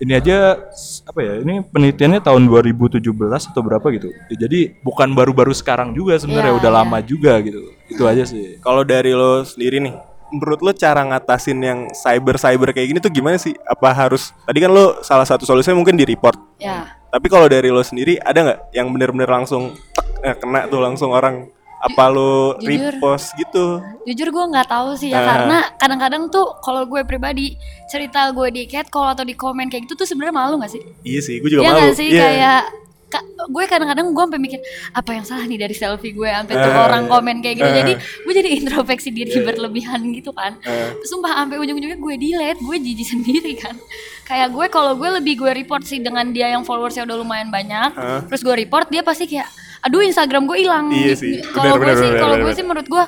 ini 0.00 0.12
aja 0.16 0.56
apa 1.04 1.20
ya 1.20 1.32
ini 1.44 1.60
penelitiannya 1.60 2.24
tahun 2.24 2.48
2017 2.48 3.04
atau 3.52 3.60
berapa 3.60 3.84
gitu. 3.92 4.08
Ya, 4.32 4.48
jadi 4.48 4.72
bukan 4.80 5.12
baru-baru 5.12 5.52
sekarang 5.52 5.92
juga 5.92 6.16
sebenarnya 6.16 6.56
Iya, 6.56 6.58
udah 6.58 6.70
iya. 6.72 6.78
lama 6.80 6.98
juga 7.04 7.32
gitu. 7.44 7.60
Itu 7.86 8.08
aja 8.08 8.24
sih. 8.24 8.56
Kalau 8.64 8.80
dari 8.80 9.12
lo 9.12 9.44
sendiri 9.44 9.76
nih 9.84 9.94
menurut 10.30 10.62
lo 10.62 10.72
cara 10.72 11.02
ngatasin 11.04 11.58
yang 11.58 11.78
cyber 11.90 12.38
cyber 12.38 12.70
kayak 12.72 12.88
gini 12.96 12.98
tuh 13.02 13.12
gimana 13.12 13.36
sih? 13.36 13.52
Apa 13.68 13.92
harus 13.92 14.32
tadi 14.48 14.58
kan 14.64 14.72
lo 14.72 15.04
salah 15.04 15.28
satu 15.28 15.44
solusinya 15.44 15.76
mungkin 15.76 15.98
di 16.00 16.08
report. 16.08 16.38
Ya. 16.60 16.96
tapi 17.10 17.26
kalau 17.26 17.50
dari 17.50 17.74
lo 17.74 17.82
sendiri 17.82 18.22
ada 18.22 18.38
nggak 18.38 18.60
yang 18.70 18.86
bener-bener 18.94 19.26
langsung 19.26 19.74
tek, 19.90 20.06
eh, 20.22 20.36
kena 20.38 20.70
tuh 20.70 20.78
langsung 20.78 21.10
orang 21.10 21.50
apa 21.80 22.04
lo 22.06 22.54
Jujur. 22.58 22.92
repost 22.92 23.32
gitu 23.34 23.80
Jujur 24.04 24.28
gue 24.28 24.44
nggak 24.46 24.68
tahu 24.68 24.92
sih 24.94 25.08
ya 25.08 25.16
Ah. 25.16 25.24
karena 25.26 25.58
kadang-kadang 25.74 26.22
tuh 26.28 26.60
kalau 26.60 26.84
gue 26.84 27.00
pribadi 27.02 27.56
cerita 27.86 28.28
gue 28.30 28.48
di 28.50 28.62
catcall 28.64 29.10
atau 29.10 29.22
di 29.22 29.32
komen 29.32 29.66
kayak 29.66 29.84
gitu 29.84 29.96
tuh 29.96 30.04
sebenarnya 30.04 30.36
malu 30.36 30.54
nggak 30.56 30.70
sih? 30.70 30.82
iya 31.02 31.18
sih 31.18 31.36
gue 31.36 31.48
juga 31.48 31.60
Iya 31.60 31.70
malu 31.70 31.80
nggak 31.82 31.96
sih 31.96 32.06
Iya. 32.06 32.20
kayak 32.22 32.62
ka- 33.08 33.26
gue 33.42 33.64
kadang-kadang 33.66 34.06
gue 34.08 34.22
sampai 34.22 34.38
mikir 34.38 34.60
apa 34.92 35.10
yang 35.10 35.24
salah 35.24 35.42
nih 35.42 35.58
dari 35.58 35.72
selfie 35.72 36.12
gue 36.12 36.28
sampai 36.28 36.54
tuh 36.54 36.70
Ah. 36.70 36.84
orang 36.84 37.04
komen 37.06 37.36
kayak 37.40 37.56
gitu 37.56 37.66
Ah. 37.66 37.78
jadi 37.78 37.92
gue 37.96 38.32
jadi 38.34 38.50
introspeksi 38.54 39.08
diri 39.10 39.32
Iya. 39.32 39.42
berlebihan 39.42 40.00
gitu 40.12 40.30
kan 40.30 40.60
Ah. 40.60 40.92
sumpah 41.02 41.32
sampai 41.34 41.56
ujung-ujungnya 41.56 41.96
gue 41.96 42.14
delete 42.18 42.60
gue 42.60 42.76
jijik 42.78 43.08
sendiri 43.14 43.52
kan 43.56 43.72
kayak 44.22 44.48
gue 44.48 44.66
kalau 44.68 44.94
gue 44.94 45.10
lebih 45.12 45.34
gue 45.34 45.52
report 45.56 45.82
sih 45.82 45.98
dengan 45.98 46.28
dia 46.28 46.50
yang 46.50 46.60
followersnya 46.60 47.02
udah 47.02 47.16
lumayan 47.16 47.48
banyak 47.48 47.90
Ah. 47.90 48.20
terus 48.22 48.40
gue 48.40 48.54
report 48.54 48.86
dia 48.86 49.00
pasti 49.00 49.24
kayak 49.26 49.48
aduh 49.80 50.00
Instagram 50.00 50.44
gue 50.44 50.58
hilang. 50.60 50.92
Iya 50.92 51.14
sih. 51.16 51.40
kalau 51.50 51.76
gue 51.76 51.94
sih 51.94 52.10
kalau 52.16 52.36
gue 52.38 52.52
sih 52.52 52.64
menurut 52.64 52.88
gue 52.88 53.04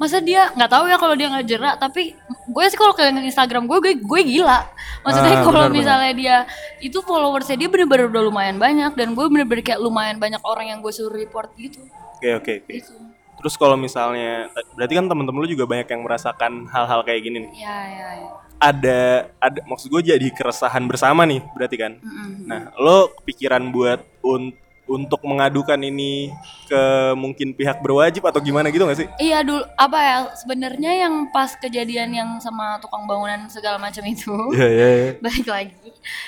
masa 0.00 0.18
dia 0.18 0.50
nggak 0.56 0.70
tahu 0.72 0.84
ya 0.88 0.96
kalau 0.98 1.14
dia 1.14 1.28
nggak 1.30 1.46
jerak 1.46 1.74
tapi 1.78 2.16
gue 2.48 2.64
sih 2.66 2.74
kalau 2.74 2.90
ke 2.90 3.06
Instagram 3.22 3.70
gue 3.70 3.78
gue, 3.78 3.92
gue 4.00 4.20
gila. 4.24 4.66
Maksudnya 5.02 5.34
Ah, 5.38 5.44
kalau 5.44 5.62
misalnya 5.68 6.12
dia 6.14 6.36
itu 6.78 6.98
followersnya 7.02 7.58
dia 7.58 7.68
bener-bener 7.70 8.06
udah 8.08 8.22
lumayan 8.22 8.56
banyak 8.56 8.94
dan 8.94 9.14
gue 9.14 9.26
bener-bener 9.26 9.62
kayak 9.62 9.78
lumayan 9.78 10.18
banyak 10.18 10.42
orang 10.42 10.70
yang 10.70 10.78
gue 10.78 10.90
suruh 10.90 11.12
report 11.12 11.50
gitu. 11.58 11.82
Oke 12.18 12.28
oke 12.34 12.52
oke. 12.62 12.72
Gitu. 12.72 12.94
Terus 13.42 13.54
kalau 13.58 13.74
misalnya 13.74 14.46
berarti 14.78 14.94
kan 14.94 15.10
temen-temen 15.10 15.42
lo 15.42 15.48
juga 15.50 15.66
banyak 15.66 15.90
yang 15.90 16.02
merasakan 16.06 16.70
hal-hal 16.70 17.02
kayak 17.02 17.20
gini 17.22 17.38
nih? 17.42 17.52
Ya 17.58 17.78
ya, 17.90 18.08
ya. 18.22 18.28
ada 18.62 19.00
ada 19.42 19.58
maksud 19.66 19.90
gue 19.90 20.14
jadi 20.14 20.26
keresahan 20.30 20.86
bersama 20.86 21.26
nih 21.26 21.42
berarti 21.50 21.74
kan? 21.74 21.98
Nah 22.46 22.70
lo 22.78 23.10
kepikiran 23.18 23.74
buat 23.74 23.98
un- 24.22 24.54
untuk 24.84 25.22
mengadukan 25.22 25.78
ini 25.78 26.28
ke 26.66 26.82
mungkin 27.14 27.54
pihak 27.54 27.78
berwajib 27.78 28.22
atau 28.22 28.38
gimana 28.38 28.68
gitu 28.68 28.82
gak 28.82 28.98
sih 28.98 29.08
Iya 29.16 29.40
dulu 29.40 29.62
apa 29.72 29.98
ya 29.98 30.16
sebenarnya 30.34 30.92
yang 30.98 31.28
pas 31.28 31.54
kejadian 31.54 32.10
yang 32.10 32.30
sama 32.38 32.76
tukang 32.76 33.06
bangunan 33.06 33.46
segala 33.46 33.78
macam 33.78 34.02
itu 34.04 34.34
Iya 34.52 34.68
iya 34.68 34.88
iya. 34.90 35.10
balik 35.24 35.46
lagi 35.46 35.72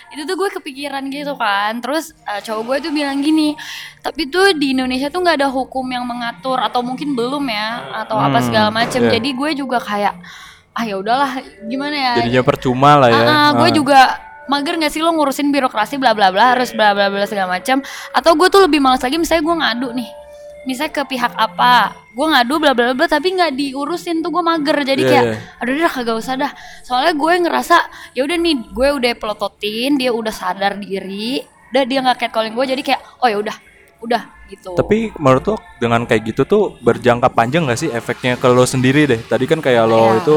itu 0.09 0.23
tuh 0.23 0.35
gue 0.35 0.49
kepikiran 0.55 1.03
gitu 1.09 1.35
kan 1.35 1.79
terus 1.79 2.14
eh, 2.23 2.40
cowok 2.40 2.62
gue 2.64 2.77
tuh 2.88 2.93
bilang 2.93 3.19
gini 3.19 3.59
tapi 4.01 4.27
tuh 4.27 4.55
di 4.55 4.71
Indonesia 4.71 5.09
tuh 5.09 5.21
nggak 5.21 5.43
ada 5.43 5.49
hukum 5.49 5.85
yang 5.85 6.07
mengatur 6.07 6.57
atau 6.57 6.79
mungkin 6.81 7.12
belum 7.12 7.45
ya 7.47 7.69
atau 8.07 8.17
apa 8.17 8.38
Hmm, 8.38 8.47
segala 8.47 8.69
macam 8.71 9.01
iya. 9.03 9.19
jadi 9.19 9.29
gue 9.31 9.51
juga 9.57 9.79
kayak 9.79 10.14
ah 10.71 10.83
ya 10.83 10.95
udahlah 10.95 11.38
gimana 11.64 11.95
ya 11.95 12.12
Jadinya 12.23 12.43
percuma 12.43 12.90
lah 12.97 13.11
ya. 13.11 13.19
Ah, 13.21 13.31
ah, 13.31 13.49
gue 13.57 13.69
Ah. 13.69 13.75
juga 13.75 14.01
mager 14.46 14.76
gak 14.76 14.92
sih 14.92 15.00
lo 15.00 15.11
ngurusin 15.11 15.48
birokrasi 15.48 15.96
bla 15.96 16.12
bla 16.12 16.28
bla 16.28 16.52
harus 16.52 16.70
bla 16.70 16.92
bla 16.92 17.09
bla 17.09 17.24
segala 17.24 17.57
macam 17.57 17.80
atau 18.12 18.33
gue 18.35 18.48
tuh 18.48 18.62
lebih 18.64 18.80
malas 18.80 19.00
lagi 19.00 19.16
misalnya 19.16 19.42
gue 19.42 19.57
ngadu 19.57 19.88
nih 19.92 20.11
misalnya 20.64 20.92
ke 20.96 21.02
pihak 21.12 21.33
apa 21.35 21.92
gue 22.12 22.26
ngadu 22.26 22.54
bla 22.57 22.72
bla 22.72 22.92
bla 22.92 23.04
tapi 23.04 23.33
nggak 23.33 23.52
diurusin 23.52 24.20
tuh 24.20 24.33
gue 24.33 24.40
mager 24.40 24.76
jadi 24.80 25.02
Iya, 25.02 25.11
kayak 25.12 25.24
iya. 25.28 25.37
aduh 25.61 25.72
dah 25.76 25.92
kagak 25.92 26.16
usah 26.16 26.35
dah 26.37 26.52
soalnya 26.80 27.12
gue 27.12 27.33
ngerasa 27.44 27.76
ya 28.12 28.22
udah 28.24 28.37
nih 28.37 28.54
gue 28.72 28.88
udah 28.96 29.12
pelototin 29.16 29.96
dia 29.96 30.09
udah 30.09 30.33
sadar 30.33 30.76
diri 30.76 31.44
udah 31.68 31.83
dia 31.85 31.98
nggak 32.00 32.18
catcalling 32.18 32.54
gue 32.54 32.64
jadi 32.70 32.83
kayak 32.83 33.00
oh 33.20 33.28
ya 33.28 33.37
udah 33.37 33.57
udah 34.00 34.22
gitu 34.44 34.76
Tapi 34.76 35.09
menurut 35.16 35.44
lo 35.48 35.57
dengan 35.80 36.04
kayak 36.04 36.22
gitu 36.28 36.44
tuh 36.44 36.76
berjangka 36.78 37.33
panjang 37.33 37.64
gak 37.64 37.80
sih 37.80 37.88
efeknya 37.88 38.37
ke 38.37 38.44
lo 38.46 38.68
sendiri 38.68 39.09
deh? 39.09 39.16
Tadi 39.24 39.48
kan 39.48 39.64
kayak 39.64 39.88
lo 39.88 40.12
Iya. 40.12 40.20
itu 40.20 40.37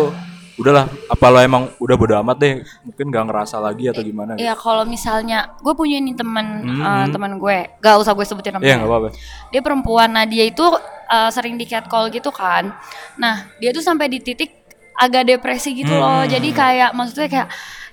udahlah 0.58 0.86
apa 1.06 1.26
lo 1.28 1.38
emang 1.38 1.64
udah 1.78 1.96
bodo 1.96 2.18
amat 2.18 2.38
deh 2.38 2.54
mungkin 2.82 3.06
gak 3.08 3.26
ngerasa 3.26 3.58
lagi 3.58 3.86
atau 3.86 4.02
gimana 4.02 4.34
gitu. 4.34 4.42
ya 4.44 4.54
kalau 4.54 4.84
misalnya 4.84 5.54
gue 5.56 5.74
punya 5.74 5.98
nih 5.98 6.14
teman 6.14 6.46
Hmm, 6.60 6.82
eh, 6.82 6.94
hmm. 7.00 7.12
teman 7.12 7.32
gue 7.38 7.58
gak 7.78 7.96
usah 7.96 8.12
gue 8.12 8.26
sebutin 8.26 8.52
namanya 8.52 8.66
Iya 8.66 8.76
nggak 8.76 8.90
apa-apa. 8.90 9.10
dia 9.48 9.62
perempuan 9.62 10.10
nah 10.10 10.26
dia 10.26 10.44
itu 10.44 10.66
uh, 11.06 11.30
sering 11.30 11.56
di 11.56 11.64
catcall 11.64 12.10
gitu 12.10 12.30
kan 12.30 12.74
nah 13.16 13.46
dia 13.56 13.70
tuh 13.70 13.80
sampai 13.80 14.08
di 14.08 14.18
titik 14.18 14.50
agak 14.94 15.30
depresi 15.30 15.78
gitu 15.78 15.94
loh 15.94 16.22
Hmm. 16.22 16.28
jadi 16.28 16.50
kayak 16.52 16.90
maksudnya 16.92 17.28
kayak 17.28 17.48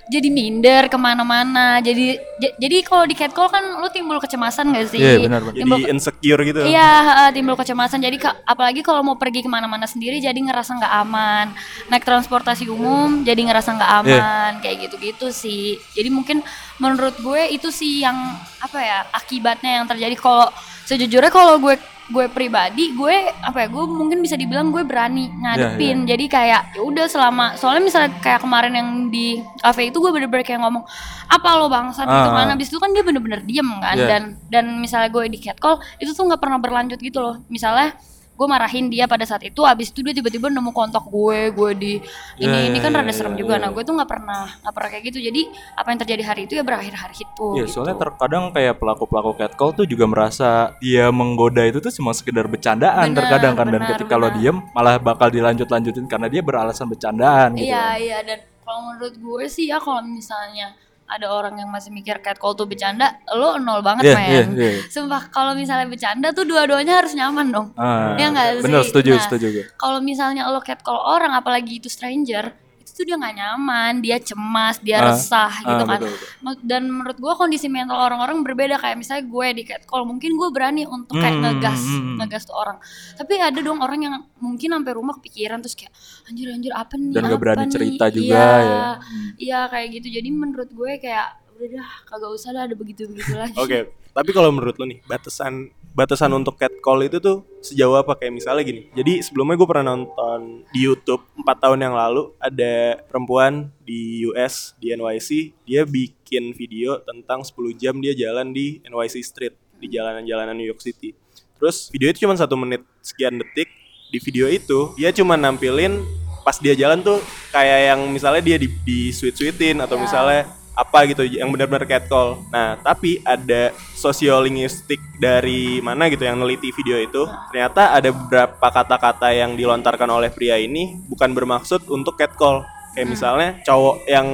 jadi 0.05 0.27
minder 0.27 0.85
ke 0.85 0.95
mana-mana 0.95 1.77
jadi 1.77 2.19
jadi 2.55 2.77
kalau 2.81 3.03
di 3.03 3.13
catcall 3.13 3.47
kan 3.47 3.63
lu 3.75 3.87
timbul 3.87 4.17
kecemasan 4.17 4.69
gak 4.69 4.87
sih 4.87 4.99
Iya, 4.99 5.17
benar, 5.19 5.41
benar. 5.41 5.53
jadi 5.53 5.61
timbul, 5.65 5.79
insecure 5.87 6.41
gitu 6.43 6.59
Iya, 6.61 6.91
uh, 7.19 7.31
timbul 7.31 7.55
kecemasan. 7.55 7.99
Jadi 7.99 8.17
ka- 8.17 8.37
apalagi 8.43 8.79
kalau 8.79 9.01
mau 9.01 9.15
pergi 9.15 9.39
ke 9.39 9.47
mana-mana 9.47 9.83
sendiri, 9.83 10.17
jadi 10.17 10.35
ngerasa 10.35 10.75
nggak 10.75 10.93
aman. 10.99 11.45
Naik 11.87 12.03
transportasi 12.03 12.67
umum, 12.67 13.21
jadi 13.21 13.39
ngerasa 13.39 13.69
nggak 13.71 13.91
Iya. 13.91 14.01
aman. 14.01 14.51
Kayak 14.59 14.75
gitu-gitu 14.83 15.27
sih. 15.31 15.77
Jadi 15.91 16.09
mungkin 16.09 16.43
menurut 16.75 17.15
gue 17.17 17.41
itu 17.49 17.69
sih 17.69 18.01
yang 18.01 18.15
apa 18.59 18.77
ya 18.77 18.97
akibatnya 19.11 19.81
yang 19.81 19.85
terjadi. 19.85 20.15
Kalau 20.15 20.51
sejujurnya 20.83 21.29
kalau 21.29 21.57
gue 21.57 21.75
gue 22.05 22.25
pribadi, 22.27 22.93
gue 22.93 23.15
apa 23.35 23.65
ya? 23.65 23.67
Gue 23.67 23.83
mungkin 23.83 24.21
bisa 24.21 24.33
dibilang 24.33 24.69
gue 24.69 24.81
berani 24.81 25.25
ngadepin. 25.35 26.05
Jadi 26.05 26.25
kayak 26.25 26.61
ya 26.71 26.81
udah 26.81 27.05
selama 27.05 27.55
soalnya 27.55 27.81
misalnya 27.83 28.11
kayak 28.19 28.39
kemarin 28.39 28.73
yang 28.73 28.89
di 29.09 29.41
kafe 29.57 29.89
itu 29.89 29.97
gue 29.97 30.11
bener-bener 30.11 30.41
kayak 30.41 30.61
ngomong 30.61 30.85
apa 31.25 31.49
lo 31.55 31.65
bangsat 31.65 32.05
gitu 32.05 32.29
Ah. 32.29 32.35
kan 32.35 32.47
habis 32.49 32.69
itu 32.69 32.77
kan 32.77 32.89
dia 32.89 33.01
bener-bener 33.01 33.41
diem 33.41 33.65
kan 33.81 33.95
Iya. 33.95 34.05
dan 34.07 34.21
dan 34.47 34.65
misalnya 34.77 35.09
gue 35.09 35.25
di 35.27 35.39
catcall 35.39 35.81
itu 35.97 36.11
tuh 36.11 36.23
nggak 36.23 36.37
pernah 36.37 36.57
berlanjut 36.57 36.97
gitu 36.97 37.17
loh 37.17 37.41
misalnya 37.47 37.97
gue 38.35 38.47
marahin 38.51 38.91
dia 38.91 39.07
pada 39.07 39.23
saat 39.23 39.47
itu 39.47 39.63
abis 39.63 39.95
itu 39.95 40.03
dia 40.03 40.11
tiba-tiba 40.11 40.51
nemu 40.51 40.75
kontak 40.75 41.07
gue 41.07 41.55
gue 41.55 41.71
di 41.73 41.93
ini 42.35 42.51
Iya, 42.51 42.67
ini 42.67 42.77
kan 42.83 42.91
iya, 42.91 42.99
rada 42.99 43.13
serem 43.15 43.33
iya, 43.33 43.39
juga 43.47 43.55
iya. 43.55 43.63
nah 43.63 43.69
gue 43.71 43.83
tuh 43.87 43.95
nggak 43.95 44.09
pernah 44.11 44.43
nggak 44.59 44.73
pernah 44.75 44.89
kayak 44.91 45.03
gitu 45.07 45.19
jadi 45.23 45.41
apa 45.79 45.87
yang 45.87 45.99
terjadi 46.03 46.23
hari 46.27 46.41
itu 46.43 46.53
ya 46.59 46.63
berakhir 46.67 46.93
hari 46.99 47.15
itu 47.15 47.47
Iya, 47.55 47.63
gitu. 47.63 47.71
soalnya 47.79 47.95
terkadang 47.95 48.43
kayak 48.51 48.75
pelaku-pelaku 48.75 49.31
catcall 49.39 49.71
tuh 49.71 49.87
juga 49.87 50.05
merasa 50.05 50.75
dia 50.83 51.07
menggoda 51.15 51.63
itu 51.63 51.79
tuh 51.79 51.91
cuma 51.95 52.11
sekedar 52.11 52.45
bercandaan 52.51 53.15
Benar, 53.15 53.17
terkadang 53.23 53.53
kan 53.55 53.67
dan 53.71 53.81
benar, 53.81 53.89
ketika 53.95 54.15
lo 54.19 54.27
benar. 54.27 54.35
diem 54.35 54.57
malah 54.75 54.95
bakal 54.99 55.27
dilanjut-lanjutin 55.31 56.05
karena 56.05 56.27
dia 56.27 56.41
beralasan 56.43 56.91
bercandaan 56.91 57.55
gitu. 57.55 57.71
iya 57.71 57.95
iya 57.95 58.17
dan 58.19 58.43
kalau 58.65 58.91
menurut 58.91 59.15
gue 59.15 59.45
sih 59.47 59.71
ya 59.71 59.79
kalau 59.79 60.03
misalnya 60.03 60.75
ada 61.07 61.29
orang 61.29 61.53
yang 61.55 61.69
masih 61.69 61.89
mikir 61.89 62.17
catcall 62.17 62.53
tuh 62.53 62.65
bercanda 62.65 63.05
lo 63.29 63.57
nol 63.57 63.79
banget 63.79 64.09
Iya, 64.09 64.15
men 64.17 64.25
iya, 64.25 64.41
iya. 64.51 64.81
sumpah 64.85 65.29
kalau 65.29 65.53
misalnya 65.53 65.85
bercanda 65.85 66.29
tuh 66.29 66.43
dua-duanya 66.43 66.99
harus 66.99 67.13
nyaman 67.13 67.47
dong 67.47 67.67
Ah, 67.73 68.13
Iya 68.15 68.27
nggak 68.29 68.47
bener 68.61 68.81
sih? 68.81 68.89
setuju 68.89 69.11
Nah, 69.11 69.21
setuju 69.21 69.47
kalau 69.75 69.99
misalnya 69.99 70.47
lo 70.47 70.59
catcall 70.59 70.97
orang 70.97 71.31
apalagi 71.31 71.77
itu 71.77 71.87
stranger 71.87 72.49
itu 72.95 73.03
dia 73.03 73.19
nggak 73.19 73.35
nyaman 73.35 73.99
dia 73.99 74.15
cemas 74.17 74.79
dia 74.79 75.03
Ah, 75.03 75.11
resah 75.11 75.51
gitu 75.59 75.83
ah, 75.83 75.83
kan 75.83 75.99
betul, 75.99 76.15
betul. 76.15 76.55
Dan 76.63 76.87
menurut 76.87 77.17
gue 77.19 77.33
kondisi 77.35 77.67
mental 77.67 77.99
orang-orang 77.99 78.39
berbeda 78.39 78.79
kayak 78.79 78.95
misalnya 78.95 79.27
gue 79.27 79.47
di 79.51 79.63
catcall 79.67 80.07
mungkin 80.07 80.39
gue 80.39 80.47
berani 80.47 80.87
untuk 80.87 81.19
kayak 81.19 81.35
Hmm, 81.35 81.43
ngegas 81.43 81.81
hmm, 81.83 81.99
hmm. 81.99 82.15
ngegas 82.23 82.43
tuh 82.47 82.55
orang 82.55 82.79
tapi 83.19 83.35
ada 83.35 83.59
dong 83.59 83.83
orang 83.83 83.99
yang 83.99 84.15
mungkin 84.39 84.71
sampai 84.71 84.91
rumah 84.95 85.19
kepikiran 85.19 85.59
terus 85.59 85.75
kayak 85.75 85.91
anjir 86.25 86.47
anjir 86.47 86.71
apa 86.71 86.95
nih 86.95 87.11
Dan 87.11 87.23
apa 87.27 87.35
berani 87.35 87.59
nih?" 87.59 87.73
cerita 87.75 88.05
juga 88.07 88.31
iya, 88.31 88.47
ya. 88.63 88.87
iya 89.35 89.59
kayak 89.67 89.87
gitu 89.99 90.07
jadi 90.15 90.29
menurut 90.31 90.71
gue 90.71 90.91
kayak 90.95 91.27
udah 91.51 91.67
dah 91.75 91.89
kagak 92.07 92.31
usah 92.31 92.51
lah 92.55 92.63
ada 92.63 92.75
begitu 92.75 93.11
begitu 93.11 93.35
lagi 93.35 93.55
Oke, 93.63 93.91
tapi 94.11 94.31
kalau 94.31 94.55
menurut 94.55 94.79
lo 94.79 94.87
nih 94.87 95.03
batasan 95.03 95.67
batasan 95.95 96.35
untuk 96.35 96.59
catcall 96.59 97.07
itu 97.07 97.23
tuh 97.23 97.47
sejauh 97.63 97.95
apa 97.95 98.19
kayak 98.19 98.35
misalnya 98.35 98.67
gini. 98.67 98.91
Jadi 98.91 99.23
sebelumnya 99.23 99.55
gue 99.55 99.67
pernah 99.67 99.95
nonton 99.95 100.67
di 100.75 100.83
YouTube 100.83 101.23
4 101.39 101.63
tahun 101.63 101.79
yang 101.87 101.95
lalu 101.95 102.35
ada 102.37 102.99
perempuan 103.07 103.71
di 103.87 104.27
US 104.27 104.75
di 104.75 104.91
NYC 104.91 105.55
dia 105.63 105.87
bikin 105.87 106.51
video 106.51 106.99
tentang 107.07 107.47
10 107.47 107.55
jam 107.79 107.95
dia 108.03 108.11
jalan 108.11 108.51
di 108.51 108.83
NYC 108.83 109.15
Street 109.23 109.55
di 109.79 109.87
jalanan-jalanan 109.87 110.53
New 110.53 110.67
York 110.67 110.83
City. 110.83 111.15
Terus 111.55 111.87
video 111.89 112.11
itu 112.11 112.27
cuma 112.27 112.35
satu 112.35 112.59
menit 112.59 112.83
sekian 112.99 113.39
detik. 113.39 113.71
Di 114.11 114.21
video 114.21 114.51
itu 114.51 114.93
dia 114.99 115.09
cuma 115.15 115.33
nampilin 115.39 116.03
pas 116.45 116.61
dia 116.61 116.77
jalan 116.77 117.01
tuh 117.01 117.17
kayak 117.49 117.95
yang 117.95 117.99
misalnya 118.13 118.43
dia 118.45 118.61
di, 118.61 118.69
di 118.85 119.09
sweet-sweetin 119.09 119.81
atau 119.81 119.97
Ya. 119.97 120.03
misalnya 120.05 120.41
apa 120.75 121.07
gitu 121.07 121.23
yang 121.23 121.49
benar-benar 121.49 121.87
catcall. 121.87 122.43
Nah, 122.51 122.75
tapi 122.83 123.23
ada 123.23 123.71
sosiolinguistik 123.95 124.99
dari 125.17 125.79
mana 125.79 126.11
gitu 126.11 126.27
yang 126.27 126.35
neliti 126.37 126.69
video 126.75 126.99
itu. 126.99 127.23
Ternyata 127.49 127.95
ada 127.95 128.11
beberapa 128.11 128.67
kata-kata 128.67 129.31
yang 129.31 129.55
dilontarkan 129.55 130.11
oleh 130.11 130.27
pria 130.29 130.59
ini 130.59 130.99
bukan 131.07 131.31
bermaksud 131.31 131.87
untuk 131.87 132.19
catcall. 132.19 132.67
Kayak 132.95 133.07
misalnya 133.11 133.49
cowok 133.67 134.07
yang 134.07 134.27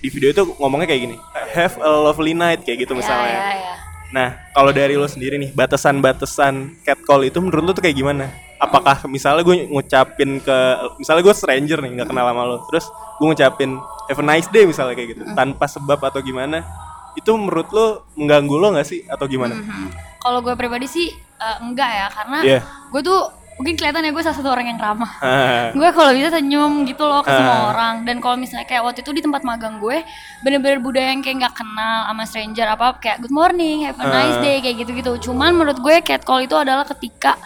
di 0.00 0.08
video 0.08 0.32
itu 0.32 0.42
ngomongnya 0.56 0.88
kayak 0.88 1.02
gini, 1.04 1.16
have 1.52 1.76
a 1.84 1.90
lovely 1.90 2.32
night 2.32 2.64
kayak 2.64 2.88
gitu 2.88 2.96
ya, 2.96 3.00
misalnya. 3.04 3.36
ya, 3.36 3.52
ya. 3.60 3.74
Nah, 4.06 4.28
kalau 4.56 4.72
dari 4.72 4.96
lo 4.96 5.04
sendiri 5.04 5.36
nih, 5.36 5.52
batasan-batasan 5.52 6.80
catcall 6.80 7.28
itu 7.28 7.42
menurut 7.44 7.64
lo 7.68 7.72
tuh 7.76 7.84
kayak 7.84 7.98
gimana? 7.98 8.32
Apakah 8.56 9.04
misalnya 9.06 9.42
gue 9.42 9.66
ngucapin 9.66 10.38
ke, 10.38 10.56
misalnya 10.96 11.22
gue 11.22 11.34
stranger 11.34 11.78
nih, 11.78 11.90
nggak 11.94 12.08
kenal 12.08 12.24
sama 12.24 12.42
lo, 12.42 12.56
terus 12.66 12.86
gue 13.16 13.26
ngucapin 13.26 13.70
have 14.06 14.16
a 14.16 14.24
nice 14.24 14.48
day 14.48 14.64
misalnya 14.64 14.94
kayak 14.94 15.08
gitu, 15.12 15.22
tanpa 15.32 15.64
sebab 15.66 16.00
atau 16.00 16.20
gimana? 16.20 16.64
Itu 17.12 17.32
menurut 17.34 17.68
lo 17.70 17.86
mengganggu 18.14 18.54
lo 18.54 18.68
nggak 18.72 18.86
sih 18.86 19.04
atau 19.04 19.24
gimana? 19.24 19.54
Mhm. 19.54 19.88
Kalau 20.18 20.40
gue 20.40 20.52
pribadi 20.52 20.84
sih 20.84 21.06
eh, 21.12 21.56
enggak 21.60 21.90
ya 21.90 22.06
karena 22.08 22.38
Iya. 22.40 22.60
gue 22.90 23.00
tuh 23.00 23.20
mungkin 23.56 23.72
kelihatan 23.72 24.04
ya 24.04 24.12
gue 24.12 24.20
salah 24.20 24.36
satu 24.36 24.48
orang 24.48 24.68
yang 24.68 24.76
ramah. 24.76 25.12
Ah, 25.24 25.68
gue 25.70 25.88
kalau 25.90 26.12
bisa 26.12 26.28
senyum 26.28 26.84
gitu 26.84 27.04
loh 27.04 27.20
ke 27.20 27.28
Ah. 27.28 27.36
semua 27.36 27.56
orang 27.70 27.94
dan 28.04 28.20
kalau 28.20 28.36
misalnya 28.36 28.64
kayak 28.64 28.84
waktu 28.84 29.00
itu 29.00 29.12
di 29.12 29.20
tempat 29.20 29.40
magang 29.42 29.76
gue 29.76 30.00
bener-bener 30.40 30.76
budaya 30.76 31.08
yang 31.08 31.20
kayak 31.20 31.36
nggak 31.40 31.54
kenal 31.56 32.04
sama 32.04 32.24
stranger 32.24 32.66
apa 32.66 32.96
kayak 32.96 33.16
good 33.18 33.32
morning 33.32 33.84
have 33.84 33.96
a 33.96 34.04
nice 34.04 34.36
Ah. 34.36 34.42
day 34.42 34.60
kayak 34.60 34.76
gitu-gitu 34.78 35.12
cuman 35.22 35.52
menurut 35.52 35.76
gue 35.78 35.96
catcall 36.00 36.40
itu 36.40 36.52
adalah 36.52 36.84
ketika 36.84 37.36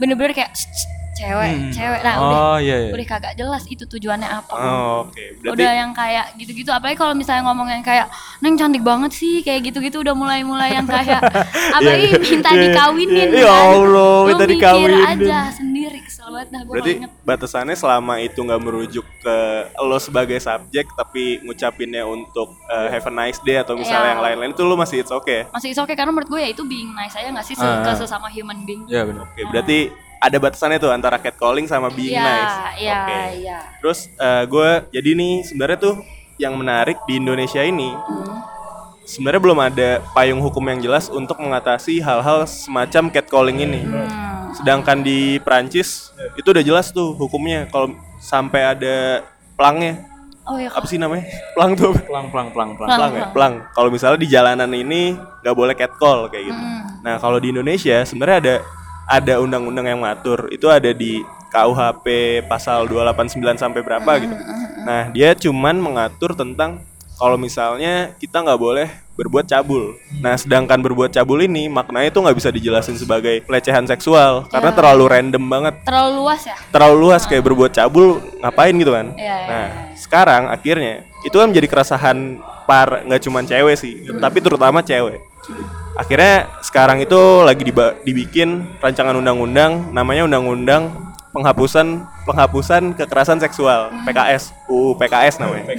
bener-bener 0.00 0.34
kayak 0.34 0.52
"Shh, 1.14 1.16
shh, 1.16 1.22
cewek 1.22 1.52
cewek 1.70 2.00
nah 2.02 2.14
udah 2.16 2.38
Oh 2.44 2.58
iya 2.58 2.76
iya. 2.80 2.90
udah 2.90 3.06
kagak 3.08 3.34
jelas 3.34 3.62
itu 3.64 3.84
tujuannya 3.84 4.26
apa 4.26 4.52
oh, 4.52 5.06
Oke, 5.06 5.38
berarti 5.38 5.54
udah 5.54 5.70
yang 5.72 5.90
kayak 5.90 6.34
gitu-gitu 6.34 6.68
apalagi 6.68 6.96
kalau 6.96 7.14
misalnya 7.14 7.42
ngomong 7.44 7.68
yang 7.68 7.80
kayak 7.80 8.10
neng 8.38 8.54
cantik 8.54 8.82
banget 8.82 9.10
sih 9.10 9.40
kayak 9.40 9.64
gitu-gitu 9.64 10.00
udah 10.00 10.12
mulai-mulai 10.12 10.74
yang 10.74 10.84
kayak 10.84 11.22
apalagi 11.76 12.06
minta 12.20 12.50
Iya, 12.50 12.56
iya. 12.56 12.64
dikawinin 12.68 13.28
Ya 13.30 13.46
kan 13.46 13.56
Allah, 13.64 14.16
Lu 14.20 14.28
minta 14.28 14.44
mikir 14.44 14.54
dikawinin. 14.58 15.04
aja 15.06 15.38
sendiri 15.50 15.98
kesel 16.00 16.28
banget 16.28 16.48
dah 16.50 16.60
gue 16.60 16.72
berarti 16.72 16.90
inget 16.96 17.10
batasannya 17.22 17.74
selama 17.74 18.14
itu 18.18 18.38
nggak 18.38 18.60
merujuk 18.60 19.06
ke 19.18 19.36
lo 19.78 19.96
sebagai 19.96 20.36
subjek, 20.36 20.86
tapi 20.92 21.38
ngucapinnya 21.40 22.02
untuk 22.04 22.48
uh, 22.66 22.86
have 22.86 23.02
a 23.02 23.12
nice 23.12 23.38
day 23.40 23.56
atau 23.56 23.74
misalnya 23.74 23.92
Iya. 23.96 24.10
yang 24.10 24.22
lain-lain 24.22 24.50
itu 24.52 24.62
lo 24.62 24.74
masih 24.74 25.00
it's 25.00 25.10
okay. 25.10 25.46
masih 25.48 25.70
oke 25.74 25.92
karena 25.92 26.10
menurut 26.10 26.28
gue 26.28 26.40
ya 26.40 26.48
itu 26.48 26.62
being 26.62 26.90
nice 26.90 27.14
aja 27.14 27.30
gak 27.30 27.42
sih 27.42 27.54
Ah. 27.56 27.80
ke 27.82 27.92
sesama 27.96 28.26
human 28.28 28.58
being 28.62 28.84
Iya 28.84 29.04
benar. 29.04 29.24
Oke, 29.26 29.42
berarti 29.46 29.78
ada 30.18 30.36
batasannya 30.36 30.78
tuh 30.78 30.90
antara 30.90 31.16
catcalling 31.16 31.64
sama 31.64 31.88
being 31.88 32.12
Iya, 32.12 32.22
nice. 32.22 32.56
iya, 32.76 32.98
Oke. 32.98 33.20
iya. 33.40 33.58
Terus 33.78 33.98
gue 34.46 34.68
jadi 34.90 35.10
nih 35.12 35.34
sebenarnya 35.44 35.78
tuh 35.78 35.94
yang 36.36 36.54
menarik 36.54 36.98
di 37.04 37.16
Indonesia 37.16 37.60
ini 37.60 37.94
Hmm. 37.94 38.42
sebenarnya 39.04 39.38
belum 39.38 39.60
ada 39.60 39.88
payung 40.10 40.40
hukum 40.40 40.64
yang 40.64 40.80
jelas 40.80 41.06
untuk 41.06 41.36
mengatasi 41.36 42.00
hal-hal 42.00 42.42
semacam 42.44 43.08
catcalling 43.08 43.60
ini. 43.60 43.80
Hmm. 43.84 44.50
Sedangkan 44.54 45.02
di 45.02 45.38
Prancis 45.40 46.10
itu 46.34 46.46
udah 46.46 46.62
jelas 46.62 46.88
tuh 46.88 47.12
hukumnya 47.12 47.66
kalau 47.68 47.92
sampai 48.18 48.72
ada 48.72 49.20
pelangnya. 49.54 50.08
oh 50.44 50.56
iya 50.56 50.68
Apa 50.68 50.84
sih 50.84 50.96
namanya? 50.96 51.24
Pelang 51.52 51.72
tuh 51.72 51.92
pelang 52.00 52.28
pelang 52.28 52.48
pelang. 52.52 52.70
Pelang. 52.76 52.88
Pelang 52.92 53.12
ya? 53.12 53.24
Pelang. 53.32 53.54
Kalau 53.72 53.88
misalnya 53.88 54.18
di 54.18 54.28
jalanan 54.28 54.70
ini 54.70 55.16
nggak 55.40 55.56
boleh 55.56 55.72
catcall 55.72 56.28
kayak 56.28 56.48
gitu. 56.48 56.56
Hmm. 56.58 56.84
Nah, 57.00 57.16
kalau 57.16 57.36
di 57.36 57.48
Indonesia 57.48 58.00
sebenarnya 58.02 58.38
ada 58.40 58.54
ada 59.04 59.40
undang-undang 59.40 59.86
yang 59.86 60.00
mengatur. 60.00 60.48
Itu 60.48 60.68
ada 60.68 60.90
di 60.90 61.20
KUHP 61.50 62.06
pasal 62.46 62.88
289 62.88 63.56
sampai 63.56 63.80
berapa 63.80 64.10
Hmm, 64.10 64.22
gitu. 64.26 64.34
Nah, 64.84 65.02
dia 65.14 65.30
cuman 65.32 65.76
mengatur 65.78 66.34
tentang 66.34 66.82
kalau 67.14 67.38
misalnya 67.38 68.10
kita 68.18 68.42
nggak 68.42 68.58
boleh 68.58 68.88
berbuat 69.14 69.46
cabul. 69.46 69.94
Nah, 70.18 70.34
sedangkan 70.34 70.82
berbuat 70.82 71.14
cabul 71.14 71.46
ini 71.46 71.70
maknanya 71.70 72.10
itu 72.10 72.18
nggak 72.18 72.34
bisa 72.34 72.50
dijelasin 72.50 72.98
sebagai 72.98 73.38
pelecehan 73.46 73.86
seksual 73.86 74.50
karena 74.50 74.74
Ya. 74.74 74.76
terlalu 74.76 75.04
random 75.06 75.44
banget 75.46 75.74
terlalu 75.86 76.10
luas 76.18 76.42
ya 76.42 76.58
terlalu 76.74 76.96
luas 76.98 77.22
kayak 77.22 77.46
berbuat 77.46 77.70
cabul 77.70 78.18
ngapain 78.42 78.74
gitu 78.74 78.90
kan. 78.90 79.14
Iya, 79.14 79.22
iya, 79.22 79.46
nah, 79.46 79.66
sekarang 79.94 80.50
akhirnya 80.50 81.06
itu 81.22 81.36
kan 81.38 81.46
menjadi 81.46 81.70
keresahan 81.70 82.42
par 82.66 83.06
nggak 83.06 83.22
cuma 83.22 83.46
cewek 83.46 83.78
sih, 83.78 83.94
tapi 84.18 84.42
terutama 84.42 84.82
cewek. 84.82 85.22
Akhirnya 85.94 86.50
sekarang 86.58 86.98
itu 86.98 87.20
lagi 87.46 87.62
dibikin 88.02 88.66
rancangan 88.82 89.14
undang-undang 89.14 89.94
namanya 89.94 90.26
undang-undang 90.26 90.90
penghapusan 91.30 92.02
penghapusan 92.26 92.98
kekerasan 92.98 93.38
seksual 93.38 93.94
PKS 94.02 94.50
UU 94.66 94.98
PKS 94.98 95.38
namanya. 95.38 95.74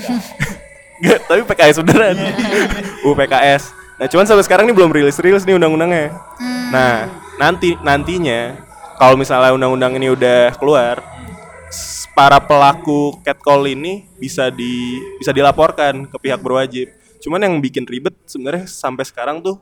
Nggak, 1.04 1.20
tapi 1.28 1.42
PKS 1.44 1.76
beneran. 1.84 2.16
UU 3.04 3.12
PKS. 3.12 3.76
Nah, 3.96 4.08
cuman 4.08 4.28
sampai 4.28 4.44
sekarang 4.44 4.68
ini 4.68 4.76
belum 4.76 4.92
rilis-rilis 4.92 5.44
nih 5.44 5.56
undang-undangnya. 5.60 6.16
Nah, 6.72 7.08
nanti 7.36 7.76
nantinya 7.84 8.56
kalau 8.96 9.20
misalnya 9.20 9.52
undang-undang 9.52 10.00
ini 10.00 10.12
udah 10.12 10.56
keluar, 10.56 11.04
para 12.16 12.40
pelaku 12.40 13.20
catcall 13.28 13.68
ini 13.68 14.08
bisa 14.16 14.48
di 14.48 15.00
bisa 15.20 15.36
dilaporkan 15.36 16.08
ke 16.08 16.18
pihak 16.20 16.40
berwajib. 16.40 16.88
Cuman 17.20 17.44
yang 17.44 17.60
bikin 17.60 17.84
ribet 17.84 18.16
sebenarnya 18.24 18.64
sampai 18.68 19.04
sekarang 19.04 19.44
tuh 19.44 19.60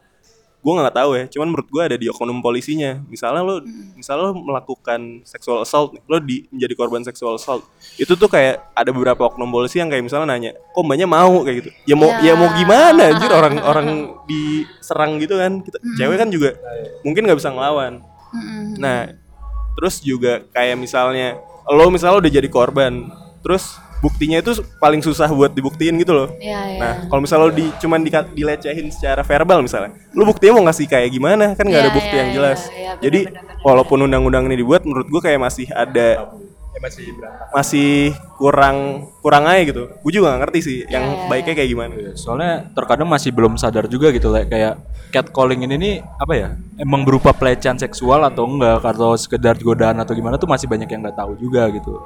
gue 0.64 0.74
nggak 0.80 0.96
tahu 0.96 1.12
ya. 1.20 1.24
Cuman 1.28 1.48
menurut 1.52 1.68
gue 1.68 1.84
ada 1.84 1.98
di 2.00 2.08
oknum 2.08 2.40
polisinya. 2.40 3.04
Misalnya 3.12 3.44
lo, 3.44 3.60
misalnya 4.00 4.32
lo 4.32 4.34
melakukan 4.40 5.28
sexual 5.28 5.60
assault, 5.60 5.92
nih, 5.92 6.02
lo 6.08 6.18
di 6.24 6.48
menjadi 6.48 6.74
korban 6.80 7.04
sexual 7.04 7.36
assault, 7.36 7.68
itu 8.00 8.16
tuh 8.16 8.32
kayak 8.32 8.72
ada 8.72 8.90
beberapa 8.96 9.28
oknum 9.28 9.52
polisi 9.52 9.84
yang 9.84 9.92
kayak 9.92 10.08
misalnya 10.08 10.32
nanya, 10.32 10.52
kok 10.56 10.82
mbaknya 10.88 11.04
mau 11.04 11.44
kayak 11.44 11.58
gitu. 11.60 11.70
Ya 11.84 11.96
mau, 12.00 12.10
ya, 12.24 12.32
Ya. 12.32 12.34
mau 12.40 12.50
gimana 12.56 13.02
anjir 13.12 13.32
orang-orang 13.44 13.88
diserang 14.24 15.20
gitu 15.20 15.36
kan. 15.36 15.60
Kita 15.60 15.78
cewek 16.00 16.18
kan 16.18 16.30
juga 16.32 16.56
mungkin 17.04 17.28
nggak 17.28 17.40
bisa 17.44 17.52
ngelawan. 17.52 18.00
Mm-mm. 18.32 18.80
Nah, 18.80 19.12
terus 19.76 20.00
juga 20.00 20.48
kayak 20.56 20.80
misalnya 20.80 21.38
lo 21.68 21.92
misalnya 21.92 22.24
udah 22.24 22.32
jadi 22.32 22.48
korban, 22.48 23.12
terus 23.44 23.76
buktinya 24.04 24.44
itu 24.44 24.60
paling 24.84 25.00
susah 25.00 25.32
buat 25.32 25.56
dibuktiin 25.56 25.96
gitu 25.96 26.12
loh. 26.12 26.28
Iya, 26.36 26.60
iya. 26.76 26.80
Nah, 26.84 26.94
kalau 27.08 27.24
misalnya 27.24 27.48
lo 27.48 27.56
di 27.56 27.72
cuman 27.80 28.04
di, 28.04 28.12
dilecehin 28.12 28.92
secara 28.92 29.24
verbal 29.24 29.64
misalnya, 29.64 29.96
lo 30.12 30.28
buktinya 30.28 30.60
mau 30.60 30.68
ngasih 30.68 30.92
kayak 30.92 31.08
gimana? 31.08 31.56
Kan 31.56 31.72
nggak 31.72 31.82
ada 31.88 31.92
Iya, 31.92 31.96
bukti 31.96 32.12
iya, 32.12 32.20
yang 32.20 32.30
iya, 32.30 32.36
jelas. 32.36 32.60
iya, 32.68 32.92
benar, 33.00 33.04
Jadi 33.08 33.20
benar, 33.32 33.44
benar. 33.48 33.64
walaupun 33.64 33.98
undang-undang 34.04 34.44
ini 34.52 34.60
dibuat, 34.60 34.84
menurut 34.84 35.08
gue 35.08 35.22
kayak 35.24 35.40
masih 35.40 35.72
ada 35.72 36.28
masih 37.54 38.12
kurang 38.36 39.08
kurang 39.24 39.48
aja 39.48 39.62
gitu. 39.64 39.88
Gue 40.04 40.12
juga 40.12 40.36
gak 40.36 40.42
ngerti 40.50 40.60
sih 40.60 40.78
yang 40.92 41.06
Iya, 41.08 41.16
iya, 41.16 41.28
baiknya 41.32 41.54
kayak 41.56 41.70
gimana. 41.72 41.94
Soalnya 42.20 42.52
terkadang 42.76 43.08
masih 43.08 43.32
belum 43.32 43.56
sadar 43.56 43.88
juga 43.88 44.12
gitu 44.12 44.28
like, 44.34 44.52
kayak 44.52 44.84
catcalling 45.14 45.64
ini 45.64 45.76
nih 45.80 45.96
apa 46.20 46.34
ya? 46.36 46.50
Emang 46.76 47.08
berupa 47.08 47.32
pelecehan 47.32 47.80
seksual 47.80 48.26
atau 48.28 48.44
enggak 48.50 48.84
atau 48.84 49.16
sekedar 49.16 49.56
godaan 49.64 50.02
atau 50.02 50.12
gimana 50.12 50.36
tuh 50.36 50.50
masih 50.50 50.68
banyak 50.68 50.90
yang 50.92 51.08
nggak 51.08 51.16
tahu 51.16 51.40
juga 51.40 51.72
gitu. 51.72 52.04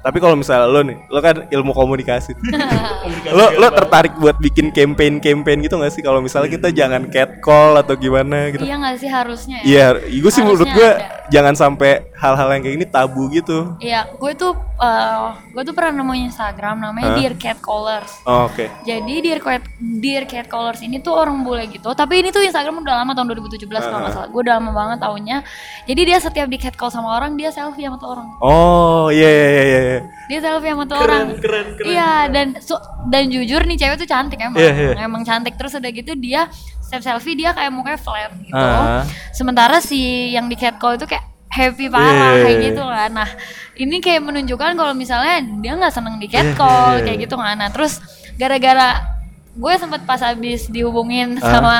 Tapi 0.00 0.16
kalau 0.16 0.32
misalnya 0.32 0.64
lo 0.64 0.80
nih, 0.80 0.98
lo 1.12 1.20
kan 1.20 1.44
ilmu 1.52 1.72
komunikasi. 1.76 2.32
lo 3.36 3.46
lo 3.56 3.66
tertarik 3.72 4.16
buat 4.16 4.36
bikin 4.40 4.72
campaign-campaign 4.72 5.58
gitu 5.66 5.76
gak 5.80 5.92
sih 5.92 6.02
kalau 6.04 6.20
misalnya 6.24 6.50
kita 6.50 6.68
jangan 6.72 7.08
catcall 7.08 7.78
atau 7.80 7.94
gimana 7.96 8.50
gitu? 8.52 8.64
iya 8.64 8.76
nggak 8.76 8.96
sih 9.00 9.10
harusnya 9.10 9.58
ya 9.64 9.68
Iya, 9.70 9.86
gue 10.20 10.32
sih 10.32 10.42
menurut 10.44 10.68
gue. 10.68 10.90
Jangan 11.30 11.54
sampai 11.54 12.10
hal-hal 12.18 12.48
yang 12.52 12.60
kayak 12.60 12.74
gini 12.76 12.86
tabu 12.86 13.30
gitu. 13.30 13.78
Iya, 13.78 14.10
gue 14.12 14.32
tuh 14.34 14.52
eh, 14.76 15.26
gue 15.54 15.62
tuh 15.62 15.72
pernah 15.72 16.02
nemuin 16.02 16.28
Instagram 16.28 16.82
namanya 16.82 17.14
Hah? 17.14 17.16
Dear 17.16 17.34
Cat 17.38 17.58
Callers. 17.62 18.12
Oh, 18.26 18.50
Oke. 18.50 18.66
Jadi 18.82 19.14
Dear 19.22 19.38
Cat 19.38 19.62
Dear 19.78 20.24
Cat 20.26 20.50
Callers 20.50 20.82
ini 20.82 20.98
tuh 20.98 21.14
orang 21.14 21.40
bule 21.40 21.70
gitu. 21.70 21.86
Tapi 21.94 22.20
ini 22.20 22.28
tuh 22.28 22.42
Instagram 22.42 22.82
udah 22.82 22.94
lama 23.00 23.14
tahun 23.14 23.30
2017 23.32 23.62
kalau 23.70 23.98
nggak 24.02 24.12
salah. 24.12 24.28
Gue 24.28 24.40
udah 24.42 24.54
lama 24.58 24.70
banget 24.74 24.98
tahunnya. 25.00 25.38
Jadi 25.86 26.00
dia 26.04 26.18
setiap 26.18 26.48
di 26.50 26.58
cat 26.58 26.74
call 26.74 26.90
sama 26.90 27.14
orang 27.14 27.38
dia 27.38 27.54
selfie 27.54 27.86
sama 27.86 27.96
tuh 27.96 28.10
orang. 28.10 28.28
Oh 28.42 29.08
iya 29.08 29.30
iya 29.30 29.48
iya 29.48 29.62
iya. 29.64 29.98
Dia 30.28 30.38
selfie 30.42 30.70
sama 30.74 30.84
tuh 30.84 30.98
orang. 30.98 31.24
keren, 31.38 31.66
keren. 31.78 31.86
Iya 31.88 32.10
dan 32.28 32.46
su- 32.58 32.84
dan 33.06 33.30
jujur 33.30 33.62
nih 33.64 33.78
cewek 33.78 33.96
tuh 34.02 34.08
cantik 34.10 34.42
emang. 34.42 34.58
Iya, 34.58 34.72
iya. 34.74 34.92
Emang 35.00 35.22
cantik 35.22 35.54
terus 35.54 35.72
udah 35.72 35.90
gitu 35.90 36.12
dia 36.18 36.50
setiap 36.90 37.02
selfie 37.06 37.38
dia 37.38 37.54
kayak 37.54 37.70
mukanya 37.70 37.96
flat 37.96 38.34
gitu. 38.36 38.58
Ah. 38.58 39.06
Sementara 39.30 39.78
si 39.78 40.34
yang 40.34 40.50
di 40.50 40.58
catcall 40.58 40.98
itu 40.98 41.06
kayak 41.06 41.22
happy 41.46 41.86
parah 41.86 42.34
Iya. 42.34 42.42
kayak 42.42 42.56
gitu 42.66 42.82
kan. 42.82 43.10
Nah, 43.14 43.30
ini 43.74 43.96
kayak 43.98 44.22
menunjukkan 44.22 44.74
kalau 44.74 44.90
misalnya 44.90 45.38
dia 45.62 45.78
nggak 45.78 45.94
seneng 45.94 46.18
di 46.18 46.26
Iya, 46.26 46.34
catcall 46.50 46.66
iya, 46.90 46.98
iya. 46.98 47.04
kayak 47.06 47.18
gitu 47.22 47.34
kan. 47.38 47.54
Nah, 47.54 47.70
terus 47.70 48.02
gara-gara 48.34 49.06
gue 49.50 49.74
sempet 49.76 50.02
pas 50.02 50.18
habis 50.18 50.66
dihubungin 50.66 51.38
Ah. 51.38 51.46
sama 51.46 51.74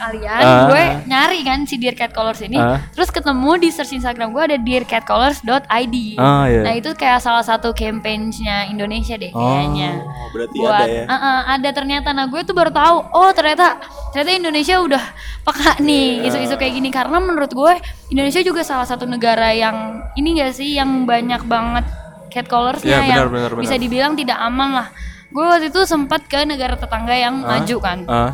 kalian, 0.00 0.40
Ah. 0.40 0.66
gue 0.66 0.82
nyari 1.06 1.40
kan 1.42 1.62
si 1.62 1.76
Dear 1.76 1.92
Cat 1.92 2.10
Colors 2.10 2.40
ini, 2.40 2.56
Ah. 2.56 2.80
terus 2.90 3.08
ketemu 3.08 3.52
di 3.56 3.68
search 3.68 3.92
Instagram 3.92 4.30
gue 4.30 4.42
ada 4.42 4.56
dearcatcolors.id. 4.56 5.96
Ah, 6.16 6.44
iya. 6.46 6.60
Nah, 6.62 6.72
itu 6.72 6.90
kayak 6.92 7.20
salah 7.20 7.42
satu 7.42 7.70
campaign-nya 7.70 8.66
Indonesia 8.66 9.14
deh 9.14 9.28
kayaknya 9.28 10.00
Oh, 10.00 10.28
berarti 10.30 10.56
buat 10.56 10.72
ada 10.72 10.84
ya. 10.86 11.04
uh, 11.04 11.14
uh, 11.14 11.38
ada 11.50 11.68
ternyata 11.70 12.08
nah 12.10 12.24
gue 12.24 12.40
tuh 12.40 12.52
baru 12.52 12.70
tahu 12.70 12.96
oh 13.12 13.30
ternyata 13.30 13.76
ternyata 14.10 14.30
Indonesia 14.38 14.76
udah 14.78 15.04
peka 15.42 15.76
nih 15.78 16.22
Iya. 16.22 16.26
isu-isu 16.26 16.54
kayak 16.56 16.72
gini 16.72 16.88
karena 16.88 17.18
menurut 17.18 17.50
gue 17.50 17.72
Indonesia 18.08 18.40
juga 18.40 18.62
salah 18.62 18.84
satu 18.84 19.04
negara 19.04 19.50
yang 19.50 19.76
ini 20.14 20.36
gak 20.36 20.52
sih 20.52 20.74
yang 20.74 21.04
banyak 21.04 21.44
banget 21.44 21.84
catcallersnya 22.28 22.88
Iya, 22.88 23.00
benar, 23.02 23.18
yang 23.18 23.30
benar, 23.30 23.50
benar. 23.50 23.60
bisa 23.60 23.74
dibilang 23.74 24.12
tidak 24.14 24.38
aman 24.38 24.70
lah 24.72 24.88
gue 25.26 25.44
waktu 25.44 25.66
itu 25.68 25.80
sempat 25.84 26.24
ke 26.24 26.42
negara 26.42 26.74
tetangga 26.74 27.12
yang 27.12 27.38
maju 27.38 27.76
kan 27.78 27.98
Ah, 28.06 28.30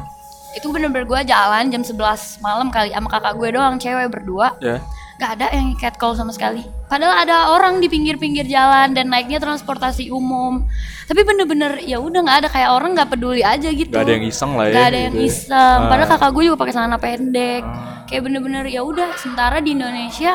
itu 0.57 0.73
bener-bener 0.73 1.05
gue 1.05 1.21
jalan 1.29 1.69
jam 1.69 1.85
11 1.85 2.40
malam 2.40 2.73
kali 2.73 2.88
sama 2.90 3.12
kakak 3.12 3.37
gue 3.37 3.49
doang 3.53 3.77
cewek 3.77 4.09
berdua 4.09 4.57
ya. 4.64 4.81
Gak 5.16 5.40
ada 5.40 5.49
yang 5.49 5.73
catcall 5.81 6.12
sama 6.12 6.29
sekali. 6.29 6.61
Padahal 6.92 7.25
ada 7.25 7.37
orang 7.57 7.81
di 7.81 7.88
pinggir-pinggir 7.88 8.45
jalan 8.45 8.92
dan 8.92 9.09
naiknya 9.09 9.40
transportasi 9.40 10.12
umum. 10.12 10.69
Tapi 11.09 11.25
bener-bener 11.25 11.81
ya 11.88 11.97
udah 11.97 12.21
nggak 12.21 12.38
ada 12.45 12.49
kayak 12.53 12.71
orang 12.77 12.92
nggak 12.92 13.16
peduli 13.16 13.40
aja 13.40 13.73
gitu. 13.73 13.97
Gak 13.97 14.05
ada 14.05 14.12
yang 14.12 14.29
iseng 14.29 14.53
lah 14.53 14.69
ya. 14.69 14.75
Gak 14.77 14.87
ada 14.92 14.99
yang 15.09 15.16
gitu 15.16 15.25
ya. 15.25 15.29
iseng. 15.33 15.79
Ah. 15.81 15.88
Padahal 15.88 16.09
kakak 16.12 16.31
gue 16.37 16.42
juga 16.53 16.59
pakai 16.61 16.75
celana 16.77 16.99
pendek. 17.01 17.62
Kayak 18.12 18.23
bener-bener 18.29 18.64
ya 18.69 18.81
udah. 18.85 19.09
Sementara 19.16 19.57
di 19.64 19.73
Indonesia, 19.73 20.33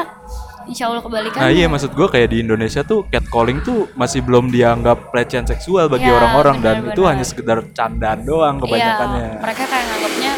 insya 0.66 0.90
Allah 0.90 1.02
kebalikannya. 1.02 1.42
Nah 1.42 1.52
iya 1.52 1.66
maksud 1.66 1.92
gue 1.92 2.08
kayak 2.08 2.30
di 2.30 2.38
Indonesia 2.42 2.82
tuh 2.82 3.06
catcalling 3.08 3.62
tuh 3.62 3.90
masih 3.94 4.22
belum 4.22 4.50
dianggap 4.50 5.10
pelecehan 5.10 5.46
seksual 5.46 5.88
bagi 5.88 6.06
Ya, 6.06 6.18
orang-orang 6.18 6.58
dan 6.60 6.76
benar-benar. 6.82 6.96
itu 6.98 7.02
hanya 7.08 7.26
sekedar 7.26 7.58
candaan 7.72 8.20
doang 8.22 8.58
kebanyakannya. 8.60 9.28
Iya, 9.28 9.42
mereka 9.42 9.64
kayak 9.66 9.86
nganggapnya 9.88 10.32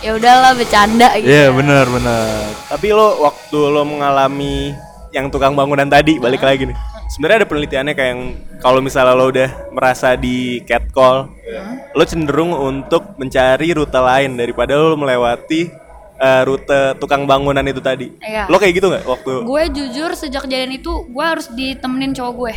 ya 0.00 0.10
udahlah 0.16 0.52
bercanda 0.56 1.08
gitu. 1.20 1.28
Iya 1.28 1.46
benar 1.52 1.84
benar. 1.86 2.28
Tapi 2.66 2.86
lo 2.90 3.08
waktu 3.20 3.58
lo 3.60 3.82
mengalami 3.84 4.72
yang 5.10 5.28
tukang 5.28 5.52
bangunan 5.52 5.86
tadi 5.86 6.16
balik 6.16 6.40
lagi 6.40 6.64
nih. 6.64 6.78
Sebenarnya 7.10 7.42
ada 7.42 7.48
penelitiannya 7.50 7.94
kayak 7.98 8.10
yang 8.14 8.22
kalau 8.62 8.78
misalnya 8.78 9.18
lo 9.18 9.28
udah 9.28 9.50
merasa 9.74 10.14
di 10.14 10.62
catcall, 10.62 11.26
lo 11.90 12.04
cenderung 12.06 12.54
untuk 12.54 13.18
mencari 13.18 13.74
rute 13.74 13.98
lain 13.98 14.38
daripada 14.38 14.78
lo 14.78 14.94
melewati 14.94 15.68
eh, 16.20 16.42
rute 16.44 16.80
tukang 17.00 17.24
bangunan 17.24 17.64
itu 17.64 17.80
tadi. 17.80 18.12
Iya. 18.20 18.46
Lo 18.46 18.60
kayak 18.60 18.76
gitu 18.76 18.86
nggak 18.92 19.04
waktu 19.08 19.30
Gue 19.42 19.62
jujur 19.72 20.12
sejak 20.12 20.44
kejadian 20.44 20.76
itu 20.76 20.92
gue 21.08 21.24
harus 21.24 21.48
ditemenin 21.50 22.12
cowok 22.12 22.34
gue. 22.36 22.54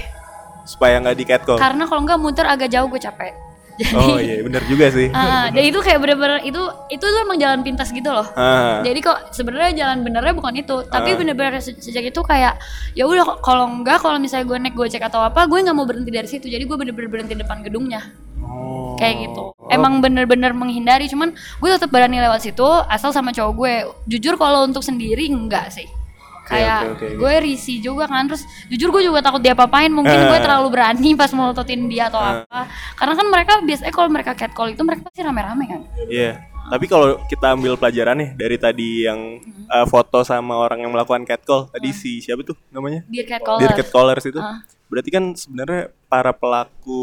supaya 0.64 0.96
nggak 0.96 1.18
di 1.20 1.26
catcall? 1.28 1.60
Karena 1.60 1.84
kalau 1.84 2.08
nggak 2.08 2.20
muter 2.24 2.48
agak 2.48 2.72
jauh 2.72 2.88
gue 2.88 2.96
capek. 2.96 3.36
Jadi 3.74 3.96
Oh 3.96 4.18
iya 4.18 4.42
bener 4.42 4.62
juga 4.70 4.86
sih. 4.90 5.08
Ah, 5.16 5.50
dan 5.50 5.64
itu 5.64 5.80
kayak 5.80 6.00
bener-bener 6.00 6.40
itu 6.46 6.62
itu 6.90 7.02
tuh 7.04 7.20
emang 7.22 7.38
jalan 7.42 7.60
pintas 7.62 7.90
gitu 7.90 8.06
loh. 8.06 8.28
Ah. 8.34 8.86
Jadi 8.86 9.00
kok 9.02 9.34
sebenarnya 9.34 9.72
jalan 9.74 10.06
benernya 10.06 10.34
bukan 10.34 10.54
itu, 10.54 10.86
tapi 10.86 11.18
bener-bener 11.18 11.58
se- 11.58 11.80
sejak 11.80 12.06
itu 12.06 12.22
kayak 12.22 12.62
ya 12.94 13.04
udah 13.04 13.42
kalau 13.42 13.66
enggak 13.66 13.98
kalau 14.00 14.22
misalnya 14.22 14.46
gue 14.46 14.58
naik 14.60 14.76
gojek 14.76 15.02
atau 15.02 15.22
apa, 15.22 15.46
gue 15.46 15.58
nggak 15.60 15.74
mau 15.74 15.86
berhenti 15.86 16.12
dari 16.12 16.30
situ. 16.30 16.46
Jadi 16.46 16.64
gue 16.64 16.78
bener-bener 16.78 17.10
berhenti 17.10 17.34
depan 17.34 17.66
gedungnya. 17.66 18.14
Oh. 18.44 18.94
Kayak 19.00 19.30
gitu. 19.30 19.44
Emang 19.72 20.04
bener-bener 20.04 20.54
menghindari, 20.54 21.10
cuman 21.10 21.34
gue 21.34 21.70
tetap 21.72 21.90
berani 21.90 22.22
lewat 22.22 22.46
situ 22.46 22.68
asal 22.86 23.10
sama 23.10 23.34
cowok 23.34 23.54
gue. 23.56 23.74
Jujur 24.06 24.38
kalau 24.38 24.68
untuk 24.68 24.86
sendiri 24.86 25.26
enggak 25.26 25.74
sih. 25.74 25.88
Kayak 26.44 26.80
oke, 26.92 27.08
oke. 27.08 27.08
gue 27.16 27.34
risih 27.42 27.78
juga 27.80 28.04
kan 28.04 28.28
terus 28.28 28.44
jujur 28.68 28.92
gue 28.92 29.08
juga 29.08 29.20
takut 29.20 29.40
dia 29.40 29.52
apain 29.52 29.88
mungkin 29.88 30.12
gue 30.14 30.36
Ah. 30.36 30.44
terlalu 30.44 30.68
berani 30.72 31.10
pas 31.14 31.32
melototin 31.32 31.88
dia 31.88 32.08
atau 32.08 32.20
apa 32.20 32.68
karena 32.94 33.14
kan 33.14 33.28
mereka 33.28 33.54
biasanya 33.60 33.90
kalau 33.90 34.10
mereka 34.10 34.32
catcall 34.34 34.68
itu 34.68 34.82
mereka 34.82 35.08
pasti 35.08 35.22
rame-rame 35.22 35.64
kan 35.66 35.82
Iya. 36.06 36.32
Tapi 36.64 36.88
kalau 36.88 37.20
kita 37.28 37.54
ambil 37.54 37.76
pelajaran 37.76 38.16
nih 38.16 38.30
dari 38.34 38.56
tadi 38.56 39.04
yang 39.04 39.20
eh, 39.68 39.86
foto 39.86 40.24
sama 40.24 40.56
orang 40.56 40.80
yang 40.80 40.92
melakukan 40.92 41.24
catcall, 41.24 41.68
tadi 41.68 41.92
si 41.92 42.20
siapa 42.20 42.40
tuh 42.42 42.56
namanya? 42.70 43.04
Dear 43.06 43.28
catcaller 43.30 43.60
Dear 43.60 43.72
Catcallers 43.76 44.26
itu. 44.26 44.40
Ah. 44.40 44.64
Berarti 44.88 45.10
kan 45.12 45.24
sebenarnya 45.34 45.92
para 46.08 46.32
pelaku 46.32 47.02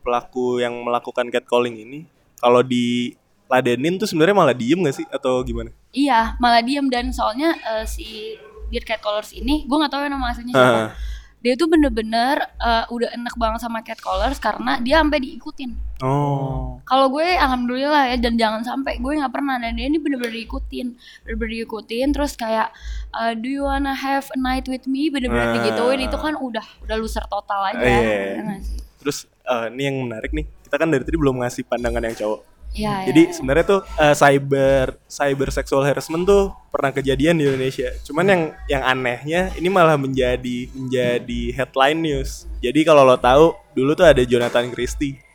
pelaku 0.00 0.58
yang 0.58 0.74
melakukan 0.82 1.28
catcalling 1.28 1.78
ini 1.78 1.98
kalau 2.36 2.58
di 2.58 3.14
ladenin 3.46 3.96
tuh 3.96 4.04
sebenarnya 4.04 4.34
malah 4.34 4.52
diem 4.52 4.82
gak 4.82 4.96
sih 4.96 5.06
atau 5.08 5.40
gimana? 5.40 5.70
Iya, 5.88 6.34
malah 6.36 6.60
diem 6.60 6.90
dan 6.90 7.08
soalnya 7.08 7.54
eh, 7.54 7.86
si 7.86 8.34
Dear 8.68 8.84
Catcallers 8.84 9.32
ini, 9.32 9.64
gue 9.64 9.76
nggak 9.76 9.92
tahu 9.92 10.02
ya 10.04 10.10
nama 10.12 10.30
aslinya 10.30 10.54
siapa. 10.54 10.80
Ah. 10.80 10.92
Dia 11.38 11.54
tuh 11.54 11.70
bener-bener 11.70 12.42
eh, 12.58 12.84
udah 12.90 13.14
enak 13.14 13.38
banget 13.38 13.62
sama 13.62 13.78
catcallers 13.86 14.42
karena 14.42 14.82
dia 14.82 14.98
sampai 14.98 15.22
diikutin. 15.22 15.70
Oh. 16.02 16.82
Kalau 16.82 17.06
gue 17.14 17.22
alhamdulillah 17.22 18.10
ya 18.10 18.16
dan 18.18 18.34
jangan 18.34 18.66
sampai 18.66 18.98
gue 18.98 19.12
nggak 19.22 19.30
pernah 19.30 19.54
dan 19.54 19.78
dia 19.78 19.86
ini 19.86 20.02
bener-bener 20.02 20.34
diikutin, 20.34 20.98
bener-bener 21.22 21.62
diikutin 21.62 22.10
terus 22.10 22.34
kayak 22.34 22.74
eh, 23.14 23.38
do 23.38 23.46
you 23.46 23.62
wanna 23.62 23.94
have 23.94 24.26
a 24.34 24.38
night 24.38 24.66
with 24.66 24.82
me 24.90 25.14
bener-bener 25.14 25.46
Ah. 25.46 25.54
digituin 25.62 26.02
itu 26.02 26.18
kan 26.18 26.34
udah 26.34 26.66
udah 26.82 26.96
loser 26.98 27.22
total 27.30 27.70
aja. 27.70 27.86
Iya. 27.86 28.42
ya 28.42 28.58
sih? 28.58 28.78
Terus 28.98 29.18
eh, 29.46 29.66
ini 29.78 29.82
yang 29.86 29.96
menarik 30.10 30.34
nih, 30.34 30.42
kita 30.66 30.74
kan 30.74 30.90
dari 30.90 31.06
tadi 31.06 31.14
belum 31.14 31.38
ngasih 31.38 31.62
pandangan 31.70 32.02
yang 32.02 32.18
cowok. 32.18 32.40
Iya, 32.76 33.10
Jadi 33.10 33.22
iya. 33.28 33.32
sebenarnya 33.34 33.64
tuh 33.64 33.80
eh, 33.96 34.14
cyber 34.14 34.86
cyber 35.08 35.48
sexual 35.50 35.82
harassment 35.82 36.28
tuh 36.28 36.52
pernah 36.68 36.92
kejadian 36.92 37.40
di 37.40 37.48
Indonesia. 37.48 37.90
Cuman 38.04 38.26
yang 38.28 38.42
yang 38.68 38.82
anehnya 38.84 39.50
ini 39.56 39.68
malah 39.72 39.96
menjadi 39.96 40.68
menjadi 40.76 41.42
headline 41.56 42.00
news. 42.00 42.44
Jadi 42.60 42.84
kalau 42.84 43.02
lo 43.08 43.16
tahu 43.16 43.56
dulu 43.72 43.96
tuh 43.96 44.06
ada 44.06 44.22
Jonathan 44.22 44.68
Christie. 44.70 45.27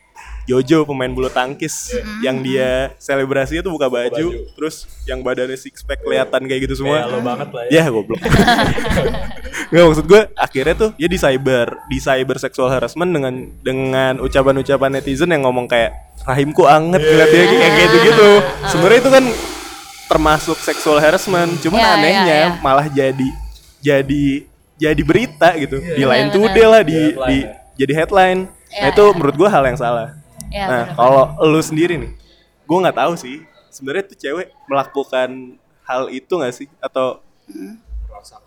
Jojo 0.44 0.84
pemain 0.84 1.08
bulu 1.08 1.26
tangkis 1.26 1.88
yang 2.20 2.44
dia 2.44 2.92
selebrasinya 3.00 3.64
tuh 3.64 3.72
buka 3.72 3.88
baju, 3.88 4.28
terus 4.52 4.84
yang 5.04 5.24
badannya 5.24 5.56
six 5.56 5.80
pack 5.80 6.04
kelihatan 6.04 6.44
kayak 6.44 6.68
gitu 6.68 6.84
semua. 6.84 7.08
lo 7.08 7.24
banget 7.24 7.48
lah 7.48 7.64
ya. 7.66 7.80
Ya 7.80 7.84
goblok. 7.88 8.20
Nggak 9.72 9.84
maksud 9.88 10.04
gue 10.04 10.20
akhirnya 10.36 10.74
tuh 10.76 10.90
dia 10.94 11.08
di 11.08 11.16
cyber 11.16 11.66
di 11.88 11.98
cyber 11.98 12.36
sexual 12.36 12.68
harassment 12.68 13.10
dengan 13.10 13.34
dengan 13.64 14.12
ucapan-ucapan 14.20 15.00
netizen 15.00 15.32
yang 15.32 15.42
ngomong 15.42 15.64
kayak 15.64 15.96
rahimku 16.22 16.68
anget 16.68 17.00
ngeliat 17.00 17.30
dia 17.32 17.44
kayak 17.48 17.72
gitu 17.80 17.96
gitu. 18.04 18.30
Sebenarnya 18.70 19.00
itu 19.00 19.10
kan 19.10 19.24
termasuk 20.06 20.58
sexual 20.60 21.00
harassment. 21.00 21.56
Cuman 21.58 21.80
Iya, 21.80 21.88
anehnya 21.96 22.22
iya, 22.28 22.36
iya. 22.36 22.50
malah 22.60 22.86
jadi 22.86 23.28
jadi 23.80 24.26
jadi 24.74 25.02
berita 25.02 25.56
gitu 25.56 25.80
di 25.80 26.04
lain 26.04 26.28
Iya, 26.28 26.34
today 26.34 26.66
lah 26.66 26.82
di 26.84 27.00
di 27.16 27.36
jadi 27.74 27.92
headline. 28.04 28.40
nah 28.44 28.90
Iya, 28.90 28.92
itu 28.92 29.04
menurut 29.14 29.34
gue 29.34 29.48
hal 29.48 29.62
yang 29.64 29.78
salah. 29.78 30.08
Iya, 30.54 30.66
nah 30.70 30.86
kalau 30.94 31.34
lu 31.50 31.58
sendiri 31.58 31.98
nih, 31.98 32.14
gue 32.62 32.78
nggak 32.78 32.94
tahu 32.94 33.18
sih 33.18 33.42
sebenarnya 33.74 34.06
tuh 34.06 34.18
cewek 34.22 34.54
melakukan 34.70 35.58
hal 35.82 36.06
itu 36.14 36.30
nggak 36.30 36.54
sih 36.54 36.70
atau 36.78 37.18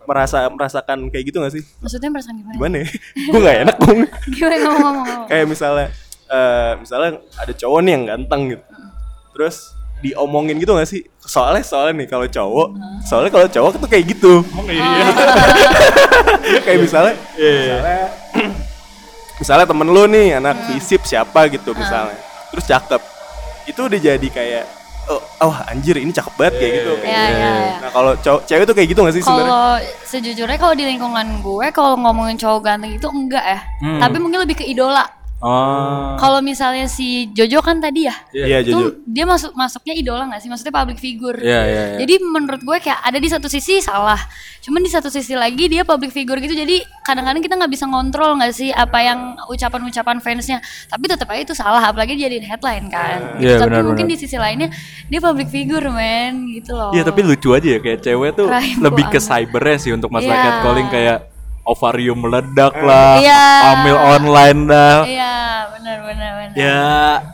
merasa 0.08 0.48
merasakan 0.50 1.12
kayak 1.12 1.26
gitu 1.30 1.38
gak 1.44 1.54
sih? 1.54 1.64
Maksudnya 1.84 2.10
perasaan 2.10 2.42
gimana? 2.42 2.56
Gimana 2.56 2.76
ya? 2.82 2.88
gue 3.30 3.40
gak 3.44 3.58
enak 3.68 3.76
dong. 3.78 4.00
Gimana 4.34 4.56
ngomong-ngomong? 4.64 5.28
kayak 5.30 5.46
misalnya, 5.46 5.88
eh 6.32 6.72
misalnya 6.82 7.12
ada 7.38 7.54
cowok 7.54 7.80
nih 7.84 7.92
yang 7.94 8.04
ganteng 8.08 8.42
gitu, 8.56 8.64
terus 9.36 9.76
diomongin 10.02 10.58
gitu 10.58 10.74
gak 10.74 10.90
sih? 10.90 11.06
Soalnya 11.22 11.62
soalnya 11.62 11.94
nih 12.02 12.08
kalau 12.10 12.26
cowok, 12.26 12.68
soalnya 13.06 13.30
kalau 13.30 13.48
cowok 13.52 13.70
tuh 13.78 13.90
kayak 13.92 14.06
gitu. 14.18 14.42
kayak 16.66 16.80
misalnya, 16.80 17.14
misalnya, 17.38 18.02
misalnya 19.38 19.66
temen 19.70 19.88
lu 19.88 20.04
nih 20.10 20.38
anak 20.42 20.56
fisip 20.70 21.06
siapa 21.06 21.50
gitu 21.50 21.74
misalnya, 21.78 22.18
terus 22.50 22.66
cakep, 22.66 23.02
itu 23.70 23.80
udah 23.80 24.00
jadi 24.00 24.28
kayak 24.32 24.66
oh, 25.08 25.22
oh 25.48 25.56
anjir 25.68 25.96
ini 25.98 26.12
cakep 26.12 26.34
banget 26.36 26.54
kayak 26.60 26.72
gitu. 26.82 26.92
kayak 27.00 27.08
gitu. 27.08 27.36
iya, 27.40 27.52
iya. 27.52 27.78
Nah 27.80 27.90
kalau 27.92 28.12
cowok 28.20 28.42
cewek 28.44 28.64
tuh 28.68 28.76
kayak 28.76 28.88
gitu 28.92 29.00
gak 29.04 29.16
sih 29.16 29.24
sebenarnya? 29.24 29.48
Kalau 29.48 29.72
sejujurnya 30.08 30.58
kalau 30.60 30.76
di 30.76 30.86
lingkungan 30.86 31.28
gue 31.42 31.68
kalau 31.72 31.92
ngomongin 31.96 32.36
cowok 32.40 32.60
ganteng 32.64 32.92
itu 32.96 33.08
enggak 33.08 33.46
ya. 33.46 33.60
Hmm. 33.84 34.00
Tapi 34.04 34.18
mungkin 34.20 34.40
lebih 34.44 34.56
ke 34.60 34.66
idola. 34.68 35.17
Oh. 35.38 36.18
Kalau 36.18 36.42
misalnya 36.42 36.90
si 36.90 37.30
Jojo 37.30 37.62
kan 37.62 37.78
tadi 37.78 38.10
ya, 38.10 38.16
Iya, 38.34 38.66
itu 38.66 38.74
Jojo. 38.74 39.06
dia 39.06 39.22
masuk 39.22 39.54
masuknya 39.54 39.94
idola 39.94 40.26
nggak 40.26 40.42
sih? 40.42 40.50
Maksudnya 40.50 40.74
public 40.74 40.98
figure. 40.98 41.38
Iya, 41.38 41.62
iya, 41.62 41.84
iya. 41.94 41.98
Jadi 42.02 42.14
menurut 42.26 42.66
gue 42.66 42.78
kayak 42.82 43.06
ada 43.06 43.22
di 43.22 43.30
satu 43.30 43.46
sisi 43.46 43.78
salah, 43.78 44.18
cuman 44.66 44.82
di 44.82 44.90
satu 44.90 45.14
sisi 45.14 45.38
lagi 45.38 45.70
dia 45.70 45.86
public 45.86 46.10
figure 46.10 46.42
gitu. 46.42 46.58
Jadi 46.58 46.82
kadang-kadang 47.06 47.46
kita 47.46 47.54
nggak 47.54 47.70
bisa 47.70 47.86
ngontrol 47.86 48.34
nggak 48.42 48.50
sih 48.50 48.74
apa 48.74 48.98
yang 48.98 49.20
ucapan-ucapan 49.46 50.18
fansnya. 50.18 50.58
Tapi 50.90 51.06
tetap 51.06 51.30
aja 51.30 51.42
itu 51.46 51.54
salah, 51.54 51.86
apalagi 51.86 52.18
jadiin 52.18 52.42
headline 52.42 52.90
kan. 52.90 53.38
Gitu. 53.38 53.46
Iya, 53.46 53.62
Tapi 53.62 53.70
benar, 53.78 53.86
mungkin 53.86 54.06
benar. 54.10 54.18
di 54.18 54.26
sisi 54.26 54.38
lainnya 54.42 54.74
dia 55.06 55.22
public 55.22 55.54
figure 55.54 55.86
men, 55.94 56.50
gitu 56.50 56.74
loh. 56.74 56.90
Iya 56.90 57.06
tapi 57.06 57.22
lucu 57.22 57.54
aja 57.54 57.78
ya 57.78 57.80
kayak 57.80 58.02
cewek 58.02 58.34
tuh 58.34 58.50
Rainbow 58.50 58.90
lebih 58.90 59.06
ke 59.14 59.22
cybernya 59.22 59.78
sih 59.78 59.94
untuk 59.94 60.10
masalah 60.10 60.34
Iya. 60.34 60.46
catcalling 60.50 60.90
kayak 60.90 61.18
ovarium 61.68 62.24
meledak 62.24 62.74
lah, 62.80 63.20
Iya. 63.20 63.44
hamil 63.68 63.98
online 63.98 64.60
dah. 64.66 64.98
Iya, 65.04 65.36
benar 65.76 65.98
benar 66.02 66.32
benar. 66.40 66.56
Ya 66.56 66.82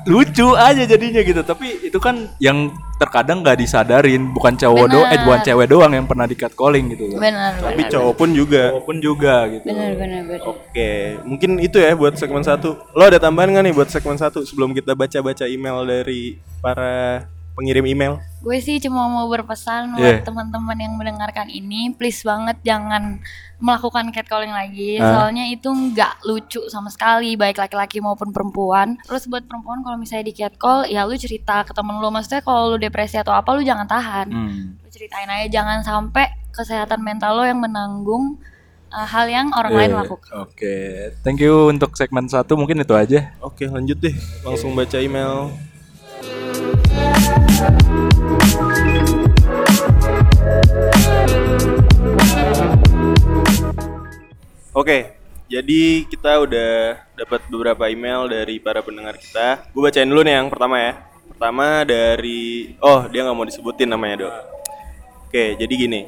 lucu 0.04 0.48
aja 0.52 0.84
jadinya 0.84 1.22
gitu 1.22 1.42
tapi 1.42 1.80
itu 1.80 1.96
kan 1.96 2.28
yang 2.38 2.74
terkadang 2.94 3.40
nggak 3.40 3.60
disadarin 3.60 4.32
bukan 4.32 4.56
cowok 4.56 4.86
doang 4.88 5.10
eh 5.12 5.20
bukan 5.20 5.42
cewek 5.44 5.68
doang 5.68 5.92
yang 5.92 6.06
pernah 6.06 6.24
di 6.24 6.36
catcalling 6.36 6.92
gitu 6.92 7.08
loh. 7.08 7.20
Benar 7.20 7.60
Tapi 7.60 7.84
benar. 7.84 7.92
cowok 7.94 8.14
pun 8.16 8.30
juga. 8.32 8.64
Walaupun 8.72 8.98
juga 9.00 9.36
gitu. 9.50 9.66
Benar 9.66 9.92
benar 9.96 10.22
benar. 10.24 10.42
Oke, 10.48 10.92
mungkin 11.24 11.52
itu 11.60 11.78
ya 11.78 11.92
buat 11.94 12.16
segmen 12.16 12.42
satu. 12.42 12.80
Lo 12.92 13.04
ada 13.04 13.20
tambahan 13.20 13.52
nggak 13.52 13.64
nih 13.70 13.76
buat 13.76 13.90
segmen 13.90 14.16
satu 14.16 14.44
sebelum 14.44 14.72
kita 14.72 14.92
baca-baca 14.94 15.46
email 15.46 15.84
dari 15.84 16.40
para 16.60 17.28
pengirim 17.54 17.86
email? 17.86 18.20
Gue 18.44 18.60
sih 18.60 18.82
cuma 18.82 19.08
mau 19.08 19.26
berpesan 19.32 19.96
buat 19.96 20.28
teman-teman 20.28 20.76
yang 20.76 20.94
mendengarkan 21.00 21.48
ini, 21.48 21.96
please 21.96 22.22
banget 22.22 22.60
jangan 22.62 23.24
melakukan 23.58 24.12
catcalling 24.12 24.52
lagi. 24.52 25.00
Hah? 25.00 25.24
Soalnya 25.24 25.48
itu 25.48 25.72
nggak 25.72 26.28
lucu 26.28 26.60
sama 26.68 26.92
sekali, 26.92 27.40
baik 27.40 27.56
laki-laki 27.56 28.04
maupun 28.04 28.36
perempuan. 28.36 29.00
Terus 29.08 29.32
buat 29.32 29.48
perempuan 29.48 29.80
kalau 29.80 29.96
misalnya 29.96 30.28
di 30.28 30.36
catcall, 30.36 30.84
ya 30.92 31.08
lu 31.08 31.16
cerita 31.16 31.64
ke 31.64 31.72
temen 31.72 31.96
lu. 31.98 32.12
Maksudnya 32.12 32.44
kalau 32.44 32.76
lu 32.76 32.78
depresi 32.78 33.16
atau 33.16 33.32
apa, 33.32 33.56
lu 33.56 33.64
jangan 33.64 33.88
tahan. 33.88 34.28
Hmm. 34.28 34.76
Lu 34.84 34.88
ceritain 34.92 35.30
aja, 35.32 35.48
jangan 35.48 35.80
sampai 35.80 36.28
kesehatan 36.52 37.00
mental 37.00 37.40
lo 37.40 37.44
yang 37.48 37.64
menanggung 37.64 38.38
uh, 38.94 39.08
hal 39.08 39.26
yang 39.26 39.50
orang 39.56 39.74
lain 39.74 39.92
Iya. 39.96 40.00
lakukan. 40.06 40.30
Oke, 40.44 40.76
thank 41.26 41.42
you 41.42 41.72
untuk 41.72 41.96
segmen 41.96 42.28
satu 42.28 42.54
mungkin 42.54 42.84
itu 42.84 42.94
aja. 42.94 43.34
Oke, 43.42 43.66
lanjut 43.66 43.98
deh. 43.98 44.14
Langsung 44.44 44.76
baca 44.78 45.00
email. 45.02 45.50
Oke, 54.74 55.14
jadi 55.46 56.02
kita 56.10 56.44
udah 56.50 56.98
dapat 57.14 57.46
beberapa 57.46 57.86
email 57.86 58.26
dari 58.26 58.58
para 58.58 58.82
pendengar 58.82 59.22
kita. 59.22 59.70
Gue 59.70 59.86
bacain 59.86 60.10
dulu 60.10 60.26
nih 60.26 60.42
yang 60.42 60.50
pertama 60.50 60.82
ya. 60.82 60.94
Pertama 61.30 61.86
dari, 61.86 62.74
oh 62.82 63.06
dia 63.06 63.22
nggak 63.22 63.38
mau 63.38 63.46
disebutin 63.46 63.86
namanya 63.86 64.26
dok. 64.26 64.36
Oke, 65.30 65.54
jadi 65.62 65.74
gini. 65.78 66.02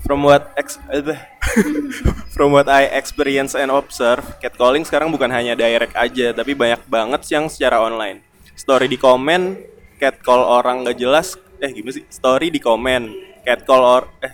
From 0.00 0.24
what 0.24 0.52
ex, 0.56 0.80
eh, 0.96 1.16
from 2.34 2.56
what 2.56 2.64
I 2.72 2.88
experience 2.88 3.52
and 3.52 3.68
observe, 3.68 4.24
catcalling 4.40 4.88
sekarang 4.88 5.12
bukan 5.12 5.28
hanya 5.28 5.52
direct 5.52 5.92
aja, 5.92 6.32
tapi 6.32 6.56
banyak 6.56 6.80
banget 6.88 7.20
yang 7.28 7.52
secara 7.52 7.84
online. 7.84 8.24
Story 8.56 8.88
di 8.88 8.96
komen, 8.96 9.60
catcall 9.96 10.42
orang 10.44 10.84
gak 10.86 10.98
jelas, 10.98 11.38
eh 11.62 11.70
gimana 11.70 11.96
sih? 11.96 12.04
Story 12.10 12.50
di 12.50 12.60
komen, 12.60 13.14
catcall 13.44 13.82
or, 13.82 14.02
eh 14.24 14.32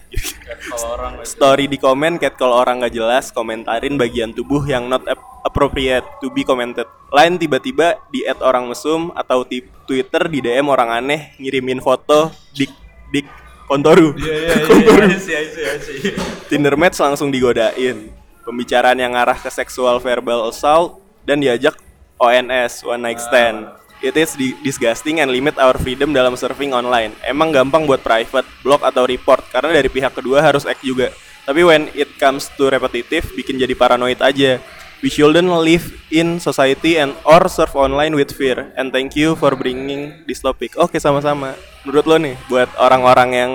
story 1.26 1.66
di 1.66 1.76
komen, 1.76 2.16
catcall 2.16 2.52
orang 2.54 2.82
gak 2.84 2.94
jelas, 2.94 3.34
komentarin 3.34 3.98
bagian 4.00 4.30
tubuh 4.34 4.64
yang 4.66 4.88
not 4.88 5.04
ap- 5.06 5.30
appropriate 5.44 6.04
to 6.20 6.28
be 6.32 6.44
commented. 6.44 6.86
Lain 7.10 7.40
tiba-tiba 7.40 7.98
di 8.12 8.22
add 8.28 8.40
orang 8.44 8.68
mesum 8.70 9.10
atau 9.16 9.42
di 9.42 9.64
Twitter 9.88 10.28
di 10.28 10.38
DM 10.44 10.68
orang 10.70 11.02
aneh 11.02 11.34
ngirimin 11.40 11.82
foto 11.82 12.30
dik 12.54 12.70
dik 13.10 13.26
kontoru. 13.66 14.14
Tinder 16.50 16.74
match 16.74 16.98
langsung 16.98 17.30
digodain. 17.30 18.10
Pembicaraan 18.46 18.98
yang 18.98 19.14
arah 19.14 19.36
ke 19.38 19.50
seksual 19.52 20.00
verbal 20.02 20.48
assault 20.50 20.98
dan 21.22 21.38
diajak 21.38 21.76
ONS 22.18 22.84
one 22.84 23.02
night 23.02 23.20
stand. 23.22 23.68
It 24.00 24.16
is 24.16 24.32
di- 24.32 24.56
disgusting 24.64 25.20
and 25.20 25.28
limit 25.28 25.60
our 25.60 25.76
freedom 25.76 26.16
dalam 26.16 26.32
surfing 26.32 26.72
online. 26.72 27.12
Emang 27.20 27.52
gampang 27.52 27.84
buat 27.84 28.00
private, 28.00 28.48
block 28.64 28.80
atau 28.80 29.04
report 29.04 29.44
karena 29.52 29.76
dari 29.76 29.92
pihak 29.92 30.16
kedua 30.16 30.40
harus 30.40 30.64
act 30.64 30.80
juga. 30.80 31.12
Tapi 31.44 31.60
when 31.60 31.92
it 31.92 32.08
comes 32.16 32.48
to 32.56 32.72
repetitive, 32.72 33.28
bikin 33.36 33.60
jadi 33.60 33.76
paranoid 33.76 34.16
aja. 34.24 34.56
We 35.04 35.12
shouldn't 35.12 35.48
live 35.48 35.92
in 36.08 36.40
society 36.40 36.96
and 36.96 37.12
or 37.28 37.44
surf 37.52 37.76
online 37.76 38.16
with 38.16 38.32
fear. 38.32 38.72
And 38.76 38.88
thank 38.88 39.16
you 39.20 39.36
for 39.36 39.52
bringing 39.52 40.24
this 40.24 40.40
topic. 40.40 40.80
Oke 40.80 40.96
sama-sama. 40.96 41.52
Menurut 41.84 42.04
lo 42.08 42.16
nih, 42.16 42.40
buat 42.48 42.72
orang-orang 42.80 43.30
yang 43.36 43.50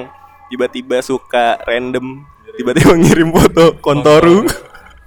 tiba-tiba 0.53 1.01
suka 1.01 1.57
random, 1.65 2.21
tiba-tiba 2.57 2.93
ngirim 3.01 3.33
foto 3.33 3.81
kontoru, 3.81 4.45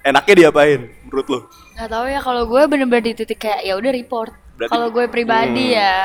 enaknya 0.03 0.47
diapain? 0.47 0.91
Menurut 1.07 1.27
lo? 1.31 1.41
Gak 1.79 1.91
tahu 1.95 2.07
ya 2.11 2.19
kalau 2.19 2.43
gue 2.51 2.63
bener-bener 2.67 3.03
di 3.07 3.13
titik 3.15 3.39
kayak 3.47 3.63
ya 3.63 3.79
udah 3.79 3.95
report. 3.95 4.48
Berarti- 4.59 4.73
Kalau 4.75 4.89
gue 4.91 5.05
pribadi 5.07 5.71
Hmm. 5.71 5.79
ya 5.79 5.97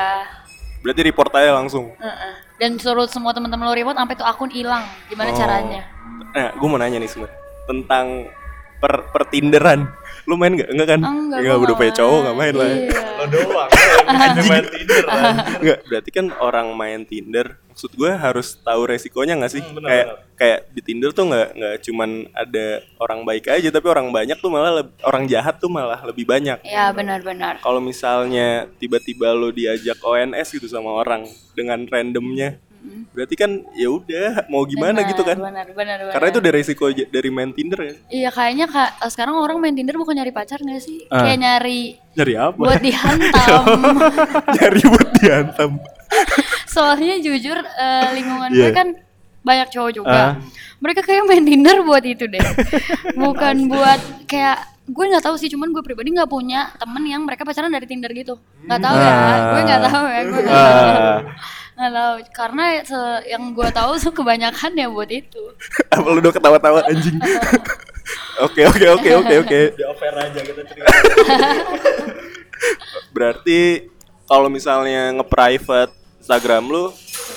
Berarti 0.78 1.00
report 1.02 1.32
aja 1.32 1.50
langsung. 1.50 1.96
Heeh. 1.96 2.32
Dan 2.54 2.76
suruh 2.76 3.08
semua 3.08 3.32
teman-teman 3.32 3.64
lo 3.64 3.72
report 3.72 3.96
sampai 3.96 4.14
tuh 4.14 4.22
akun 4.22 4.48
hilang. 4.48 4.84
Gimana 5.08 5.28
Oh. 5.28 5.34
caranya? 5.34 5.80
Nah, 6.30 6.52
gue 6.52 6.68
mau 6.68 6.76
nanya 6.76 6.98
nih 6.98 7.08
sebenarnya 7.08 7.34
tentang 7.64 8.06
per 8.76 9.08
pertinderan. 9.08 9.88
Lu 10.24 10.36
main 10.36 10.52
nggak? 10.52 10.68
Enggak 10.68 10.88
kan? 10.88 11.00
Enggak, 11.00 11.40
Enggak, 11.40 11.56
udah 11.58 11.74
punya 11.74 11.92
cowok 11.94 12.12
main. 12.12 12.22
nggak 12.22 12.36
main 12.36 12.54
lah. 12.54 12.66
ya. 12.66 12.76
Iya. 12.76 13.00
Lo 13.14 13.24
doang 13.26 13.68
main 14.44 14.64
Tinder 14.68 15.04
Enggak, 15.60 15.78
berarti 15.88 16.10
kan 16.12 16.26
orang 16.38 16.66
main 16.76 17.00
Tinder, 17.02 17.46
maksud 17.74 17.90
gue 17.98 18.06
harus 18.06 18.54
tahu 18.62 18.86
resikonya 18.86 19.34
nggak 19.34 19.50
sih? 19.50 19.58
Hmm, 19.58 19.82
kayak 19.82 20.06
kayak 20.38 20.60
di 20.70 20.80
Tinder 20.86 21.10
tuh 21.10 21.26
nggak 21.26 21.48
nggak 21.58 21.76
cuman 21.90 22.10
ada 22.30 22.66
orang 23.02 23.26
baik 23.26 23.50
aja, 23.50 23.68
tapi 23.74 23.86
orang 23.90 24.14
banyak 24.14 24.38
tuh 24.38 24.46
malah 24.46 24.78
leb- 24.78 24.94
orang 25.02 25.26
jahat 25.26 25.58
tuh 25.58 25.66
malah 25.66 25.98
lebih 26.06 26.22
banyak. 26.22 26.62
Ya 26.62 26.94
benar-benar. 26.94 27.58
Kalau 27.58 27.82
misalnya 27.82 28.70
tiba-tiba 28.78 29.34
lo 29.34 29.50
diajak 29.50 29.98
ONS 30.06 30.54
gitu 30.54 30.70
sama 30.70 30.94
orang 30.94 31.26
dengan 31.58 31.82
randomnya, 31.82 32.62
berarti 32.84 33.34
kan 33.34 33.48
ya 33.72 33.88
udah 33.88 34.44
mau 34.46 34.62
gimana 34.62 35.00
Benar, 35.00 35.10
gitu 35.10 35.22
kan? 35.22 35.36
Benar, 35.36 35.66
benar, 35.70 35.96
benar. 35.98 36.12
Karena 36.12 36.26
itu 36.28 36.38
ada 36.38 36.50
resiko 36.50 36.84
dari 36.90 37.28
main 37.28 37.50
Tinder 37.50 37.80
ya. 37.80 37.94
Iya 38.08 38.30
kayaknya 38.30 38.66
kak 38.66 38.90
sekarang 39.08 39.34
orang 39.34 39.56
main 39.56 39.72
Tinder 39.72 39.94
bukan 39.94 40.14
nyari 40.14 40.30
pacar 40.30 40.58
gak 40.58 40.78
sih? 40.78 41.08
Ah. 41.08 41.24
Kayak 41.24 41.38
nyari 41.40 41.80
Nyari 42.12 42.34
apa? 42.36 42.58
buat 42.60 42.82
dihantam. 42.86 43.62
Nyari 44.56 44.82
buat 44.84 45.08
dihantam. 45.14 45.70
Soalnya 46.74 47.16
jujur 47.18 47.56
eh, 47.56 48.06
lingkungan 48.12 48.50
Iya. 48.50 48.60
gue 48.60 48.70
kan 48.72 48.88
banyak 49.40 49.68
cowok 49.70 49.90
juga. 49.94 50.12
Ah. 50.12 50.32
Mereka 50.78 51.00
kayak 51.00 51.24
main 51.24 51.44
Tinder 51.44 51.80
buat 51.80 52.02
itu 52.02 52.24
deh. 52.24 52.44
Bukan 53.14 53.68
buat 53.68 54.00
kayak 54.24 54.58
gue 54.84 55.04
nggak 55.06 55.24
tahu 55.24 55.36
sih, 55.36 55.48
cuman 55.48 55.72
gue 55.72 55.80
pribadi 55.80 56.12
nggak 56.12 56.28
punya 56.28 56.68
temen 56.76 57.00
yang 57.02 57.24
mereka 57.24 57.40
pacaran 57.40 57.68
dari 57.68 57.88
Tinder 57.88 58.12
gitu. 58.12 58.36
Nggak 58.62 58.80
tahu 58.82 58.96
ya, 58.96 59.08
Ah. 59.08 59.36
gue 59.48 59.60
nggak 59.64 59.82
tahu 59.82 60.04
ya, 60.04 60.20
gue 60.22 60.40
nggak 60.42 60.52
Ah. 60.52 60.68
tahu. 60.68 61.20
Nggak 61.74 61.90
tahu, 61.90 62.14
karena 62.30 62.64
se- 62.82 63.24
yang 63.26 63.50
gue 63.50 63.68
tahu 63.70 63.90
tuh 63.98 64.12
kebanyakan 64.14 64.72
ya 64.74 64.86
buat 64.86 65.10
itu. 65.10 65.42
Apa 65.94 66.06
lu 66.06 66.22
udah 66.22 66.32
ketawa-tawa 66.32 66.80
anjing? 66.86 67.18
Oke 68.36 68.66
oke 68.68 68.84
oke 69.00 69.10
oke 69.16 69.34
oke. 69.46 69.60
Di 69.80 69.84
offer 69.86 70.12
aja 70.12 70.40
kita 70.42 70.60
cerita. 70.66 70.90
Berarti 73.14 73.88
kalau 74.26 74.50
misalnya 74.50 75.14
nge-private 75.16 75.92
Instagram 76.20 76.68
lu 76.68 76.84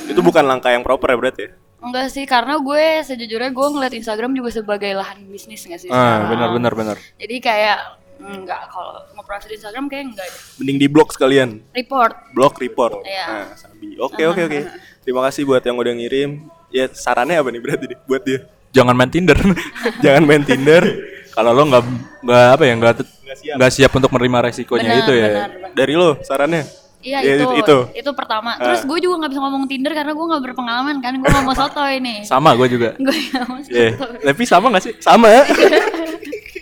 itu 0.09 0.19
bukan 0.19 0.43
langkah 0.43 0.73
yang 0.73 0.83
proper 0.83 1.13
ya 1.13 1.17
berarti 1.17 1.41
ya? 1.47 1.51
Enggak 1.77 2.09
sih, 2.09 2.25
karena 2.25 2.57
gue 2.57 2.83
sejujurnya 3.05 3.53
gue 3.53 3.67
ngeliat 3.69 3.93
Instagram 3.93 4.33
juga 4.33 4.49
sebagai 4.49 4.91
lahan 4.91 5.21
bisnis 5.29 5.61
nggak 5.63 5.79
sih? 5.79 5.89
Ah, 5.93 6.25
benar 6.27 6.49
benar 6.51 6.73
benar. 6.73 6.97
Jadi 7.15 7.35
kayak 7.37 7.77
enggak 8.19 8.61
kalau 8.67 9.01
mau 9.11 9.21
private 9.21 9.51
Instagram 9.51 9.85
kayak 9.85 10.03
enggak 10.09 10.25
deh. 10.25 10.41
Mending 10.57 10.77
di 10.77 10.87
blok 10.87 11.09
sekalian. 11.09 11.61
Report. 11.71 12.13
Blok 12.31 12.57
report. 12.57 13.01
Iya. 13.01 13.25
Nah, 13.25 13.47
sabi. 13.53 13.95
Oke 13.97 14.23
oke 14.23 14.41
oke. 14.43 14.59
Terima 15.01 15.21
kasih 15.23 15.41
buat 15.43 15.61
yang 15.61 15.75
udah 15.75 15.93
ngirim. 15.93 16.29
Ya 16.67 16.85
sarannya 16.87 17.37
apa 17.37 17.47
nih 17.47 17.61
berarti 17.61 17.85
nih 17.85 17.97
buat 18.03 18.21
dia? 18.21 18.39
Jangan 18.69 18.93
main 18.93 19.07
Tinder. 19.07 19.37
Jangan 20.03 20.23
main 20.23 20.43
Tinder. 20.43 20.83
Kalau 21.31 21.51
lo 21.51 21.63
nggak 21.65 21.83
nggak 22.21 22.45
apa 22.51 22.63
ya 22.63 22.73
nggak 22.75 22.95
siap. 23.37 23.55
nggak 23.55 23.71
siap 23.71 23.91
untuk 23.93 24.09
menerima 24.09 24.37
resikonya 24.49 24.89
Benar, 24.89 24.99
itu 24.99 25.11
ya. 25.13 25.27
benar, 25.29 25.49
benar. 25.53 25.69
Dari 25.71 25.93
lo 25.93 26.09
sarannya? 26.21 26.63
Iya 26.97 27.21
Ya, 27.21 27.33
itu, 27.37 27.45
itu. 27.61 27.77
itu 27.93 28.11
pertama. 28.11 28.57
Terus 28.57 28.81
gue 28.83 28.97
juga 28.99 29.15
nggak 29.21 29.31
bisa 29.31 29.41
ngomong 29.41 29.63
Tinder 29.69 29.93
karena 29.93 30.11
gue 30.11 30.25
nggak 30.27 30.43
berpengalaman 30.43 30.95
kan. 30.97 31.13
Gue 31.15 31.29
ngomong 31.29 31.55
soto 31.55 31.85
ini. 31.85 32.25
Sama 32.25 32.57
gue 32.57 32.67
juga. 32.67 32.89
gue 32.97 33.15
ngomong 33.31 33.59
Iya. 33.69 33.93
soto. 33.93 34.17
Tapi 34.19 34.43
sama 34.43 34.65
gak 34.73 34.83
sih? 34.83 34.93
Sama. 34.97 35.29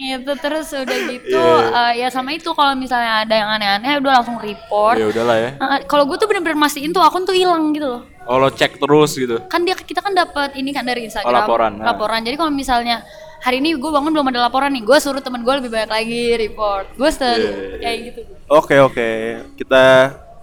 Itu 0.00 0.32
terus 0.40 0.72
udah 0.72 0.98
gitu. 1.12 1.36
Iya. 1.36 1.92
eh, 1.92 1.92
ya 2.00 2.08
sama 2.08 2.32
itu 2.32 2.48
kalau 2.50 2.72
misalnya 2.72 3.20
ada 3.20 3.34
yang 3.36 3.48
aneh-aneh 3.52 4.00
udah 4.00 4.12
langsung 4.16 4.40
report. 4.40 4.96
Ya 4.96 5.06
udahlah 5.06 5.36
ya. 5.36 5.50
Eh, 5.54 5.78
kalau 5.84 6.08
gue 6.08 6.16
tuh 6.16 6.24
bener-bener 6.24 6.56
mastiin 6.56 6.90
tuh 6.90 7.04
akun 7.04 7.22
tuh 7.22 7.36
hilang 7.36 7.70
gitu 7.70 7.84
loh. 7.86 8.02
Oh 8.24 8.36
lo 8.36 8.48
cek 8.48 8.78
terus 8.78 9.12
gitu. 9.12 9.42
kan 9.44 9.60
dia 9.60 9.74
kita 9.74 9.98
kan 9.98 10.12
dapat 10.12 10.54
ini 10.54 10.70
kan 10.70 10.84
dari 10.84 11.02
Instagram 11.04 11.28
Oh, 11.28 11.34
laporan, 11.34 11.72
nah. 11.76 11.90
laporan 11.90 12.20
jadi 12.20 12.36
kalau 12.36 12.52
misalnya 12.52 13.02
hari 13.40 13.58
ini 13.58 13.74
gue 13.74 13.90
bangun 13.90 14.12
belum 14.12 14.28
ada 14.30 14.46
laporan 14.46 14.70
nih 14.70 14.84
gue 14.84 14.96
suruh 15.00 15.18
temen 15.18 15.40
gue 15.40 15.54
lebih 15.56 15.72
banyak 15.72 15.90
lagi 15.90 16.22
report 16.38 16.94
gue 16.94 17.10
selalu 17.10 17.48
kayak 17.80 17.96
gitu 18.06 18.20
Oke 18.46 18.76
oke, 18.78 19.08
kita 19.56 19.82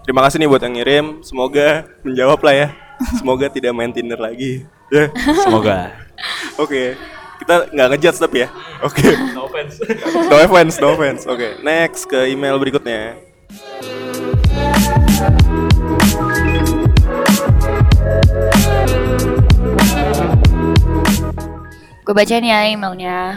terima 0.02 0.20
kasih 0.20 0.36
nih 0.36 0.48
buat 0.48 0.60
yang 0.60 0.74
ngirim. 0.74 1.04
Semoga 1.22 1.86
menjawab 2.02 2.40
lah 2.42 2.54
ya. 2.56 2.68
Semoga 3.14 3.46
tidak 3.48 3.72
main 3.72 3.94
Tinder 3.94 4.18
lagi. 4.18 4.66
Ya. 4.90 5.08
Semoga. 5.44 5.92
Oke, 6.62 6.96
kita 7.48 7.72
nggak 7.72 7.88
ngejudge 7.96 8.18
tapi 8.20 8.36
ya. 8.44 8.48
Oke. 8.84 9.08
No 9.32 9.48
offense. 9.48 9.80
no 10.28 10.36
offense, 10.36 10.74
no 10.84 10.88
offense. 10.92 11.24
Oke, 11.24 11.56
next 11.64 12.04
ke 12.04 12.28
email 12.28 12.60
berikutnya. 12.60 13.16
gue 22.08 22.16
bacain 22.16 22.40
ya 22.40 22.64
emailnya 22.64 23.36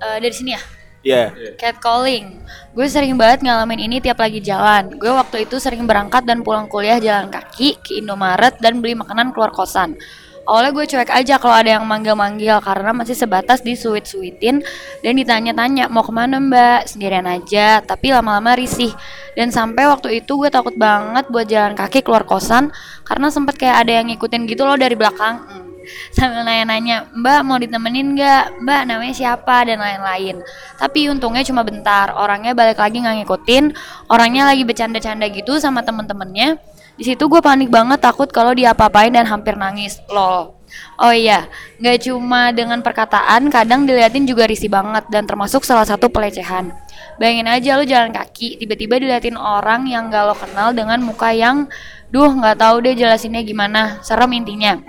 Eh, 0.00 0.16
dari 0.20 0.32
sini 0.32 0.56
ya 0.56 0.62
Iya. 1.02 1.24
Catcalling. 1.58 2.46
Gue 2.78 2.86
sering 2.86 3.18
banget 3.18 3.42
ngalamin 3.42 3.90
ini 3.90 3.98
tiap 3.98 4.22
lagi 4.22 4.38
jalan. 4.38 4.94
Gue 5.02 5.10
waktu 5.10 5.50
itu 5.50 5.58
sering 5.58 5.82
berangkat 5.82 6.22
dan 6.22 6.46
pulang 6.46 6.70
kuliah 6.70 7.02
jalan 7.02 7.26
kaki 7.26 7.74
ke 7.82 7.98
Indomaret 7.98 8.54
dan 8.62 8.78
beli 8.78 8.94
makanan 8.94 9.34
keluar 9.34 9.50
kosan. 9.50 9.98
Awalnya 10.42 10.70
gue 10.74 10.84
cuek 10.90 11.10
aja 11.14 11.38
kalau 11.38 11.54
ada 11.54 11.78
yang 11.78 11.86
manggil-manggil 11.86 12.58
karena 12.66 12.90
masih 12.90 13.14
sebatas 13.14 13.62
disuit-suitin 13.62 14.58
dan 14.98 15.12
ditanya-tanya 15.14 15.86
mau 15.86 16.02
ke 16.02 16.10
mana 16.10 16.42
mbak? 16.42 16.90
Sendirian 16.90 17.30
aja 17.30 17.78
tapi 17.78 18.10
lama-lama 18.10 18.58
risih. 18.58 18.90
Dan 19.38 19.54
sampai 19.54 19.86
waktu 19.86 20.18
itu 20.18 20.34
gue 20.34 20.50
takut 20.50 20.74
banget 20.74 21.30
buat 21.30 21.46
jalan 21.46 21.78
kaki 21.78 22.02
keluar 22.02 22.26
kosan 22.26 22.74
karena 23.06 23.30
sempet 23.30 23.54
kayak 23.54 23.86
ada 23.86 24.02
yang 24.02 24.10
ngikutin 24.10 24.42
gitu 24.50 24.66
loh 24.66 24.74
dari 24.74 24.98
belakang. 24.98 25.46
Sambil 26.16 26.42
nanya-nanya 26.42 27.06
mbak 27.14 27.40
mau 27.46 27.62
ditemenin 27.62 28.18
nggak? 28.18 28.66
Mbak 28.66 28.80
namanya 28.90 29.14
siapa? 29.14 29.62
dan 29.62 29.78
lain-lain. 29.78 30.42
Tapi 30.74 31.06
untungnya 31.06 31.46
cuma 31.46 31.62
bentar 31.62 32.10
orangnya 32.18 32.50
balik 32.50 32.82
lagi 32.82 32.98
nggak 32.98 33.22
ngikutin 33.22 33.64
orangnya 34.10 34.50
lagi 34.50 34.66
bercanda-canda 34.66 35.30
gitu 35.30 35.62
sama 35.62 35.86
temen-temennya 35.86 36.58
di 36.96 37.04
situ 37.08 37.24
gue 37.28 37.40
panik 37.40 37.72
banget 37.72 37.98
takut 38.00 38.28
kalau 38.28 38.52
dia 38.52 38.76
apa-apain 38.76 39.12
dan 39.12 39.24
hampir 39.24 39.56
nangis 39.56 40.00
lol 40.12 40.62
Oh 40.96 41.12
iya, 41.12 41.52
nggak 41.84 42.08
cuma 42.08 42.48
dengan 42.48 42.80
perkataan, 42.80 43.52
kadang 43.52 43.84
diliatin 43.84 44.24
juga 44.24 44.48
risih 44.48 44.72
banget 44.72 45.04
dan 45.12 45.28
termasuk 45.28 45.68
salah 45.68 45.84
satu 45.84 46.08
pelecehan. 46.08 46.72
Bayangin 47.20 47.44
aja 47.44 47.76
lu 47.76 47.84
jalan 47.84 48.08
kaki, 48.08 48.56
tiba-tiba 48.56 48.96
diliatin 48.96 49.36
orang 49.36 49.84
yang 49.84 50.08
gak 50.08 50.32
lo 50.32 50.32
kenal 50.32 50.72
dengan 50.72 51.04
muka 51.04 51.28
yang, 51.36 51.68
duh 52.08 52.32
nggak 52.32 52.56
tahu 52.56 52.88
deh 52.88 52.96
jelasinnya 52.96 53.44
gimana, 53.44 54.00
serem 54.00 54.32
intinya 54.32 54.80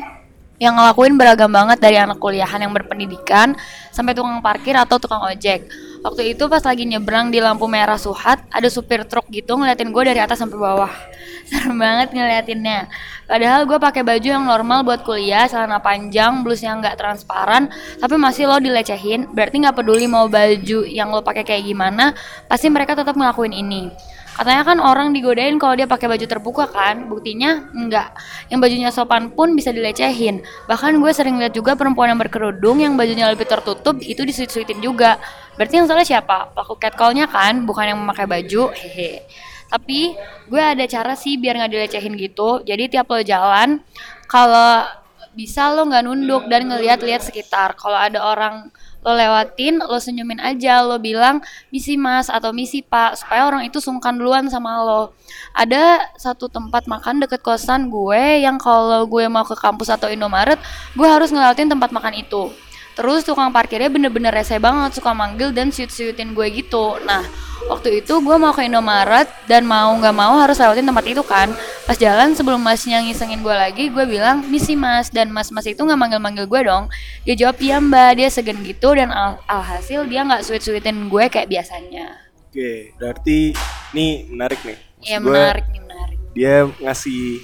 yang 0.62 0.80
ngelakuin 0.80 1.20
beragam 1.20 1.51
banget 1.51 1.82
dari 1.84 1.99
anak 1.99 2.24
kuliahan 2.24 2.64
yang 2.64 2.72
berpendidikan 2.72 3.51
sampai 3.91 4.16
tukang 4.16 4.39
parkir 4.39 4.78
atau 4.80 4.95
tukang 4.95 5.20
ojek. 5.28 5.68
Waktu 6.04 6.36
itu 6.36 6.51
pas 6.51 6.60
lagi 6.60 6.84
nyebrang 6.84 7.32
di 7.32 7.39
lampu 7.39 7.64
merah 7.64 7.95
Suhat, 7.95 8.43
ada 8.51 8.68
supir 8.68 9.08
truk 9.08 9.24
gitu 9.32 9.56
ngeliatin 9.56 9.88
gue 9.88 10.04
dari 10.04 10.20
atas 10.20 10.36
sampai 10.36 10.60
bawah. 10.60 10.91
Serem 11.49 11.80
banget 11.80 12.12
ngeliatinnya. 12.12 12.91
Padahal 13.24 13.64
gue 13.64 13.80
pakai 13.80 14.04
baju 14.04 14.28
yang 14.28 14.43
normal 14.43 14.84
buat 14.84 15.08
kuliah, 15.08 15.47
celana 15.47 15.80
panjang, 15.80 16.43
blus 16.43 16.60
yang 16.60 16.84
nggak 16.84 16.99
transparan, 16.99 17.72
tapi 18.04 18.20
masih 18.20 18.51
lo 18.51 18.60
dilecehin. 18.60 19.32
Berarti 19.32 19.64
nggak 19.64 19.80
peduli 19.80 20.04
mau 20.12 20.28
baju 20.28 20.84
yang 20.84 21.08
lo 21.08 21.24
pakai 21.24 21.47
kayak 21.47 21.64
gimana, 21.72 22.12
pasti 22.51 22.68
mereka 22.68 22.99
tetap 22.99 23.16
ngelakuin 23.16 23.56
ini. 23.56 23.88
Katanya 24.34 24.65
kan 24.65 24.81
orang 24.81 25.13
digodain 25.13 25.61
kalau 25.61 25.77
dia 25.77 25.86
pakai 25.86 26.09
baju 26.09 26.25
terbuka 26.25 26.65
kan, 26.65 27.05
buktinya 27.05 27.69
enggak. 27.69 28.17
Yang 28.49 28.59
bajunya 28.65 28.89
sopan 28.89 29.29
pun 29.29 29.53
bisa 29.53 29.69
dilecehin. 29.69 30.41
Bahkan 30.65 30.97
gue 30.97 31.11
sering 31.13 31.38
lihat 31.38 31.53
juga 31.53 31.77
perempuan 31.77 32.09
yang 32.09 32.19
berkerudung 32.19 32.81
yang 32.81 32.97
bajunya 32.97 33.29
lebih 33.29 33.45
tertutup 33.45 34.01
itu 34.01 34.25
disuit-suitin 34.25 34.81
juga. 34.81 35.21
Berarti 35.53 35.77
yang 35.77 35.86
salah 35.86 36.01
siapa? 36.01 36.49
Pelaku 36.57 36.81
catcallnya 36.81 37.29
kan, 37.29 37.61
bukan 37.61 37.93
yang 37.93 37.99
memakai 38.01 38.25
baju. 38.25 38.73
Hehe. 38.73 39.21
Tapi 39.69 40.17
gue 40.49 40.61
ada 40.61 40.86
cara 40.89 41.13
sih 41.13 41.38
biar 41.38 41.57
nggak 41.61 41.71
dilecehin 41.73 42.13
gitu. 42.17 42.65
Jadi 42.65 42.89
tiap 42.89 43.09
lo 43.13 43.21
jalan, 43.21 43.81
kalau 44.25 44.86
bisa 45.34 45.69
lo 45.73 45.86
nggak 45.89 46.05
nunduk 46.05 46.45
dan 46.49 46.69
ngeliat-liat 46.69 47.21
sekitar. 47.25 47.73
Kalau 47.77 47.97
ada 47.97 48.21
orang 48.21 48.69
lo 49.04 49.12
lewatin, 49.14 49.84
lo 49.84 49.99
senyumin 49.99 50.39
aja, 50.39 50.82
lo 50.82 50.97
bilang 50.97 51.43
misi 51.70 51.99
mas 51.99 52.32
atau 52.32 52.56
misi 52.56 52.82
pak, 52.82 53.20
supaya 53.20 53.45
orang 53.45 53.68
itu 53.68 53.84
sungkan 53.84 54.16
duluan 54.16 54.47
sama 54.47 54.80
lo. 54.82 55.12
Ada 55.54 56.16
satu 56.16 56.47
tempat 56.47 56.88
makan 56.88 57.22
deket 57.28 57.43
kosan 57.43 57.91
gue 57.91 58.41
yang 58.41 58.56
kalau 58.56 59.06
gue 59.06 59.28
mau 59.28 59.43
ke 59.43 59.54
kampus 59.60 59.91
atau 59.91 60.08
Indomaret, 60.08 60.58
gue 60.95 61.08
harus 61.08 61.30
ngelewatin 61.30 61.70
tempat 61.70 61.91
makan 61.91 62.16
itu. 62.18 62.49
Terus 62.94 63.26
tukang 63.26 63.50
parkirnya 63.50 63.89
bener-bener 63.89 64.30
rese 64.30 64.62
banget, 64.62 65.02
suka 65.02 65.18
manggil 65.18 65.50
dan 65.50 65.74
siut-siutin 65.74 66.38
gue 66.38 66.48
gitu. 66.54 67.02
Nah, 67.02 67.26
waktu 67.66 68.06
itu 68.06 68.22
gue 68.22 68.36
mau 68.38 68.54
ke 68.54 68.70
Indomaret 68.70 69.26
dan 69.50 69.66
mau 69.66 69.89
nggak 69.98 70.14
mau 70.14 70.38
harus 70.38 70.62
lewatin 70.62 70.86
tempat 70.86 71.06
itu 71.10 71.26
kan. 71.26 71.50
Pas 71.89 71.98
jalan 71.98 72.38
sebelum 72.38 72.62
masnya 72.62 73.02
ngisengin 73.02 73.41
gue 73.41 73.56
lagi, 73.56 73.89
gue 73.89 74.06
bilang 74.06 74.46
misi 74.46 74.78
mas 74.78 75.10
dan 75.10 75.34
mas-mas 75.34 75.66
itu 75.66 75.82
nggak 75.82 75.98
manggil-manggil 75.98 76.46
gue 76.46 76.62
dong. 76.70 76.86
Dia 77.26 77.34
jawab 77.34 77.58
iya 77.66 77.82
mbak, 77.82 78.22
dia 78.22 78.30
segen 78.30 78.62
gitu 78.62 78.94
dan 78.94 79.10
al 79.10 79.41
alhasil 79.50 80.06
dia 80.06 80.22
nggak 80.22 80.46
suit-suitin 80.46 81.10
gue 81.10 81.24
kayak 81.34 81.50
biasanya. 81.50 82.30
Oke, 82.54 82.94
berarti 83.02 83.58
ini 83.98 84.30
menarik 84.30 84.62
nih. 84.62 84.78
Iya 85.02 85.18
menarik 85.18 85.66
nih 85.74 85.82
menarik. 85.82 86.18
Dia 86.38 86.70
ngasih 86.78 87.41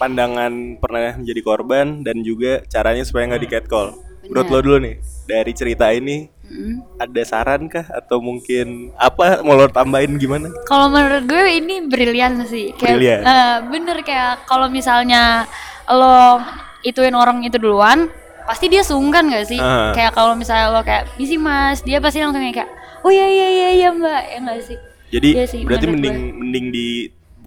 pandangan 0.00 0.80
pernah 0.80 1.20
menjadi 1.20 1.40
korban 1.44 2.00
dan 2.00 2.24
juga 2.24 2.64
caranya 2.72 3.04
supaya 3.04 3.28
nggak 3.28 3.44
di 3.44 3.50
catcall. 3.52 4.11
Menurut 4.26 4.48
lo 4.48 4.58
dulu 4.62 4.76
nih, 4.82 4.94
dari 5.26 5.52
cerita 5.52 5.90
ini 5.90 6.30
Mm. 6.52 7.00
ada 7.00 7.22
saran 7.24 7.64
kah 7.64 7.88
atau 7.88 8.20
mungkin 8.20 8.92
apa 9.00 9.40
mau 9.40 9.56
lo 9.56 9.72
tambahin 9.72 10.20
gimana? 10.20 10.52
Kalau 10.68 10.92
menurut 10.92 11.24
gue 11.24 11.44
ini 11.48 11.88
brilian 11.88 12.44
sih. 12.44 12.76
Kayak, 12.76 12.92
Brilian. 13.00 13.20
eh, 13.24 13.56
bener 13.72 13.96
kayak 14.04 14.44
kalau 14.44 14.68
misalnya 14.68 15.48
lo 15.88 16.44
ituin 16.84 17.16
orang 17.16 17.40
itu 17.40 17.56
duluan, 17.56 18.12
pasti 18.44 18.68
dia 18.68 18.84
sungkan 18.84 19.32
gak 19.32 19.48
sih? 19.48 19.56
Ah. 19.56 19.96
Kayak 19.96 20.12
kalau 20.12 20.36
misalnya 20.36 20.68
lo 20.68 20.84
kayak, 20.84 21.08
misi 21.16 21.40
mas, 21.40 21.80
dia 21.80 22.04
pasti 22.04 22.20
langsung 22.20 22.44
kayak, 22.44 22.68
oh 23.00 23.08
iya 23.08 23.24
iya 23.24 23.48
iya 23.48 23.68
iya 23.72 23.88
mbak, 23.88 24.22
ya 24.28 24.38
gak 24.44 24.60
sih? 24.60 24.78
Jadi 25.08 25.28
Iya 25.32 25.44
sih, 25.48 25.60
berarti 25.64 25.86
mending 25.88 26.16
mending 26.36 26.66
di 26.68 26.88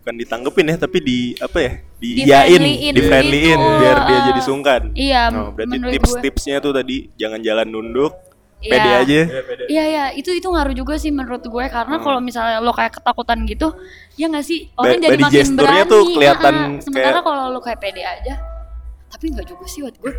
bukan 0.05 0.21
ditanggepin 0.21 0.69
ya 0.69 0.77
tapi 0.77 1.01
di 1.01 1.17
apa 1.35 1.57
ya? 1.57 1.71
Di 1.97 2.09
Diiyain, 2.21 2.61
di 2.93 3.01
friendly-in 3.01 3.57
gitu. 3.57 3.79
biar 3.81 3.97
dia 4.05 4.13
Ah. 4.13 4.25
jadi 4.29 4.41
sungkan. 4.43 4.81
Iya, 4.93 5.21
Oh, 5.33 5.49
berarti 5.49 5.77
tips-tipsnya 5.81 6.61
tuh 6.61 6.71
tadi 6.71 7.09
jangan 7.15 7.41
jalan 7.41 7.65
nunduk, 7.65 8.13
Iya. 8.61 8.69
pede 8.69 8.89
aja. 8.93 9.19
Iya 9.65 9.83
iya, 9.83 10.03
itu 10.13 10.29
itu 10.29 10.45
ngaruh 10.45 10.71
juga 10.71 10.93
sih 10.95 11.09
menurut 11.09 11.41
gue 11.41 11.65
karena 11.67 11.97
Hmm. 11.97 12.05
kalau 12.05 12.21
misalnya 12.21 12.61
lo 12.61 12.69
kayak 12.69 13.01
ketakutan 13.01 13.41
gitu, 13.43 13.73
ya 14.13 14.29
nggak 14.29 14.45
sih 14.45 14.69
orang 14.75 14.93
Ba- 14.93 15.03
jadi 15.03 15.17
makin 15.19 15.47
berani. 15.57 15.89
tuh 15.89 16.01
kelihatan 16.07 16.53
ah, 16.53 16.61
ah. 16.61 16.77
Sementara 16.79 17.09
kayak- 17.11 17.25
kalau 17.25 17.43
lo 17.49 17.59
kayak 17.59 17.79
pede 17.81 18.01
aja, 18.05 18.33
tapi 19.07 19.25
nggak 19.27 19.45
juga 19.47 19.65
sih 19.65 19.79
buat 19.81 19.95
gue. 19.97 20.13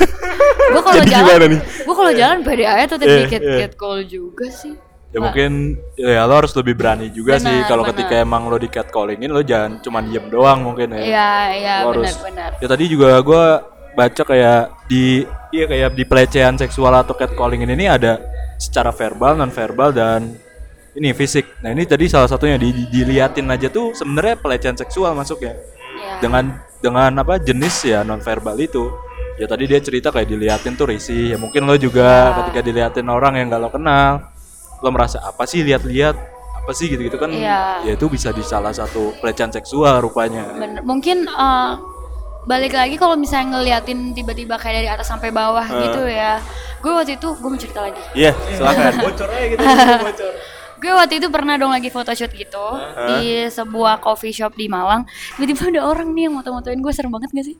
gue 0.72 0.80
kalau 0.82 1.04
jalan, 1.04 1.50
gue 1.60 1.94
kalau 1.94 2.12
jalan 2.14 2.38
pede 2.40 2.64
aja 2.64 2.84
tetap 2.88 3.04
Iya, 3.04 3.18
dikit 3.22 3.40
iya. 3.44 3.68
call 3.70 4.00
juga 4.02 4.48
sih. 4.48 4.72
Ya 5.16 5.24
mungkin 5.24 5.80
ya 5.96 6.28
lo 6.28 6.34
harus 6.36 6.52
lebih 6.52 6.76
berani 6.76 7.08
juga 7.08 7.40
sih 7.40 7.48
Benar, 7.48 7.68
kalau 7.72 7.88
ketika 7.88 8.20
emang 8.20 8.52
lo 8.52 8.60
di 8.60 8.68
catcallingin 8.68 9.32
lo 9.32 9.40
jangan 9.40 9.80
cuma 9.80 10.04
diem 10.04 10.28
doang 10.28 10.60
mungkin 10.60 10.92
ya. 10.92 11.00
Iya 11.00 11.30
iya 11.56 11.74
benar-benar. 11.88 12.60
Ya 12.60 12.66
tadi 12.68 12.84
juga 12.84 13.16
gue 13.24 13.44
baca 13.96 14.22
kayak 14.28 14.62
di 14.84 15.24
iya 15.56 15.64
kayak 15.64 15.96
di 15.96 16.04
pelecehan 16.04 16.60
seksual 16.60 16.92
atau 16.92 17.16
catcallingin 17.16 17.72
ini 17.72 17.88
ada 17.88 18.20
secara 18.60 18.92
verbal, 18.92 19.40
non 19.40 19.48
verbal 19.48 19.88
dan 19.96 20.36
ini 20.92 21.16
fisik. 21.16 21.48
Nah 21.64 21.72
ini 21.72 21.88
tadi 21.88 22.12
salah 22.12 22.28
satunya 22.28 22.60
di, 22.60 22.76
di- 22.76 22.88
diliatin 22.92 23.48
aja 23.48 23.72
tuh 23.72 23.96
sebenarnya 23.96 24.36
pelecehan 24.36 24.76
seksual 24.76 25.16
masuknya 25.16 25.56
Iya. 25.96 26.20
dengan 26.20 26.44
dengan 26.84 27.24
apa 27.24 27.40
jenis 27.40 27.88
ya 27.88 28.04
non 28.04 28.20
verbal 28.20 28.60
itu. 28.60 28.92
Ya 29.40 29.48
tadi 29.48 29.64
dia 29.64 29.80
cerita 29.80 30.12
kayak 30.12 30.28
diliatin 30.28 30.76
tuh 30.76 30.92
risih. 30.92 31.32
Ya 31.32 31.40
mungkin 31.40 31.64
lo 31.64 31.72
juga 31.80 32.36
ketika 32.44 32.60
diliatin 32.60 33.08
orang 33.08 33.40
yang 33.40 33.48
gak 33.48 33.60
lo 33.64 33.72
kenal, 33.72 34.12
lo 34.82 34.88
merasa 34.92 35.22
apa 35.24 35.48
sih 35.48 35.64
lihat-lihat 35.64 36.16
apa 36.62 36.70
sih 36.74 36.90
gitu-gitu 36.90 37.16
kan? 37.16 37.30
Iya. 37.30 37.86
Ya 37.86 37.92
itu 37.94 38.06
bisa 38.10 38.34
di 38.34 38.42
salah 38.42 38.74
satu 38.74 39.14
pelecehan 39.22 39.54
seksual 39.54 40.02
rupanya. 40.02 40.50
Bener. 40.58 40.82
Mungkin 40.82 41.30
eh, 41.30 41.72
balik 42.46 42.74
lagi 42.74 42.98
kalau 42.98 43.14
misalnya 43.14 43.58
ngeliatin 43.58 44.14
tiba-tiba 44.14 44.58
kayak 44.58 44.82
dari 44.82 44.88
atas 44.90 45.06
sampai 45.10 45.30
bawah 45.30 45.66
gitu 45.66 46.06
ya. 46.10 46.42
Gue 46.82 46.92
waktu 46.94 47.18
itu 47.18 47.28
gue 47.38 47.48
mau 47.50 47.58
cerita 47.58 47.80
lagi. 47.82 48.02
Iya, 48.14 48.34
silakan. 48.54 48.92
Bocor 49.02 49.28
aja 49.30 49.46
gitu, 49.50 49.62
bocor. 50.02 50.34
Gue 50.76 50.92
waktu 50.92 51.18
itu 51.18 51.32
pernah 51.32 51.56
dong 51.56 51.72
lagi 51.72 51.88
photoshoot 51.88 52.32
gitu 52.36 52.66
di 53.08 53.48
sebuah 53.48 54.04
coffee 54.04 54.32
shop 54.32 54.52
di 54.54 54.68
Malang. 54.68 55.08
Tiba-tiba 55.36 55.72
ada 55.72 55.80
orang 55.88 56.12
nih 56.12 56.28
yang 56.28 56.34
moto-motoin 56.36 56.80
gue 56.84 56.92
serem 56.92 57.08
banget 57.08 57.32
gak 57.32 57.46
sih? 57.48 57.56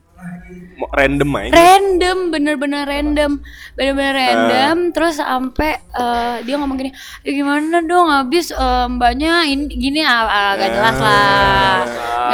Random 0.93 1.29
aja. 1.37 1.51
Random, 1.53 2.17
bener-bener 2.29 2.83
random, 2.85 3.41
bener-bener 3.73 4.13
random. 4.13 4.77
Terus 4.93 5.17
sampai 5.17 5.81
eh, 5.81 6.35
dia 6.45 6.55
ngomong 6.61 6.77
gini, 6.77 6.91
ya 7.25 7.31
gimana 7.33 7.81
dong 7.81 8.07
abis 8.09 8.53
eh, 8.53 8.85
mbaknya 8.89 9.49
ini 9.49 9.65
gini 9.69 10.01
ah, 10.05 10.25
ah, 10.25 10.51
gak 10.57 10.71
jelas 10.77 10.97
lah, 11.01 11.77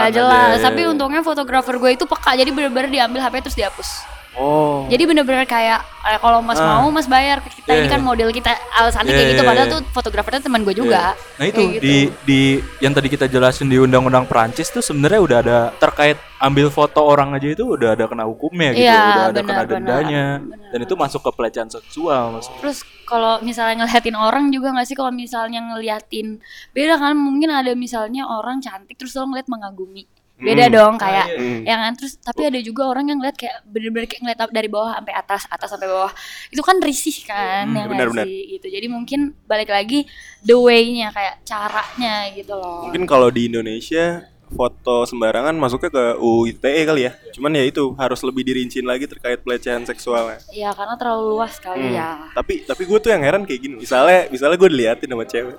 gak 0.03 0.09
jelas. 0.15 0.57
Tapi 0.59 0.81
untungnya 0.87 1.23
fotografer 1.23 1.79
gue 1.79 1.91
itu 1.95 2.03
peka, 2.03 2.35
jadi 2.35 2.51
bener-bener 2.51 2.91
diambil 2.91 3.23
HP 3.23 3.47
terus 3.47 3.55
dihapus. 3.55 3.89
Oh. 4.33 4.89
Jadi 4.89 5.03
bener-bener 5.05 5.45
kayak 5.45 5.79
eh, 6.03 6.17
kalau 6.17 6.41
Mas 6.41 6.57
mau 6.57 6.89
Mas 6.89 7.05
bayar 7.05 7.37
ke 7.39 7.53
kita. 7.53 7.69
Ini 7.71 7.85
Iya, 7.85 7.91
kan 7.91 8.01
model 8.01 8.29
kita 8.29 8.49
alasannya 8.73 9.07
Iya, 9.07 9.15
kayak 9.15 9.29
gitu. 9.31 9.43
padahal 9.45 9.67
tuh 9.69 9.81
fotografernya 9.89 10.41
teman 10.41 10.61
gue 10.61 10.73
juga. 10.73 11.13
Nah 11.37 11.45
itu 11.45 11.55
Kayak 11.55 11.73
gitu. 11.73 11.83
di 11.83 11.95
di 12.25 12.39
yang 12.79 12.91
tadi 12.91 13.07
kita 13.07 13.25
jelasin 13.25 13.69
di 13.69 13.77
undang-undang 13.77 14.25
Perancis 14.25 14.67
tuh 14.67 14.81
sebenarnya 14.81 15.21
udah 15.21 15.37
ada 15.39 15.57
terkait 15.75 16.17
ambil 16.39 16.67
foto 16.67 16.99
orang 16.99 17.31
aja 17.31 17.47
itu 17.47 17.63
udah 17.63 17.93
ada 17.93 18.03
kena 18.03 18.25
hukumnya 18.25 18.73
gitu, 18.73 18.83
Iya, 18.83 18.99
udah 18.99 19.23
ada 19.23 19.39
kena 19.39 19.47
benar, 19.47 19.63
benar. 19.63 19.67
dendanya. 19.69 20.25
dan 20.73 20.79
itu 20.81 20.93
masuk 20.93 21.21
ke 21.21 21.31
pelecehan 21.31 21.69
seksual 21.69 22.33
maksudnya. 22.33 22.59
Terus 22.59 22.77
kalau 23.05 23.37
misalnya 23.39 23.75
ngeliatin 23.79 24.17
orang 24.17 24.49
juga 24.49 24.73
nggak 24.73 24.87
sih? 24.89 24.97
Kalau 24.97 25.13
misalnya 25.13 25.61
ngeliatin 25.61 26.41
beda 26.73 26.97
kan? 26.97 27.13
Mungkin 27.13 27.47
ada 27.47 27.71
misalnya 27.73 28.25
orang 28.25 28.57
cantik 28.57 28.97
terus 28.97 29.13
lo 29.13 29.23
ngeliat 29.23 29.45
mengagumi 29.45 30.09
beda 30.43 30.65
Hmm. 30.65 30.73
dong 30.73 30.93
kayak 30.97 31.27
Hmm. 31.33 31.59
ya 31.63 31.75
kan 31.77 31.91
terus 31.93 32.13
tapi 32.17 32.41
ada 32.43 32.59
juga 32.59 32.83
orang 32.85 33.05
yang 33.05 33.17
ngeliat 33.17 33.33
kayak 33.33 33.63
bener-bener 33.65 34.05
kayak 34.05 34.21
ngeliat 34.21 34.39
dari 34.49 34.67
bawah 34.67 34.91
sampai 34.93 35.13
atas 35.13 35.41
atas 35.47 35.67
sampai 35.69 35.87
bawah 35.87 36.11
itu 36.49 36.59
kan 36.59 36.77
risih 36.77 37.17
kan 37.23 37.63
Hmm, 37.63 37.71
ya 37.71 37.79
nggak 37.79 37.89
benar-benar. 37.89 38.25
sih 38.25 38.39
gitu 38.53 38.67
jadi 38.67 38.87
mungkin 38.87 39.19
balik 39.43 39.69
lagi 39.69 40.03
the 40.41 40.53
way-nya 40.53 41.09
kayak 41.09 41.39
caranya 41.43 42.27
gitu 42.31 42.53
loh 42.53 42.83
Mungkin 42.85 43.03
kalau 43.05 43.27
di 43.27 43.47
Indonesia 43.47 44.27
foto 44.53 45.03
sembarangan 45.03 45.51
masuknya 45.53 45.89
ke 45.89 46.03
UU 46.15 46.53
ITE 46.53 46.81
kali 46.83 47.01
ya. 47.03 47.11
Cuman 47.31 47.51
ya 47.51 47.63
itu 47.63 47.93
harus 47.93 48.21
lebih 48.21 48.41
dirinciin 48.43 48.85
lagi 48.85 49.03
terkait 49.03 49.41
pelecehan 49.41 49.81
seksualnya. 49.83 50.37
ya 50.49 50.69
karena 50.71 50.93
terlalu 50.93 51.33
luas 51.33 51.57
kali 51.57 51.83
Hmm. 51.83 51.91
ya 51.91 52.09
Tapi 52.31 52.63
tapi 52.63 52.81
gue 52.83 52.97
tuh 52.97 53.09
yang 53.09 53.21
heran 53.21 53.43
kayak 53.43 53.59
gini. 53.59 53.75
Misalnya 53.77 54.29
misalnya 54.29 54.55
gue 54.55 54.69
diliatin 54.69 55.09
sama 55.09 55.25
cewek. 55.25 55.57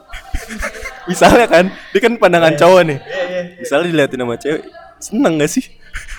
misalnya 1.11 1.47
kan, 1.47 1.64
dia 1.90 2.01
kan 2.01 2.12
pandangan 2.16 2.55
cowok 2.55 2.80
nih. 2.86 2.99
Misalnya 3.59 3.86
diliatin 3.90 4.20
sama 4.22 4.36
cewek, 4.36 4.62
seneng 4.99 5.34
gak 5.36 5.51
sih? 5.51 5.64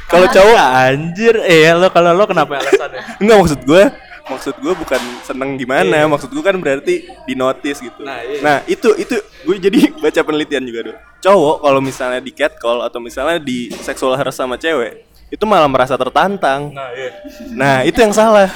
Kalau 0.05 0.27
cowok 0.29 0.59
anjir, 0.61 1.33
eh 1.41 1.73
lo 1.73 1.89
kalau 1.89 2.13
lo 2.13 2.29
kenapa 2.29 2.61
alasannya? 2.61 3.01
enggak 3.17 3.37
maksud 3.41 3.59
gue 3.65 3.83
maksud 4.25 4.57
gue 4.57 4.73
bukan 4.73 5.01
seneng 5.21 5.53
gimana 5.55 6.09
maksud 6.09 6.33
gue 6.33 6.43
kan 6.43 6.57
berarti 6.57 7.05
di 7.29 7.33
notice 7.37 7.79
gitu. 7.81 8.01
Nah, 8.01 8.19
iya. 8.25 8.39
nah 8.41 8.57
itu 8.65 8.89
itu 8.97 9.15
gue 9.21 9.55
jadi 9.61 9.79
baca 10.03 10.21
penelitian 10.25 10.65
juga 10.65 10.79
tuh 10.91 10.95
cowok 11.29 11.55
kalau 11.61 11.79
misalnya 11.81 12.21
di 12.21 12.31
catcall 12.33 12.81
atau 12.85 12.97
misalnya 12.97 13.37
di 13.37 13.69
seksual 13.71 14.17
harass 14.17 14.37
sama 14.37 14.57
cewek 14.57 15.05
itu 15.29 15.41
malah 15.49 15.65
merasa 15.65 15.97
tertantang. 15.97 16.69
Nah, 16.69 16.89
iya. 16.93 17.09
nah 17.53 17.75
itu 17.81 17.97
yang 17.97 18.13
salah 18.13 18.49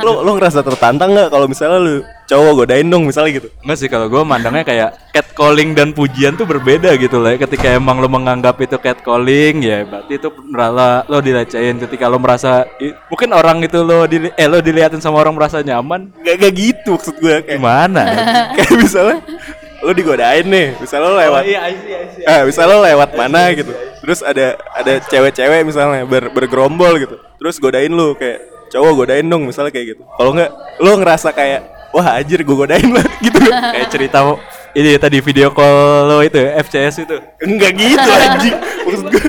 lo 0.00 0.20
lo 0.20 0.36
ngerasa 0.36 0.60
tertantang 0.60 1.16
nggak 1.16 1.28
kalau 1.28 1.48
misalnya 1.48 1.80
lu 1.80 1.94
cowok 2.24 2.52
godain 2.64 2.84
dong 2.84 3.04
misalnya 3.04 3.40
gitu 3.40 3.48
Enggak 3.64 3.78
sih 3.80 3.88
kalau 3.88 4.06
gue 4.08 4.20
mandangnya 4.20 4.60
kayak 4.62 4.90
catcalling 5.10 5.72
dan 5.72 5.92
pujian 5.92 6.36
tuh 6.36 6.44
berbeda 6.44 6.92
gitu 6.96 7.16
lah. 7.16 7.36
ya. 7.36 7.48
Ketika 7.48 7.72
emang 7.72 8.00
lo 8.00 8.08
menganggap 8.08 8.60
itu 8.60 8.76
catcalling 8.76 9.60
ya 9.60 9.84
berarti 9.84 10.12
itu 10.16 10.28
merasa 10.46 11.04
lo 11.04 11.18
dilecehin. 11.18 11.80
Ketika 11.80 12.04
lo 12.06 12.16
merasa 12.16 12.68
i- 12.76 12.92
mungkin 13.08 13.32
orang 13.32 13.60
itu 13.60 13.80
lo 13.80 14.04
di 14.04 14.28
eh 14.30 14.46
lo 14.46 14.60
diliatin 14.60 15.00
sama 15.00 15.20
orang 15.20 15.32
merasa 15.32 15.60
nyaman 15.60 16.12
Gak, 16.20 16.34
gak 16.38 16.52
gitu 16.52 16.90
maksud 16.96 17.16
gue 17.18 17.36
kayak, 17.42 17.56
gimana? 17.56 18.02
kayak 18.56 18.72
misalnya 18.76 19.16
lo 19.80 19.92
digodain 19.92 20.46
nih 20.48 20.80
misalnya 20.80 21.08
lo 21.08 21.16
lewat 21.20 21.42
iya, 21.44 21.60
eh 22.24 22.40
misalnya 22.48 22.72
lo 22.72 22.80
lewat 22.84 23.10
mana 23.12 23.52
gitu 23.52 23.68
terus 24.00 24.24
ada 24.24 24.56
ada 24.72 24.96
cewek-cewek 25.02 25.60
misalnya 25.60 26.08
ber, 26.08 26.32
bergerombol 26.32 26.96
gitu 26.96 27.20
terus 27.36 27.60
godain 27.60 27.92
lu 27.92 28.16
kayak 28.16 28.53
cowok 28.74 28.92
godain 28.96 29.22
dong 29.24 29.42
misalnya 29.44 29.70
kayak 29.70 29.94
gitu 29.94 30.02
kalau 30.10 30.30
nggak 30.32 30.50
lo 30.78 30.90
ngerasa 30.96 31.30
kayak 31.30 31.60
wah 31.90 32.18
anjir 32.18 32.42
gue 32.42 32.56
godain 32.56 32.90
lah 32.90 33.06
gitu 33.24 33.38
kayak 33.38 33.88
cerita 33.88 34.18
ini 34.74 34.88
ya 34.90 34.98
tadi 34.98 35.18
video 35.20 35.48
call 35.48 35.70
lo 36.04 36.18
itu 36.18 36.34
ya, 36.34 36.58
FCS 36.58 36.94
itu. 37.00 37.16
enggak 37.40 37.72
gitu 37.72 38.08
anjing 38.26 38.54
maksud 38.82 39.06
gue 39.08 39.24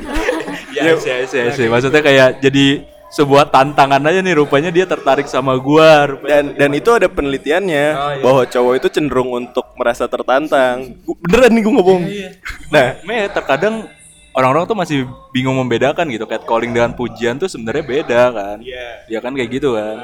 Iya, 0.75 0.91
iya, 0.99 1.15
iya, 1.23 1.43
iya. 1.55 1.69
Maksudnya 1.71 2.01
kayak 2.01 2.29
jadi 2.41 2.83
sebuah 3.07 3.47
tantangan 3.47 4.03
aja 4.03 4.19
nih 4.19 4.35
rupanya 4.35 4.69
dia 4.69 4.83
tertarik 4.83 5.23
sama 5.23 5.55
gua 5.55 6.03
rupanya. 6.05 6.43
dan 6.43 6.45
dan 6.51 6.71
itu 6.73 6.91
ada 6.91 7.07
penelitiannya 7.07 7.85
Oh, 7.87 8.11
iya. 8.11 8.19
bahwa 8.19 8.41
cowok 8.43 8.73
itu 8.75 8.87
cenderung 8.91 9.31
untuk 9.31 9.71
merasa 9.73 10.03
tertantang 10.05 10.99
Gua- 10.99 11.15
beneran 11.17 11.47
nih 11.49 11.61
gue 11.63 11.73
ngomong 11.73 12.01
Iya, 12.03 12.29
nah 12.67 12.87
Me 13.01 13.31
terkadang 13.31 13.87
orang-orang 14.35 14.67
tuh 14.67 14.77
masih 14.77 14.97
bingung 15.31 15.55
membedakan 15.55 16.05
gitu 16.11 16.27
catcalling 16.27 16.75
dengan 16.75 16.91
pujian 16.91 17.39
tuh 17.39 17.47
sebenarnya 17.47 17.83
beda 17.87 18.21
kan. 18.35 18.57
Iya. 18.59 18.87
Ya 19.07 19.19
kan 19.23 19.31
kayak 19.31 19.49
gitu 19.49 19.79
kan. 19.79 19.97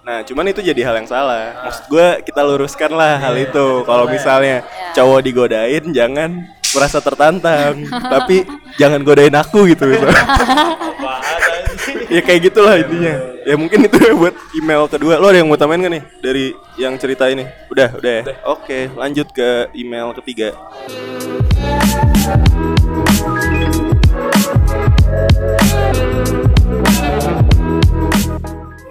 Nah, 0.00 0.26
cuman 0.26 0.50
itu 0.50 0.60
jadi 0.64 0.80
hal 0.90 0.94
yang 0.98 1.08
salah. 1.08 1.70
Maksud 1.70 1.84
gue 1.86 2.08
kita 2.26 2.40
luruskan 2.42 2.90
lah 2.90 3.20
hal 3.20 3.36
itu. 3.38 3.86
Kalau 3.86 4.10
misalnya 4.10 4.66
cowok 4.96 5.20
digodain, 5.22 5.84
jangan 5.94 6.50
merasa 6.74 6.98
tertantang, 6.98 7.86
tapi 7.90 8.42
jangan 8.80 9.06
godain 9.06 9.34
aku 9.36 9.70
gitu. 9.70 9.86
misalnya. 9.86 10.18
ya 12.14 12.20
kayak 12.24 12.40
gitulah 12.50 12.74
intinya. 12.80 13.14
Ya 13.44 13.54
mungkin 13.54 13.86
itu 13.86 13.96
ya 14.00 14.12
buat 14.16 14.34
email 14.56 14.82
kedua. 14.90 15.20
Lo 15.20 15.30
ada 15.30 15.38
yang 15.38 15.46
mau 15.46 15.60
tambahin 15.60 15.86
gak 15.86 15.92
nih 15.94 16.02
dari 16.18 16.44
yang 16.80 16.96
cerita 16.96 17.28
ini? 17.28 17.46
Udah, 17.70 17.94
udah 17.94 18.12
ya. 18.18 18.22
Oke, 18.50 18.90
lanjut 18.96 19.28
ke 19.30 19.68
email 19.76 20.16
ketiga. 20.16 20.56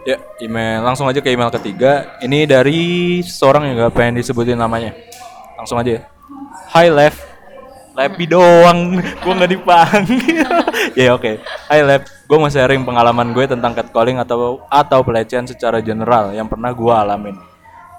Ya, 0.10 0.18
email 0.42 0.82
langsung 0.82 1.06
aja 1.06 1.22
ke 1.22 1.30
email 1.30 1.54
ketiga. 1.54 2.18
Ini 2.18 2.50
dari 2.50 3.22
seorang 3.22 3.70
yang 3.70 3.88
gak 3.88 3.94
pengen 3.94 4.18
disebutin 4.18 4.58
namanya. 4.58 4.98
Langsung 5.54 5.78
aja. 5.78 6.00
ya. 6.00 6.02
Hi 6.74 6.90
Lev. 6.90 7.14
Levi 8.00 8.26
doang, 8.32 8.96
gue 9.24 9.34
nggak 9.36 9.52
dipanggil. 9.52 10.50
ya 11.00 11.12
oke. 11.12 11.36
Hi 11.68 11.84
Lev, 11.84 12.08
gue 12.08 12.38
mau 12.40 12.48
sharing 12.48 12.88
pengalaman 12.88 13.36
gue 13.36 13.44
tentang 13.44 13.76
catcalling 13.76 14.16
atau 14.24 14.64
atau 14.72 15.00
pelecehan 15.04 15.44
secara 15.44 15.84
general 15.84 16.32
yang 16.32 16.48
pernah 16.48 16.72
gue 16.72 16.94
alamin. 16.96 17.36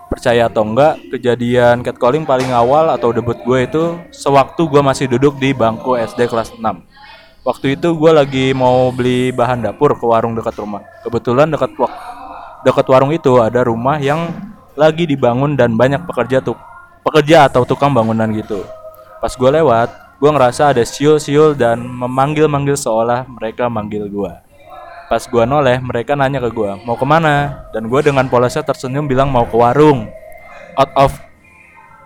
Percaya 0.09 0.49
atau 0.49 0.67
enggak, 0.67 0.99
kejadian 1.13 1.85
catcalling 1.85 2.25
paling 2.25 2.51
awal 2.51 2.91
atau 2.91 3.13
debut 3.13 3.39
gue 3.45 3.59
itu 3.69 3.85
sewaktu 4.11 4.67
gue 4.67 4.83
masih 4.83 5.07
duduk 5.07 5.39
di 5.39 5.53
bangku 5.53 5.95
SD 5.95 6.27
kelas 6.27 6.57
6. 6.57 6.90
Waktu 7.41 7.81
itu 7.81 7.97
gue 7.97 8.13
lagi 8.13 8.53
mau 8.53 8.93
beli 8.93 9.33
bahan 9.33 9.65
dapur 9.65 9.97
ke 9.97 10.05
warung 10.05 10.37
dekat 10.37 10.61
rumah. 10.61 10.85
Kebetulan 11.01 11.49
dekat 11.49 11.73
dekat 12.69 12.87
warung 12.93 13.17
itu 13.17 13.41
ada 13.41 13.65
rumah 13.65 13.97
yang 13.97 14.29
lagi 14.77 15.09
dibangun 15.09 15.57
dan 15.57 15.73
banyak 15.73 16.05
pekerja 16.05 16.45
tuh 16.45 16.57
pekerja 17.01 17.49
atau 17.49 17.65
tukang 17.65 17.97
bangunan 17.97 18.29
gitu. 18.37 18.61
Pas 19.25 19.33
gue 19.33 19.51
lewat, 19.57 19.89
gue 20.21 20.31
ngerasa 20.33 20.77
ada 20.77 20.85
siul-siul 20.85 21.57
dan 21.57 21.81
memanggil-manggil 21.81 22.77
seolah 22.77 23.25
mereka 23.25 23.73
manggil 23.73 24.05
gue. 24.09 24.33
Pas 25.09 25.25
gue 25.25 25.45
noleh, 25.49 25.81
mereka 25.81 26.15
nanya 26.15 26.45
ke 26.45 26.53
gue, 26.53 26.71
mau 26.85 26.95
ke 26.95 27.09
mana? 27.09 27.67
Dan 27.73 27.89
gue 27.89 28.01
dengan 28.05 28.29
polosnya 28.29 28.63
tersenyum 28.63 29.09
bilang 29.09 29.33
mau 29.33 29.43
ke 29.49 29.57
warung. 29.57 30.07
Out 30.79 30.93
of 30.95 31.13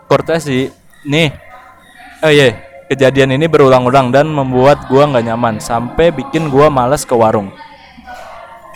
courtesy, 0.09 0.73
nih, 1.05 1.37
oh 2.25 2.33
iya, 2.33 2.57
kejadian 2.95 3.35
ini 3.35 3.51
berulang-ulang 3.51 4.15
dan 4.15 4.31
membuat 4.31 4.87
gue 4.87 5.03
nggak 5.03 5.27
nyaman 5.27 5.59
sampai 5.59 6.15
bikin 6.15 6.47
gue 6.47 6.71
males 6.71 7.03
ke 7.03 7.11
warung. 7.11 7.51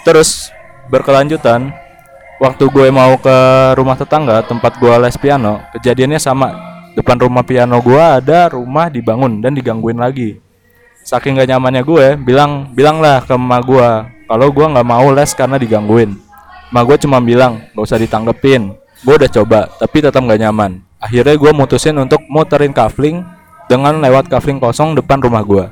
Terus 0.03 0.51
berkelanjutan, 0.91 1.71
waktu 2.43 2.67
gue 2.67 2.91
mau 2.91 3.15
ke 3.15 3.39
rumah 3.79 3.95
tetangga 3.95 4.43
tempat 4.43 4.75
gue 4.83 4.91
les 4.99 5.15
piano, 5.15 5.63
kejadiannya 5.79 6.19
sama. 6.19 6.51
Depan 6.99 7.15
rumah 7.23 7.47
piano 7.47 7.79
gue 7.79 8.03
ada 8.03 8.51
rumah 8.51 8.91
dibangun 8.91 9.39
dan 9.39 9.55
digangguin 9.55 10.03
lagi. 10.03 10.43
Saking 11.07 11.39
gak 11.39 11.55
nyamannya 11.55 11.87
gue, 11.87 12.19
bilang 12.19 12.75
bilanglah 12.75 13.23
ke 13.23 13.39
emak 13.39 13.63
gue 13.65 13.89
kalau 14.27 14.51
gue 14.51 14.67
nggak 14.67 14.89
mau 14.89 15.09
les 15.15 15.31
karena 15.31 15.63
digangguin. 15.63 16.19
Emak 16.75 16.85
gue 16.91 16.97
cuma 17.07 17.23
bilang 17.23 17.63
gak 17.71 17.87
usah 17.87 18.03
ditanggepin. 18.03 18.75
Gue 19.07 19.15
udah 19.15 19.31
coba, 19.31 19.71
tapi 19.79 20.03
tetap 20.03 20.27
gak 20.27 20.43
nyaman. 20.43 20.83
Akhirnya 20.99 21.39
gue 21.39 21.51
mutusin 21.55 21.95
untuk 22.03 22.19
muterin 22.27 22.75
kafling 22.75 23.38
dengan 23.69 24.01
lewat 24.01 24.33
kafling 24.33 24.59
kosong 24.59 24.97
depan 24.97 25.21
rumah 25.21 25.45
gue. 25.45 25.65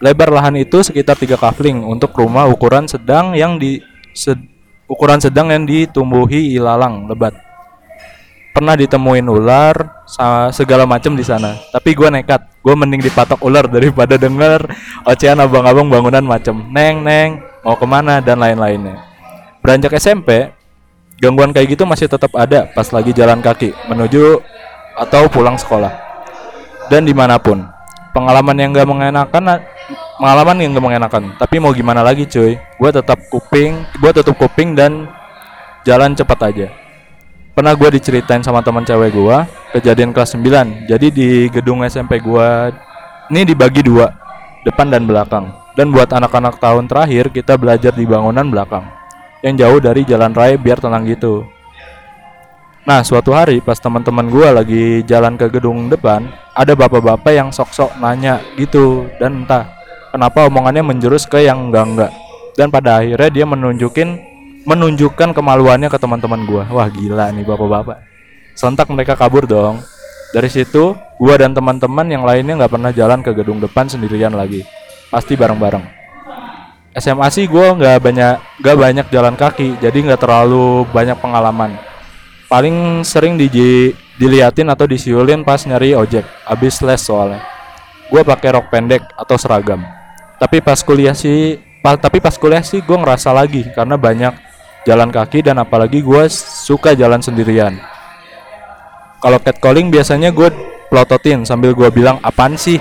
Lebar 0.00 0.32
lahan 0.32 0.56
itu 0.60 0.84
sekitar 0.84 1.16
tiga 1.16 1.40
kafling 1.40 1.84
untuk 1.84 2.12
rumah 2.16 2.48
ukuran 2.48 2.88
sedang 2.88 3.32
yang 3.32 3.56
di 3.56 3.80
sed- 4.12 4.44
ukuran 4.88 5.20
sedang 5.20 5.48
yang 5.48 5.64
ditumbuhi 5.64 6.56
ilalang 6.56 7.08
lebat. 7.08 7.36
Pernah 8.52 8.76
ditemuin 8.76 9.24
ular 9.24 10.04
segala 10.52 10.84
macam 10.84 11.16
di 11.16 11.24
sana. 11.24 11.56
Tapi 11.72 11.96
gue 11.96 12.08
nekat, 12.12 12.44
gue 12.60 12.74
mending 12.76 13.00
dipatok 13.08 13.40
ular 13.44 13.64
daripada 13.68 14.20
denger 14.20 14.68
ocehan 15.08 15.40
abang-abang 15.40 15.88
bangunan 15.88 16.24
macem 16.24 16.56
neng 16.68 17.00
neng 17.00 17.40
mau 17.64 17.76
ke 17.76 17.86
mana 17.88 18.20
dan 18.20 18.40
lain-lainnya. 18.40 19.00
Beranjak 19.60 19.96
SMP, 20.00 20.50
gangguan 21.20 21.52
kayak 21.52 21.76
gitu 21.76 21.84
masih 21.84 22.08
tetap 22.08 22.32
ada 22.36 22.68
pas 22.72 22.88
lagi 22.88 23.12
jalan 23.12 23.44
kaki 23.44 23.76
menuju 23.88 24.40
atau 24.96 25.28
pulang 25.28 25.54
sekolah 25.60 26.09
dan 26.90 27.06
di 27.06 27.14
mana 27.14 27.38
pun. 27.38 27.62
Pengalaman 28.10 28.58
yang 28.58 28.74
gak 28.74 28.90
mengenakan 28.90 29.62
pengalaman 30.18 30.56
yang 30.58 30.74
gak 30.74 30.84
mengenakan. 30.84 31.22
Tapi 31.38 31.62
mau 31.62 31.70
gimana 31.70 32.02
lagi 32.02 32.26
cuy? 32.26 32.58
Gue 32.58 32.90
tetap 32.90 33.22
kuping 33.30 33.86
gue 34.02 34.10
tutup 34.10 34.34
kuping 34.34 34.74
dan 34.74 35.06
jalan 35.86 36.12
cepat 36.18 36.50
aja. 36.50 36.68
Pernah 37.54 37.78
gue 37.78 37.88
diceritain 37.94 38.42
sama 38.42 38.66
teman 38.66 38.82
cewek 38.82 39.14
gue 39.14 39.36
kejadian 39.78 40.10
kelas 40.10 40.34
9 40.34 40.90
jadi 40.90 41.06
di 41.06 41.46
gedung 41.54 41.86
SMP 41.86 42.18
gue 42.18 42.48
ini 43.30 43.46
dibagi 43.46 43.86
dua 43.86 44.10
depan 44.66 44.90
dan 44.90 45.06
belakang. 45.06 45.54
Dan 45.78 45.94
buat 45.94 46.10
anak-anak 46.10 46.58
tahun 46.58 46.90
terakhir 46.90 47.30
kita 47.30 47.54
belajar 47.54 47.94
di 47.94 48.02
bangunan 48.04 48.44
belakang. 48.50 48.84
Yang 49.40 49.54
jauh 49.64 49.78
dari 49.80 50.02
jalan 50.04 50.34
raya 50.34 50.58
biar 50.58 50.82
tenang 50.82 51.06
gitu. 51.06 51.46
Nah, 52.84 53.06
suatu 53.06 53.36
hari 53.36 53.62
pas 53.62 53.78
teman-teman 53.78 54.26
gua 54.28 54.50
lagi 54.50 55.04
jalan 55.06 55.38
ke 55.38 55.46
gedung 55.52 55.92
depan, 55.92 56.26
ada 56.60 56.76
bapak-bapak 56.76 57.32
yang 57.32 57.48
sok-sok 57.48 57.96
nanya 57.96 58.44
gitu 58.60 59.08
dan 59.16 59.44
entah 59.44 59.64
kenapa 60.12 60.44
omongannya 60.44 60.84
menjurus 60.84 61.24
ke 61.24 61.48
yang 61.48 61.72
enggak-enggak. 61.72 62.12
Dan 62.52 62.68
pada 62.68 63.00
akhirnya 63.00 63.30
dia 63.32 63.46
menunjukin 63.48 64.20
menunjukkan 64.68 65.32
kemaluannya 65.32 65.88
ke 65.88 65.96
teman-teman 65.96 66.44
gua. 66.44 66.68
Wah, 66.68 66.92
gila 66.92 67.32
nih 67.32 67.48
bapak-bapak. 67.48 68.04
Sontak 68.52 68.92
mereka 68.92 69.16
kabur 69.16 69.48
dong. 69.48 69.80
Dari 70.36 70.52
situ, 70.52 70.92
gua 71.16 71.34
dan 71.40 71.56
teman-teman 71.56 72.04
yang 72.04 72.28
lainnya 72.28 72.60
nggak 72.60 72.72
pernah 72.76 72.92
jalan 72.92 73.24
ke 73.24 73.32
gedung 73.32 73.56
depan 73.56 73.88
sendirian 73.88 74.36
lagi. 74.36 74.60
Pasti 75.08 75.40
bareng-bareng. 75.40 75.96
SMA 77.00 77.28
sih 77.32 77.48
gua 77.48 77.72
nggak 77.72 78.04
banyak 78.04 78.34
nggak 78.60 78.76
banyak 78.76 79.06
jalan 79.08 79.34
kaki, 79.38 79.80
jadi 79.80 79.96
nggak 79.96 80.20
terlalu 80.20 80.84
banyak 80.92 81.16
pengalaman. 81.16 81.80
Paling 82.50 83.06
sering 83.06 83.40
di 83.40 83.48
diliatin 84.20 84.68
atau 84.68 84.84
disiulin 84.84 85.40
pas 85.40 85.64
nyari 85.64 85.96
ojek, 85.96 86.28
abis 86.44 86.84
les 86.84 87.00
soalnya. 87.00 87.40
Gua 88.12 88.20
pakai 88.20 88.52
rok 88.52 88.68
pendek 88.68 89.00
atau 89.16 89.40
seragam. 89.40 89.80
Tapi 90.36 90.60
pas 90.60 90.76
kuliah 90.84 91.16
sih, 91.16 91.56
pa- 91.80 91.96
tapi 91.96 92.20
pas 92.20 92.36
kuliah 92.36 92.60
sih 92.60 92.84
gua 92.84 93.00
ngerasa 93.00 93.32
lagi 93.32 93.64
karena 93.72 93.96
banyak 93.96 94.36
jalan 94.84 95.08
kaki 95.08 95.40
dan 95.40 95.56
apalagi 95.56 96.04
gua 96.04 96.28
suka 96.28 96.92
jalan 96.92 97.24
sendirian. 97.24 97.80
Kalau 99.20 99.36
catcalling 99.36 99.92
biasanya 99.92 100.32
gue 100.32 100.48
plototin 100.88 101.44
sambil 101.44 101.76
gue 101.76 101.92
bilang 101.92 102.16
apaan 102.24 102.56
sih. 102.56 102.80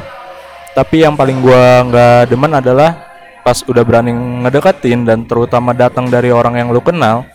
Tapi 0.72 1.04
yang 1.04 1.20
paling 1.20 1.44
gue 1.44 1.64
nggak 1.92 2.32
demen 2.32 2.56
adalah 2.56 2.96
pas 3.44 3.60
udah 3.68 3.84
berani 3.84 4.16
ngedeketin 4.16 5.04
dan 5.04 5.28
terutama 5.28 5.76
datang 5.76 6.08
dari 6.08 6.32
orang 6.32 6.56
yang 6.56 6.72
lu 6.72 6.80
kenal, 6.80 7.28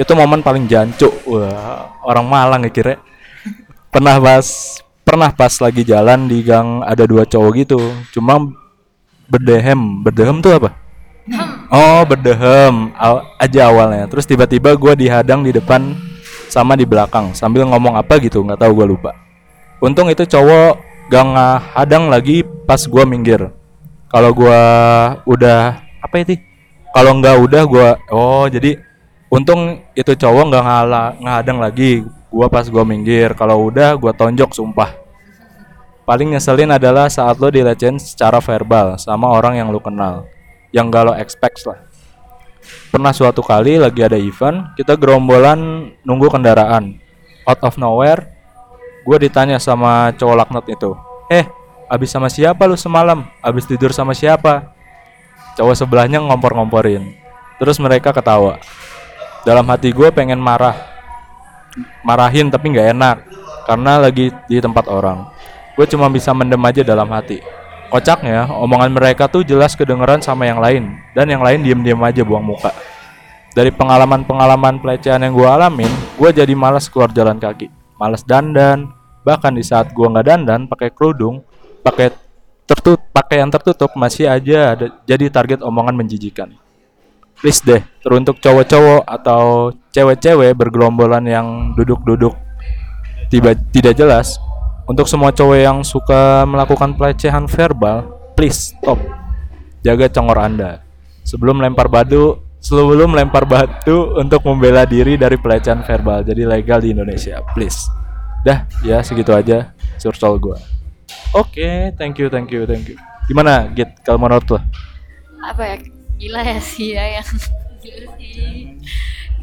itu 0.00 0.08
momen 0.16 0.40
paling 0.40 0.64
jancuk. 0.64 1.12
Wah, 1.28 2.00
orang 2.00 2.24
Malang 2.24 2.64
ya 2.64 2.72
kira. 2.72 2.96
Pernah 3.96 4.20
pas 4.20 4.46
pernah 5.08 5.32
pas 5.32 5.56
lagi 5.56 5.80
jalan 5.80 6.28
di 6.28 6.44
gang 6.44 6.84
ada 6.84 7.08
dua 7.08 7.24
cowok 7.24 7.52
gitu. 7.64 7.80
Cuma 8.12 8.36
berdehem, 9.24 10.04
berdehem 10.04 10.44
tuh 10.44 10.52
apa? 10.60 10.76
Oh 11.72 12.04
berdehem 12.04 12.92
aw- 12.92 13.24
aja 13.40 13.72
awalnya. 13.72 14.04
Terus 14.04 14.28
tiba-tiba 14.28 14.76
gue 14.76 14.92
dihadang 15.00 15.40
di 15.40 15.48
depan 15.48 15.96
sama 16.52 16.76
di 16.76 16.84
belakang 16.84 17.32
sambil 17.32 17.64
ngomong 17.64 17.96
apa 17.96 18.20
gitu 18.20 18.44
nggak 18.44 18.68
tahu 18.68 18.84
gue 18.84 18.84
lupa. 18.92 19.16
Untung 19.80 20.12
itu 20.12 20.28
cowok 20.28 20.76
gak 21.08 21.24
ngehadang 21.32 22.12
lagi 22.12 22.44
pas 22.68 22.84
gue 22.84 23.02
minggir. 23.08 23.48
Kalau 24.12 24.36
gue 24.36 24.60
udah 25.24 25.80
apa 26.04 26.20
itu? 26.20 26.36
Kalau 26.92 27.16
nggak 27.16 27.36
udah 27.48 27.62
gue 27.64 27.88
oh 28.12 28.44
jadi 28.44 28.76
untung 29.32 29.80
itu 29.96 30.12
cowok 30.12 30.52
nggak 30.52 30.64
ngalah 30.68 31.16
ngehadang 31.16 31.64
lagi 31.64 32.04
gue 32.36 32.46
pas 32.52 32.68
gue 32.68 32.84
minggir. 32.84 33.32
Kalau 33.32 33.72
udah 33.72 33.96
gue 33.96 34.12
tonjok 34.12 34.52
sumpah. 34.52 34.92
Paling 36.04 36.36
nyeselin 36.36 36.70
adalah 36.76 37.08
saat 37.08 37.40
lo 37.40 37.48
dilecehin 37.48 37.96
secara 37.96 38.38
verbal 38.38 38.94
sama 39.00 39.26
orang 39.26 39.58
yang 39.58 39.72
lo 39.72 39.80
kenal 39.80 40.28
yang 40.70 40.92
gak 40.92 41.08
lo 41.08 41.12
expect 41.16 41.64
lah. 41.64 41.80
Pernah 42.92 43.10
suatu 43.16 43.40
kali 43.40 43.80
lagi 43.80 44.04
ada 44.04 44.20
event, 44.20 44.76
kita 44.76 44.94
gerombolan 44.94 45.90
nunggu 46.04 46.28
kendaraan. 46.30 47.00
Out 47.46 47.62
of 47.62 47.74
nowhere, 47.78 48.26
gue 49.06 49.16
ditanya 49.22 49.56
sama 49.62 50.10
cowok 50.18 50.36
laknat 50.36 50.66
itu, 50.66 50.98
eh, 51.30 51.46
abis 51.86 52.10
sama 52.10 52.26
siapa 52.26 52.66
lu 52.66 52.74
semalam? 52.74 53.22
Abis 53.38 53.66
tidur 53.70 53.94
sama 53.94 54.12
siapa? 54.12 54.74
Cowok 55.54 55.78
sebelahnya 55.78 56.18
ngompor-ngomporin. 56.20 57.06
Terus 57.56 57.78
mereka 57.78 58.10
ketawa. 58.10 58.58
Dalam 59.46 59.62
hati 59.70 59.94
gue 59.94 60.10
pengen 60.10 60.42
marah, 60.42 60.95
marahin 62.04 62.48
tapi 62.48 62.72
nggak 62.72 62.88
enak 62.96 63.16
karena 63.66 63.92
lagi 64.00 64.32
di 64.46 64.56
tempat 64.62 64.86
orang. 64.86 65.28
Gue 65.76 65.84
cuma 65.90 66.08
bisa 66.08 66.32
mendem 66.32 66.60
aja 66.64 66.80
dalam 66.80 67.10
hati. 67.12 67.42
Kocaknya, 67.86 68.50
omongan 68.50 68.90
mereka 68.90 69.30
tuh 69.30 69.46
jelas 69.46 69.78
kedengeran 69.78 70.18
sama 70.18 70.48
yang 70.48 70.58
lain 70.58 70.98
dan 71.14 71.30
yang 71.30 71.44
lain 71.44 71.62
diem-diem 71.62 72.00
aja 72.02 72.26
buang 72.26 72.42
muka. 72.42 72.74
Dari 73.54 73.70
pengalaman-pengalaman 73.72 74.82
pelecehan 74.82 75.22
yang 75.22 75.32
gue 75.32 75.48
alamin, 75.48 75.88
gue 76.18 76.30
jadi 76.34 76.52
malas 76.52 76.90
keluar 76.90 77.08
jalan 77.14 77.38
kaki, 77.38 77.70
malas 77.96 78.26
dandan, 78.26 78.90
bahkan 79.22 79.54
di 79.54 79.64
saat 79.64 79.94
gue 79.94 80.06
nggak 80.06 80.26
dandan 80.26 80.60
pakai 80.66 80.92
kerudung, 80.92 81.40
pakai 81.80 82.12
tertut 82.66 82.98
pakaian 83.14 83.46
tertutup 83.46 83.94
masih 83.94 84.26
aja 84.26 84.74
ada 84.74 84.86
jadi 85.06 85.30
target 85.30 85.62
omongan 85.62 85.94
menjijikan. 85.94 86.52
Please 87.36 87.60
deh, 87.60 87.84
teruntuk 88.00 88.40
cowok-cowok 88.40 89.04
atau 89.04 89.70
cewek-cewek 89.92 90.56
bergelombolan 90.56 91.24
yang 91.28 91.46
duduk-duduk 91.76 92.46
tiba 93.26 93.58
tidak 93.74 93.98
jelas 93.98 94.38
untuk 94.86 95.10
semua 95.10 95.34
cowok 95.34 95.58
yang 95.58 95.78
suka 95.82 96.46
melakukan 96.46 96.94
pelecehan 96.94 97.50
verbal 97.50 98.06
please 98.38 98.72
stop. 98.72 98.98
Jaga 99.82 100.10
congor 100.10 100.38
anda. 100.38 100.82
Sebelum 101.26 101.58
lempar 101.58 101.90
batu 101.90 102.38
sebelum 102.62 103.14
lempar 103.14 103.46
batu 103.46 104.14
untuk 104.18 104.42
membela 104.46 104.82
diri 104.86 105.14
dari 105.14 105.38
pelecehan 105.38 105.82
verbal 105.86 106.22
jadi 106.22 106.46
legal 106.46 106.78
di 106.78 106.94
Indonesia 106.94 107.42
please. 107.54 107.90
Dah 108.46 108.62
ya 108.86 109.02
segitu 109.02 109.34
aja 109.34 109.74
surcol 109.98 110.38
gua. 110.38 110.58
Oke 111.34 111.90
thank 111.98 112.22
you 112.22 112.30
thank 112.30 112.50
you 112.54 112.62
thank 112.62 112.86
you. 112.86 112.96
Gimana 113.26 113.66
Git? 113.74 113.90
Kalau 114.06 114.22
menurut 114.22 114.46
lo? 114.54 114.58
Apa 115.42 115.62
ya? 115.66 115.95
Gila 116.16 116.40
ya 116.40 116.58
sih 116.58 116.88
ya 116.90 117.04
yang 117.14 117.28
gila 117.82 118.10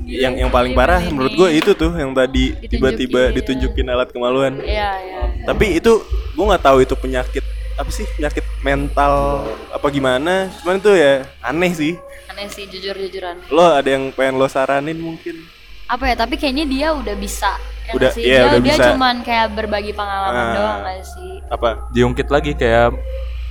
yang 0.03 0.34
yang 0.36 0.49
paling 0.49 0.74
parah 0.74 0.99
ini. 0.99 1.09
menurut 1.09 1.32
gue 1.32 1.49
itu 1.53 1.71
tuh 1.74 1.95
yang 1.95 2.11
tadi 2.11 2.51
tiba-tiba 2.61 3.32
Ditunjukin. 3.32 3.38
ditunjukin 3.71 3.86
alat 3.88 4.09
kemaluan. 4.09 4.59
Iya, 4.59 4.89
iya. 4.99 5.21
Tapi 5.43 5.80
itu 5.80 6.03
gue 6.34 6.43
nggak 6.43 6.59
tahu 6.61 6.78
itu 6.80 6.91
penyakit 6.93 7.45
apa 7.74 7.89
sih 7.89 8.03
penyakit 8.11 8.43
mental 8.59 9.45
apa 9.69 9.88
gimana. 9.88 10.51
Cuman 10.59 10.78
itu 10.78 10.91
ya 10.91 11.24
aneh 11.39 11.71
sih. 11.71 11.93
Aneh 12.28 12.49
sih 12.49 12.67
jujur-jujuran. 12.67 13.47
Lo 13.47 13.63
ada 13.69 13.88
yang 13.88 14.11
pengen 14.11 14.36
lo 14.36 14.45
saranin 14.45 14.97
mungkin? 14.97 15.39
Apa 15.86 16.09
ya? 16.09 16.15
Tapi 16.17 16.36
kayaknya 16.36 16.65
dia 16.65 16.88
udah 16.91 17.15
bisa. 17.15 17.55
Ya 17.84 17.91
Udah, 17.93 18.11
sih? 18.11 18.24
iya, 18.24 18.39
dia, 18.39 18.47
udah 18.49 18.59
dia 18.59 18.76
bisa. 18.76 18.84
cuman 18.89 19.15
kayak 19.21 19.47
berbagi 19.53 19.91
pengalaman 19.91 20.32
Ah. 20.41 20.53
doang 20.53 20.80
gak 20.84 20.99
sih? 21.05 21.32
Apa? 21.47 21.69
diungkit 21.91 22.28
lagi 22.28 22.51
kayak 22.53 22.95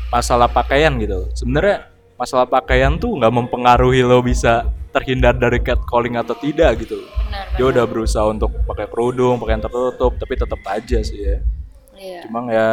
masalah 0.09 0.49
pakaian 0.49 0.93
gitu 0.97 1.29
sebenarnya 1.33 1.92
masalah 2.23 2.47
pakaian 2.47 2.95
tuh 3.03 3.19
nggak 3.19 3.35
mempengaruhi 3.35 4.07
lo 4.07 4.23
bisa 4.23 4.63
terhindar 4.95 5.35
dari 5.35 5.59
catcalling 5.59 6.15
atau 6.15 6.39
tidak 6.39 6.87
gitu. 6.87 7.03
Benar, 7.03 7.59
dia 7.59 7.67
udah 7.67 7.83
berusaha 7.83 8.31
untuk 8.31 8.55
pakai 8.63 8.87
kerudung 8.87 9.43
pakaian 9.43 9.59
tertutup 9.59 10.15
tapi 10.23 10.39
tetap 10.39 10.63
aja 10.71 10.99
sih 11.03 11.19
ya. 11.19 11.37
Iya. 11.99 12.21
Cuma 12.23 12.47
ya 12.47 12.71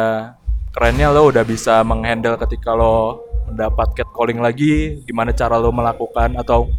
kerennya 0.70 1.10
lo 1.10 1.34
udah 1.34 1.42
bisa 1.42 1.82
menghandle 1.82 2.38
ketika 2.46 2.78
lo 2.78 3.26
mendapat 3.50 3.90
catcalling 3.98 4.38
lagi, 4.38 5.02
gimana 5.02 5.34
cara 5.34 5.58
lo 5.58 5.74
melakukan 5.74 6.38
atau 6.38 6.70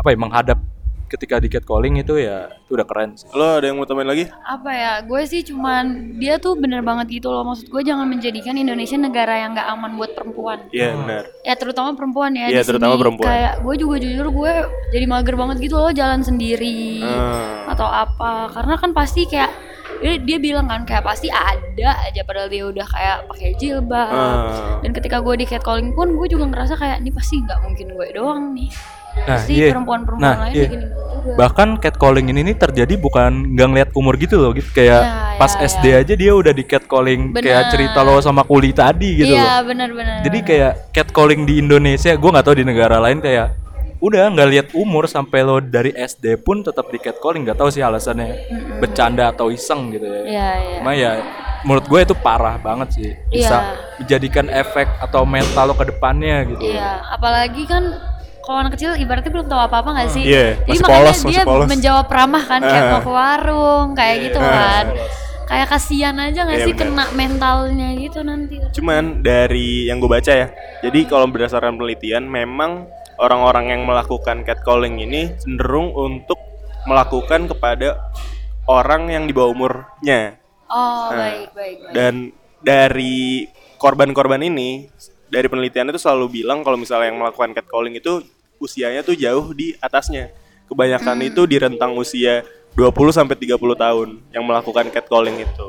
apa 0.00 0.08
ya 0.08 0.16
menghadap 0.16 0.58
ketika 1.06 1.36
di 1.36 1.46
catcalling 1.46 1.96
itu 1.96 2.16
ya 2.16 2.46
itu 2.50 2.72
udah 2.72 2.84
keren 2.84 3.14
sih. 3.14 3.28
Lo 3.30 3.56
ada 3.56 3.64
yang 3.64 3.76
mau 3.76 3.84
tambahin 3.84 4.06
lagi? 4.06 4.24
apa 4.44 4.70
ya 4.70 4.92
gue 5.00 5.20
sih 5.24 5.40
cuman 5.42 5.84
dia 6.16 6.36
tuh 6.36 6.54
bener 6.54 6.80
banget 6.80 7.06
gitu 7.12 7.28
loh 7.28 7.44
maksud 7.44 7.66
gue 7.66 7.82
jangan 7.82 8.04
menjadikan 8.04 8.54
Indonesia 8.54 8.96
negara 8.96 9.34
yang 9.38 9.52
nggak 9.52 9.68
aman 9.68 9.90
buat 9.94 10.12
perempuan 10.12 10.58
Iya 10.70 10.94
benar. 10.94 11.22
ya 11.40 11.54
terutama 11.54 11.92
perempuan 11.92 12.32
ya 12.32 12.48
Iya, 12.48 12.60
di 12.60 12.66
terutama 12.66 12.94
sini. 12.94 13.00
perempuan. 13.00 13.26
kayak 13.26 13.52
gue 13.60 13.74
juga 13.76 13.96
jujur 13.98 14.26
gue 14.28 14.52
jadi 14.90 15.06
mager 15.06 15.34
banget 15.34 15.56
gitu 15.60 15.76
loh 15.76 15.90
jalan 15.90 16.20
sendiri 16.20 17.00
Ah. 17.00 17.68
atau 17.68 17.84
apa 17.84 18.32
karena 18.50 18.74
kan 18.74 18.90
pasti 18.90 19.24
kayak 19.24 19.52
dia, 19.96 20.18
dia 20.18 20.38
bilang 20.38 20.66
kan 20.66 20.82
kayak 20.82 21.02
pasti 21.02 21.28
ada 21.28 21.90
aja 22.02 22.20
padahal 22.22 22.48
dia 22.48 22.64
udah 22.64 22.84
kayak 22.84 23.16
pakai 23.26 23.50
jilbab 23.54 24.08
Ah. 24.08 24.80
dan 24.80 24.90
ketika 24.90 25.18
gue 25.18 25.34
di 25.36 25.46
catcalling 25.46 25.92
pun 25.92 26.12
gue 26.12 26.26
juga 26.26 26.44
ngerasa 26.44 26.74
kayak 26.74 26.98
ini 26.98 27.10
pasti 27.10 27.38
nggak 27.38 27.60
mungkin 27.60 27.86
gue 27.90 28.06
doang 28.10 28.52
nih 28.52 28.68
Nah, 29.16 29.26
pasti 29.30 29.52
iya. 29.54 29.70
perempuan-perempuan 29.70 30.20
Nah, 30.20 30.34
lain 30.36 30.50
iya. 30.50 30.56
kayak 30.56 30.70
gini 30.70 30.84
juga 30.84 31.02
Bahkan 31.36 31.68
catcalling 31.78 32.26
ini 32.28 32.40
nih 32.42 32.56
terjadi 32.58 32.94
bukan 32.96 33.30
nggak 33.50 33.66
ngeliat 33.66 33.90
umur 33.92 34.14
gitu 34.16 34.36
loh 34.36 34.50
gitu 34.50 34.68
kayak 34.70 35.00
Ya, 35.00 35.34
pas 35.34 35.50
ya, 35.50 35.64
SD 35.64 35.84
aja 35.96 36.14
dia 36.14 36.32
udah 36.32 36.50
di 36.50 36.62
catcalling 36.62 37.32
kayak 37.32 37.42
Bener. 37.60 37.70
cerita 37.70 38.00
lo 38.00 38.18
sama 38.18 38.42
kuli 38.42 38.70
tadi 38.70 39.16
gitu 39.16 39.32
iya 39.32 39.58
loh. 39.58 39.66
benar-benar 39.66 40.20
Jadi 40.20 40.38
kayak 40.40 40.72
catcalling 40.90 41.42
di 41.42 41.58
Indonesia, 41.58 42.12
gue 42.12 42.30
nggak 42.30 42.44
tahu 42.44 42.56
di 42.56 42.64
negara 42.64 42.98
lain 42.98 43.18
kayak 43.18 43.56
udah 43.96 44.28
nggak 44.28 44.48
lihat 44.50 44.66
umur 44.74 45.08
sampai 45.08 45.40
lo 45.40 45.58
dari 45.58 45.88
SD 45.90 46.36
pun 46.38 46.60
tetap 46.60 46.86
di 46.86 46.98
catcalling 46.98 47.40
nggak 47.42 47.56
tahu 47.56 47.72
sih 47.72 47.80
alasannya 47.80 48.36
bercanda 48.76 49.32
atau 49.32 49.48
iseng 49.48 49.90
gitu 49.90 50.04
ya. 50.04 50.22
iya 50.22 50.48
iya 50.52 50.76
Cuma 50.76 50.92
ya 50.92 51.10
menurut 51.62 51.88
gue 51.88 52.00
itu 52.02 52.14
parah 52.14 52.60
banget 52.60 52.88
sih 52.92 53.10
bisa 53.32 53.64
Iya. 53.64 53.96
menjadikan 53.96 54.46
efek 54.46 54.84
atau 55.00 55.24
mental 55.24 55.64
lo 55.64 55.74
ke 55.74 55.88
depannya 55.88 56.44
gitu. 56.46 56.60
Iya, 56.68 57.00
apalagi 57.08 57.64
kan 57.64 57.96
kalau 58.44 58.58
anak 58.60 58.76
kecil 58.76 58.92
ibaratnya 58.94 59.32
belum 59.32 59.48
tahu 59.48 59.60
apa-apa 59.62 59.88
nggak 59.90 60.10
sih? 60.12 60.22
Iya, 60.22 60.46
Jadi 60.60 60.78
makanya 60.78 60.92
polos, 60.92 61.18
dia 61.24 61.42
polos. 61.42 61.68
menjawab 61.68 62.06
ramah 62.06 62.44
kan 62.44 62.60
kayak 62.60 62.84
Ah. 62.84 62.90
mau 62.92 63.00
ke 63.00 63.10
warung 63.10 63.88
kayak 63.96 64.16
gitu 64.22 64.38
Ah. 64.38 64.52
kan. 64.52 64.84
Kayak 65.44 65.66
kasihan 65.68 66.16
aja 66.16 66.40
nggak 66.44 66.56
Iya, 66.56 66.66
sih 66.66 66.74
benar. 66.74 66.88
kena 66.88 67.04
mentalnya 67.14 67.88
gitu 67.94 68.18
nanti. 68.20 68.54
Cuman 68.72 69.20
dari 69.20 69.88
yang 69.88 69.96
gue 69.96 70.08
baca 70.08 70.32
ya, 70.32 70.48
jadi 70.80 71.00
kalau 71.04 71.26
berdasarkan 71.26 71.74
penelitian 71.74 72.24
memang 72.24 72.84
orang-orang 73.16 73.70
yang 73.70 73.82
melakukan 73.84 74.42
catcalling 74.42 74.98
ini 74.98 75.36
cenderung 75.36 75.92
untuk 75.92 76.36
melakukan 76.84 77.46
kepada 77.46 77.96
orang 78.66 79.08
yang 79.08 79.24
di 79.24 79.32
bawah 79.32 79.52
umurnya. 79.52 80.36
Oh, 80.66 81.12
Nah, 81.12 81.16
baik, 81.16 81.48
baik, 81.52 81.76
baik. 81.80 81.92
Dan 81.92 82.14
dari 82.58 83.44
korban-korban 83.76 84.40
ini, 84.40 84.88
dari 85.26 85.46
penelitian 85.46 85.90
itu 85.90 86.00
selalu 86.00 86.40
bilang 86.40 86.60
kalau 86.60 86.74
misalnya 86.74 87.12
yang 87.12 87.20
melakukan 87.20 87.52
catcalling 87.52 87.94
itu 87.94 88.24
usianya 88.56 89.00
tuh 89.00 89.14
jauh 89.14 89.50
di 89.50 89.74
atasnya. 89.78 90.30
Kebanyakan 90.64 91.16
Hmm. 91.16 91.28
itu 91.28 91.42
di 91.44 91.56
rentang 91.56 91.92
usia 91.94 92.40
20 92.72 93.10
sampai 93.10 93.34
30 93.34 93.74
tahun 93.74 94.18
yang 94.30 94.42
melakukan 94.42 94.88
catcalling 94.88 95.40
itu. 95.40 95.68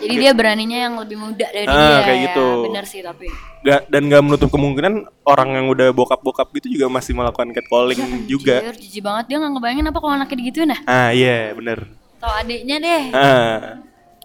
Jadi 0.00 0.14
dia 0.16 0.32
beraninya 0.32 0.78
yang 0.80 0.96
lebih 0.96 1.12
muda 1.14 1.44
dari 1.46 1.68
Ah, 1.68 2.00
dia. 2.00 2.00
kayak 2.02 2.16
ya. 2.16 2.24
gitu. 2.26 2.46
Bener 2.64 2.84
sih 2.84 3.00
tapi. 3.00 3.28
Gak, 3.60 3.84
dan 3.86 4.08
gak 4.08 4.22
menutup 4.22 4.48
kemungkinan 4.48 4.94
orang 5.22 5.48
yang 5.52 5.66
udah 5.68 5.92
bokap-bokap 5.92 6.48
gitu 6.54 6.72
juga 6.72 6.88
masih 6.88 7.12
melakukan 7.12 7.52
catcalling 7.52 8.00
juga. 8.24 8.64
Anjir, 8.64 8.80
jijik 8.80 9.02
banget 9.02 9.24
dia 9.28 9.36
nggak 9.36 9.52
ngebayangin 9.52 9.86
apa 9.86 9.98
kalau 10.00 10.14
anaknya 10.14 10.36
digituin 10.38 10.68
nah. 10.68 10.80
Ah 10.84 11.12
iya 11.12 11.52
bener. 11.52 11.84
Atau 12.16 12.32
adiknya 12.34 12.76
deh. 12.78 13.02
Ah. 13.12 13.56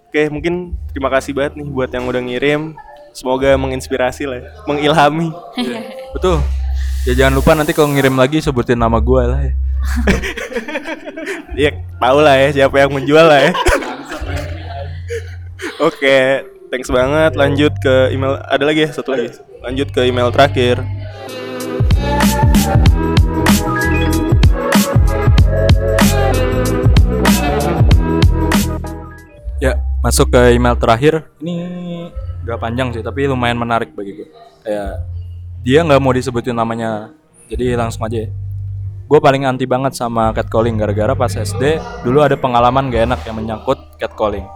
Oke 0.02 0.32
mungkin 0.32 0.54
terima 0.88 1.12
kasih 1.12 1.36
banget 1.36 1.60
nih 1.60 1.68
buat 1.68 1.90
yang 1.90 2.04
udah 2.04 2.22
ngirim. 2.22 2.62
Semoga 3.12 3.56
menginspirasi 3.56 4.24
lah, 4.24 4.38
ya. 4.38 4.48
mengilhami. 4.64 5.28
Betul. 6.16 6.40
Ya 7.06 7.14
jangan 7.14 7.38
lupa 7.38 7.54
nanti 7.54 7.70
kalau 7.70 7.94
ngirim 7.94 8.18
lagi 8.18 8.42
sebutin 8.42 8.82
nama 8.82 8.98
gue 8.98 9.22
lah 9.22 9.40
ya. 9.46 9.54
Ya 11.56 11.70
tau 12.02 12.18
lah 12.18 12.34
ya 12.34 12.48
siapa 12.50 12.82
yang 12.82 12.90
menjual 12.90 13.30
lah 13.30 13.46
ya. 13.46 13.52
Oke, 15.78 16.42
thanks 16.68 16.90
banget. 16.90 17.38
Lanjut 17.38 17.70
ke 17.78 18.10
email. 18.10 18.42
Ada 18.44 18.64
lagi 18.66 18.84
ya 18.84 18.90
satu 18.90 19.14
lagi. 19.14 19.38
Lanjut 19.62 19.88
ke 19.94 20.02
email 20.02 20.34
terakhir. 20.34 20.82
Ya, 29.62 29.78
masuk 30.02 30.34
ke 30.34 30.58
email 30.58 30.74
terakhir. 30.74 31.24
Ini 31.38 31.54
gak 32.44 32.58
panjang 32.60 32.90
sih, 32.92 33.00
tapi 33.00 33.30
lumayan 33.30 33.56
menarik 33.56 33.94
bagi 33.94 34.12
gue. 34.12 34.28
Kayak 34.66 35.15
dia 35.66 35.82
nggak 35.82 35.98
mau 35.98 36.14
disebutin 36.14 36.54
namanya, 36.54 37.10
jadi 37.50 37.74
langsung 37.74 38.06
aja 38.06 38.22
ya. 38.22 38.30
Gue 39.10 39.18
paling 39.18 39.50
anti 39.50 39.66
banget 39.66 39.98
sama 39.98 40.30
catcalling 40.30 40.78
gara-gara 40.78 41.10
pas 41.18 41.34
SD 41.34 41.82
dulu 42.06 42.22
ada 42.22 42.38
pengalaman 42.38 42.86
gak 42.86 43.02
enak 43.10 43.20
yang 43.26 43.34
menyangkut 43.42 43.98
catcalling. 43.98 44.46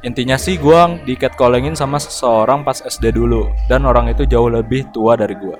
Intinya 0.00 0.40
sih 0.40 0.56
gue 0.56 0.80
di 1.04 1.20
catcallingin 1.20 1.76
sama 1.76 2.00
seseorang 2.00 2.64
pas 2.64 2.80
SD 2.80 3.12
dulu 3.12 3.44
dan 3.68 3.84
orang 3.84 4.08
itu 4.08 4.24
jauh 4.24 4.48
lebih 4.48 4.88
tua 4.96 5.20
dari 5.20 5.36
gue. 5.36 5.56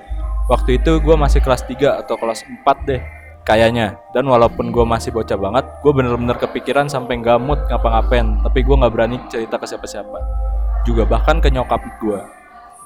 Waktu 0.49 0.81
itu 0.81 0.97
gue 1.05 1.15
masih 1.21 1.45
kelas 1.45 1.69
3 1.69 2.01
atau 2.01 2.17
kelas 2.17 2.41
4 2.41 2.89
deh 2.89 3.01
kayaknya 3.45 4.01
dan 4.17 4.25
walaupun 4.25 4.73
gue 4.73 4.85
masih 4.89 5.13
bocah 5.13 5.37
banget 5.37 5.69
gue 5.85 5.91
bener-bener 5.93 6.33
kepikiran 6.39 6.89
sampai 6.89 7.19
mood 7.37 7.59
ngapa-ngapain 7.69 8.39
tapi 8.39 8.63
gue 8.63 8.71
nggak 8.71 8.93
berani 8.95 9.19
cerita 9.27 9.59
ke 9.59 9.67
siapa-siapa 9.67 10.17
juga 10.87 11.03
bahkan 11.03 11.43
ke 11.43 11.51
nyokap 11.51 11.83
gue 11.99 12.42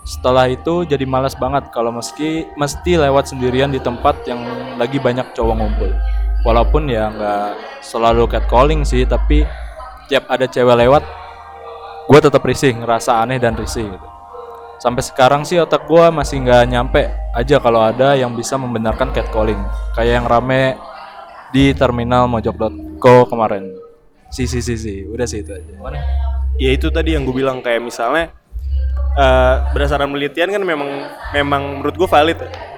setelah 0.07 0.47
itu 0.47 0.87
jadi 0.87 1.03
malas 1.03 1.35
banget 1.35 1.67
kalau 1.75 1.91
meski 1.91 2.47
mesti 2.55 2.95
lewat 2.95 3.27
sendirian 3.27 3.67
di 3.67 3.83
tempat 3.83 4.23
yang 4.23 4.39
lagi 4.79 5.03
banyak 5.03 5.35
cowok 5.35 5.55
ngumpul. 5.59 5.91
Walaupun 6.47 6.87
ya 6.87 7.11
nggak 7.11 7.83
selalu 7.83 8.23
catcalling 8.31 8.87
sih 8.87 9.03
tapi 9.03 9.43
tiap 10.07 10.31
ada 10.31 10.47
cewek 10.47 10.79
lewat 10.79 11.03
gue 12.07 12.19
tetap 12.23 12.39
risih 12.47 12.71
ngerasa 12.71 13.19
aneh 13.19 13.35
dan 13.35 13.59
risih 13.59 13.83
gitu. 13.83 14.07
Sampai 14.79 15.03
sekarang 15.03 15.43
sih 15.43 15.59
otak 15.59 15.83
gue 15.91 16.05
masih 16.07 16.39
nggak 16.39 16.63
nyampe 16.71 17.11
aja 17.35 17.59
kalau 17.59 17.83
ada 17.83 18.15
yang 18.15 18.31
bisa 18.31 18.55
membenarkan 18.55 19.11
catcalling. 19.11 19.59
Kayak 19.91 20.23
yang 20.23 20.27
rame 20.31 20.79
di 21.51 21.75
terminal 21.75 22.31
mojok.co 22.31 23.27
kemarin. 23.27 23.75
Si 24.31 24.47
si 24.47 24.63
si 24.63 24.79
si. 24.79 25.03
Udah 25.03 25.27
sih 25.27 25.43
itu 25.43 25.51
aja. 25.51 25.75
Mana 25.83 25.99
Ya 26.55 26.71
itu 26.71 26.87
tadi 26.89 27.11
yang 27.11 27.27
gue 27.27 27.35
bilang 27.35 27.59
kayak 27.59 27.83
misalnya 27.83 28.33
eh, 29.17 29.55
berdasarkan 29.73 30.07
penelitian 30.13 30.49
kan 30.53 30.63
memang 30.63 30.89
memang 31.33 31.61
menurut 31.81 31.95
gue 31.97 32.09
valid 32.09 32.37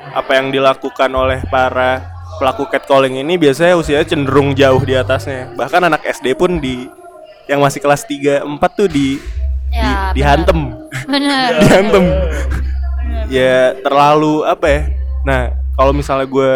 apa 0.10 0.32
yang 0.40 0.50
dilakukan 0.50 1.12
oleh 1.12 1.44
para 1.52 2.02
pelaku 2.40 2.66
catcalling 2.72 3.20
ini 3.20 3.36
biasanya 3.36 3.76
usianya 3.76 4.08
cenderung 4.08 4.56
jauh 4.56 4.80
di 4.82 4.96
atasnya. 4.96 5.52
Bahkan 5.54 5.92
anak 5.92 6.02
SD 6.08 6.34
pun 6.40 6.58
di 6.58 6.88
yang 7.46 7.60
masih 7.60 7.84
kelas 7.84 8.08
3 8.08 8.42
4 8.48 8.80
tuh 8.80 8.88
di 8.90 9.20
Ya, 9.70 9.78
di, 9.78 9.86
benar. 9.86 10.14
dihantem. 10.18 10.60
Bener. 11.06 11.50
dihantem. 11.62 12.06
ya 13.30 13.78
terlalu 13.86 14.42
apa 14.42 14.66
ya? 14.66 14.82
Nah, 15.22 15.42
kalau 15.78 15.94
misalnya 15.94 16.26
gue 16.26 16.54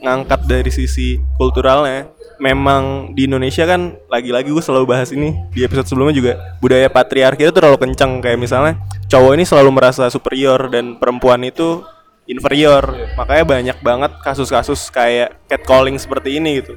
ngangkat 0.00 0.40
dari 0.48 0.72
sisi 0.72 1.20
kulturalnya, 1.36 2.08
memang 2.42 3.14
di 3.14 3.26
Indonesia 3.26 3.64
kan 3.64 3.98
lagi-lagi 4.10 4.50
gue 4.50 4.64
selalu 4.64 4.86
bahas 4.90 5.10
ini 5.14 5.34
di 5.54 5.62
episode 5.62 5.86
sebelumnya 5.86 6.14
juga 6.16 6.32
budaya 6.58 6.90
patriarki 6.90 7.46
itu 7.46 7.54
terlalu 7.54 7.78
kencang 7.78 8.18
kayak 8.22 8.38
misalnya 8.38 8.78
cowok 9.06 9.32
ini 9.38 9.44
selalu 9.46 9.70
merasa 9.70 10.08
superior 10.10 10.72
dan 10.72 10.98
perempuan 10.98 11.42
itu 11.46 11.84
inferior. 12.28 12.84
Makanya 13.16 13.44
banyak 13.44 13.78
banget 13.84 14.12
kasus-kasus 14.24 14.88
kayak 14.88 15.36
catcalling 15.48 15.96
seperti 16.00 16.40
ini 16.40 16.64
gitu. 16.64 16.76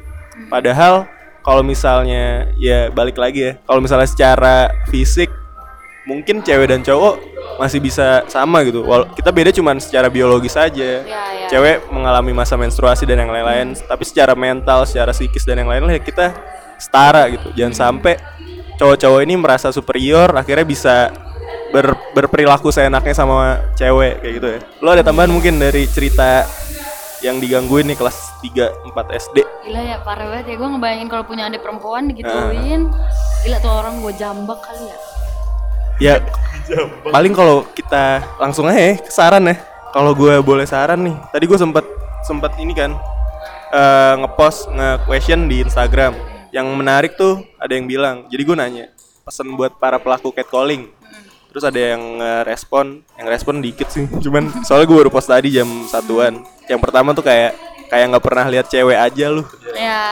Padahal 0.51 1.08
kalau 1.41 1.64
misalnya 1.64 2.51
ya 2.60 2.91
balik 2.91 3.16
lagi 3.16 3.51
ya, 3.51 3.53
kalau 3.64 3.80
misalnya 3.80 4.08
secara 4.08 4.70
fisik 4.91 5.32
mungkin 6.08 6.39
cewek 6.39 6.72
dan 6.72 6.82
cowok 6.82 7.20
masih 7.60 7.84
bisa 7.84 8.24
sama 8.32 8.64
gitu. 8.64 8.88
Wal 8.88 9.12
kita 9.12 9.30
beda 9.36 9.51
cuman 9.51 9.78
secara 9.84 10.08
biologis 10.08 10.55
saja. 10.55 11.03
Ya, 11.03 11.22
ya. 11.36 11.47
Cewek 11.51 11.91
mengalami 11.91 12.32
masa 12.32 12.55
menstruasi 12.55 13.03
dan 13.03 13.28
yang 13.28 13.32
lain-lain, 13.32 13.76
tapi 13.76 14.08
secara 14.08 14.32
mental, 14.34 14.88
secara 14.88 15.12
psikis 15.12 15.43
dan 15.43 15.60
yang 15.60 15.68
lain-lain 15.68 15.99
ya 15.99 16.01
kita 16.01 16.32
setara 16.80 17.28
gitu. 17.28 17.51
Jangan 17.51 17.76
sampai 17.76 18.16
cowok-cowok 18.80 19.20
ini 19.28 19.36
merasa 19.36 19.68
superior 19.76 20.32
akhirnya 20.32 20.64
bisa 20.64 20.95
ber 21.74 21.91
berperilaku 22.16 22.72
seenaknya 22.72 23.12
sama 23.12 23.60
cewek 23.76 24.24
kayak 24.24 24.34
gitu 24.39 24.47
ya. 24.47 24.60
Lo 24.80 24.89
ada 24.95 25.03
tambahan 25.03 25.28
mungkin 25.28 25.60
dari 25.60 25.84
cerita 25.91 26.47
yang 27.26 27.41
digangguin 27.41 27.89
nih 27.89 27.97
kelas 27.97 28.16
3 28.45 28.93
4 28.93 29.22
SD. 29.28 29.38
Gila 29.68 29.82
ya 29.84 29.97
parah 30.05 30.30
banget 30.30 30.53
ya 30.53 30.55
gue 30.55 30.70
ngebayangin 30.70 31.08
kalau 31.10 31.24
punya 31.26 31.49
adik 31.49 31.66
perempuan 31.66 32.08
digituin. 32.08 32.88
Gila 33.43 33.58
tuh 33.60 33.74
orang 33.74 33.99
gue 34.05 34.14
jambak 34.16 34.62
kali 34.64 34.86
ya. 34.88 35.16
Ya 35.97 36.21
paling 37.09 37.33
kalau 37.33 37.65
kita 37.73 38.21
langsung 38.37 38.69
aja 38.69 38.93
ya 38.93 38.95
ke 39.01 39.09
saran 39.09 39.49
ya. 39.49 39.57
Kalau 39.89 40.13
gue 40.13 40.37
boleh 40.45 40.67
saran 40.67 40.99
nih, 41.01 41.15
tadi 41.33 41.49
gue 41.49 41.57
sempet 41.57 41.81
sempet 42.21 42.53
ini 42.61 42.75
kan 42.75 42.93
eh, 43.73 44.13
ngepost 44.21 44.69
nge-question 44.69 45.49
di 45.49 45.65
Instagram. 45.65 46.13
Yang 46.53 46.67
menarik 46.75 47.11
tuh 47.17 47.41
ada 47.57 47.73
yang 47.73 47.89
bilang. 47.89 48.29
Jadi 48.29 48.41
gue 48.45 48.55
nanya 48.55 48.85
pesan 49.25 49.57
buat 49.57 49.75
para 49.81 49.97
pelaku 49.97 50.29
catcalling. 50.29 50.91
Terus 51.49 51.63
ada 51.65 51.79
yang 51.79 52.21
respon, 52.45 53.01
yang 53.17 53.27
respon 53.31 53.57
dikit 53.57 53.89
sih. 53.89 54.05
Cuman 54.21 54.51
soalnya 54.61 54.85
gue 54.85 54.97
baru 55.01 55.09
post 55.09 55.33
tadi 55.33 55.49
jam 55.49 55.65
satuan. 55.89 56.45
Yang 56.69 56.79
pertama 56.83 57.17
tuh 57.17 57.25
kayak 57.25 57.57
kayak 57.89 58.05
nggak 58.13 58.25
pernah 58.27 58.45
lihat 58.51 58.69
cewek 58.69 58.93
aja 58.93 59.25
lu. 59.33 59.41
Ya. 59.73 60.05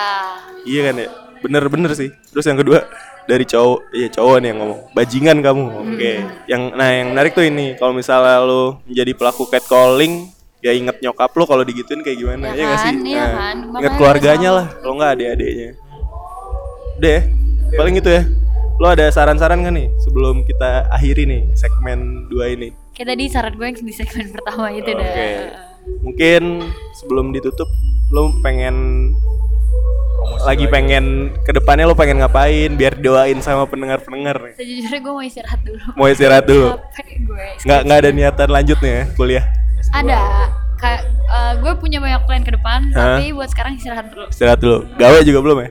Iya 0.66 0.82
kan 0.90 0.96
ya? 0.98 1.10
Bener-bener 1.46 1.92
sih. 1.94 2.10
Terus 2.34 2.46
yang 2.50 2.58
kedua 2.58 2.90
dari 3.26 3.46
cowok, 3.46 3.80
iya 3.92 4.08
cowok 4.10 4.36
nih 4.38 4.48
yang 4.54 4.60
ngomong. 4.62 4.80
Bajingan 4.94 5.38
kamu. 5.42 5.66
Oke. 5.94 6.12
Yang 6.46 6.62
nah 6.78 6.90
yang 6.90 7.08
menarik 7.14 7.32
tuh 7.34 7.46
ini, 7.46 7.74
kalau 7.76 7.94
misalnya 7.94 8.42
lu 8.42 8.78
menjadi 8.86 9.12
pelaku 9.18 9.44
catcalling, 9.50 10.30
ya 10.62 10.72
inget 10.72 10.98
nyokap 11.02 11.34
lu 11.34 11.44
kalau 11.46 11.62
digituin 11.62 12.02
kayak 12.02 12.18
gimana 12.18 12.54
Ya 12.54 12.64
ya 12.64 12.66
kan, 12.74 12.80
sih? 12.86 12.94
iya 13.06 13.24
Nah, 13.26 13.30
kan. 13.34 13.56
Inget 13.82 13.94
keluarganya 13.98 14.50
lah, 14.54 14.68
kalau 14.78 14.94
nggak 14.98 15.12
adik-adiknya. 15.18 15.70
Udah 16.96 17.12
ya, 17.12 17.22
paling 17.76 17.94
gitu 17.98 18.10
ya. 18.14 18.24
Lo 18.76 18.92
ada 18.92 19.08
saran-saran 19.08 19.64
gak 19.64 19.72
nih 19.72 19.88
sebelum 20.04 20.44
kita 20.44 20.92
akhiri 20.92 21.24
nih 21.24 21.42
segmen 21.56 22.28
2 22.28 22.56
ini? 22.60 22.68
Kayak 22.92 23.08
tadi 23.16 23.24
syarat 23.32 23.54
gue 23.56 23.66
yang 23.68 23.76
di 23.80 23.94
segmen 23.96 24.28
pertama 24.32 24.68
itu 24.68 24.92
Oke. 24.92 25.00
dah. 25.00 25.12
Mungkin 26.04 26.44
sebelum 27.00 27.32
ditutup 27.32 27.68
lo 28.12 28.36
pengen 28.44 29.12
lagi 30.42 30.66
pengen 30.66 31.06
ke 31.42 31.52
depannya 31.52 31.86
lo 31.86 31.96
pengen 31.96 32.22
ngapain 32.22 32.70
biar 32.74 32.98
doain 32.98 33.38
sama 33.40 33.66
pendengar-pendengar 33.66 34.38
nih. 34.42 34.54
Sejujurnya 34.56 35.00
gue 35.00 35.14
mau 35.14 35.24
istirahat 35.24 35.60
dulu. 35.62 35.80
Mau 35.94 36.08
istirahat 36.08 36.46
dulu. 36.46 36.68
Gue. 37.26 37.46
Nggak 37.64 37.80
nggak 37.86 37.98
ada 37.98 38.10
niatan 38.12 38.50
lanjut 38.50 38.78
nih 38.80 38.92
ya 38.92 39.04
kuliah. 39.14 39.46
Ada. 39.92 40.20
Kayak 40.76 41.02
eh, 41.08 41.54
gue 41.58 41.74
punya 41.80 41.98
banyak 41.98 42.22
plan 42.28 42.44
ke 42.44 42.52
depan, 42.52 42.80
tapi 42.92 43.32
buat 43.32 43.50
sekarang 43.50 43.80
istirahat 43.80 44.12
dulu. 44.12 44.26
Istirahat 44.28 44.60
dulu. 44.60 44.78
Gawe 44.96 45.18
juga 45.24 45.40
belum 45.42 45.58
ya? 45.64 45.70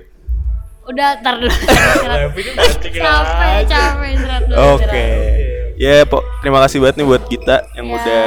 Udah, 0.84 1.10
tar 1.20 1.34
dulu. 1.40 1.48
Istirahat. 2.68 2.84
capek, 2.84 3.60
capek 3.68 4.08
istirahat 4.16 4.42
dulu. 4.44 4.56
Oke. 4.76 5.06
Ya, 5.74 6.06
po, 6.06 6.22
terima 6.38 6.62
kasih 6.62 6.78
banget 6.78 7.02
nih 7.02 7.06
buat 7.08 7.24
kita 7.26 7.56
yang 7.74 7.86
Ya. 7.90 7.94
udah 7.98 8.26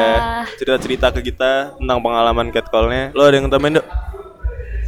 cerita-cerita 0.58 1.08
ke 1.16 1.32
kita 1.32 1.78
tentang 1.80 2.00
pengalaman 2.04 2.52
catcallnya. 2.52 3.16
Lo 3.16 3.24
ada 3.24 3.40
yang 3.40 3.48
tambahin, 3.48 3.80
Dok? 3.80 3.88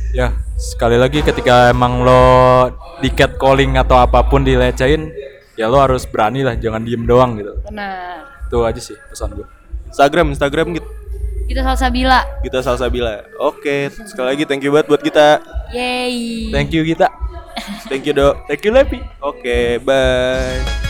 ya 0.09 0.33
sekali 0.59 0.99
lagi 0.99 1.23
ketika 1.23 1.71
emang 1.71 2.03
lo 2.03 2.67
di 2.99 3.07
catcalling 3.15 3.79
atau 3.79 3.95
apa 3.95 4.27
pun 4.27 4.43
dilecehin 4.43 5.07
ya 5.55 5.71
lo 5.71 5.79
harus 5.79 6.03
berani 6.03 6.43
lah 6.43 6.59
jangan 6.59 6.83
diem 6.83 7.07
doang 7.07 7.39
gitu 7.39 7.55
Benar. 7.63 8.27
itu 8.51 8.57
aja 8.67 8.81
sih 8.83 8.99
pesan 9.07 9.39
gue 9.39 9.47
Instagram, 9.89 10.37
Instagram 10.37 10.67
gitu. 10.77 10.89
Kita 11.49 11.65
Salsabila. 11.65 12.21
Gita 12.45 12.61
Salsabila. 12.61 13.25
Oke, 13.41 13.89
sekali 14.05 14.37
lagi 14.37 14.43
thank 14.45 14.61
you 14.61 14.69
banget 14.69 14.85
buat 14.85 15.01
kita. 15.01 15.41
Yeay. 15.73 16.53
Thank 16.53 16.77
you 16.77 16.85
kita. 16.85 17.09
Thank 17.89 18.05
you, 18.05 18.13
Dok. 18.13 18.45
Thank 18.45 18.61
you 18.63 18.71
Lepi. 18.71 19.01
Oke, 19.19 19.81
bye. 19.81 20.88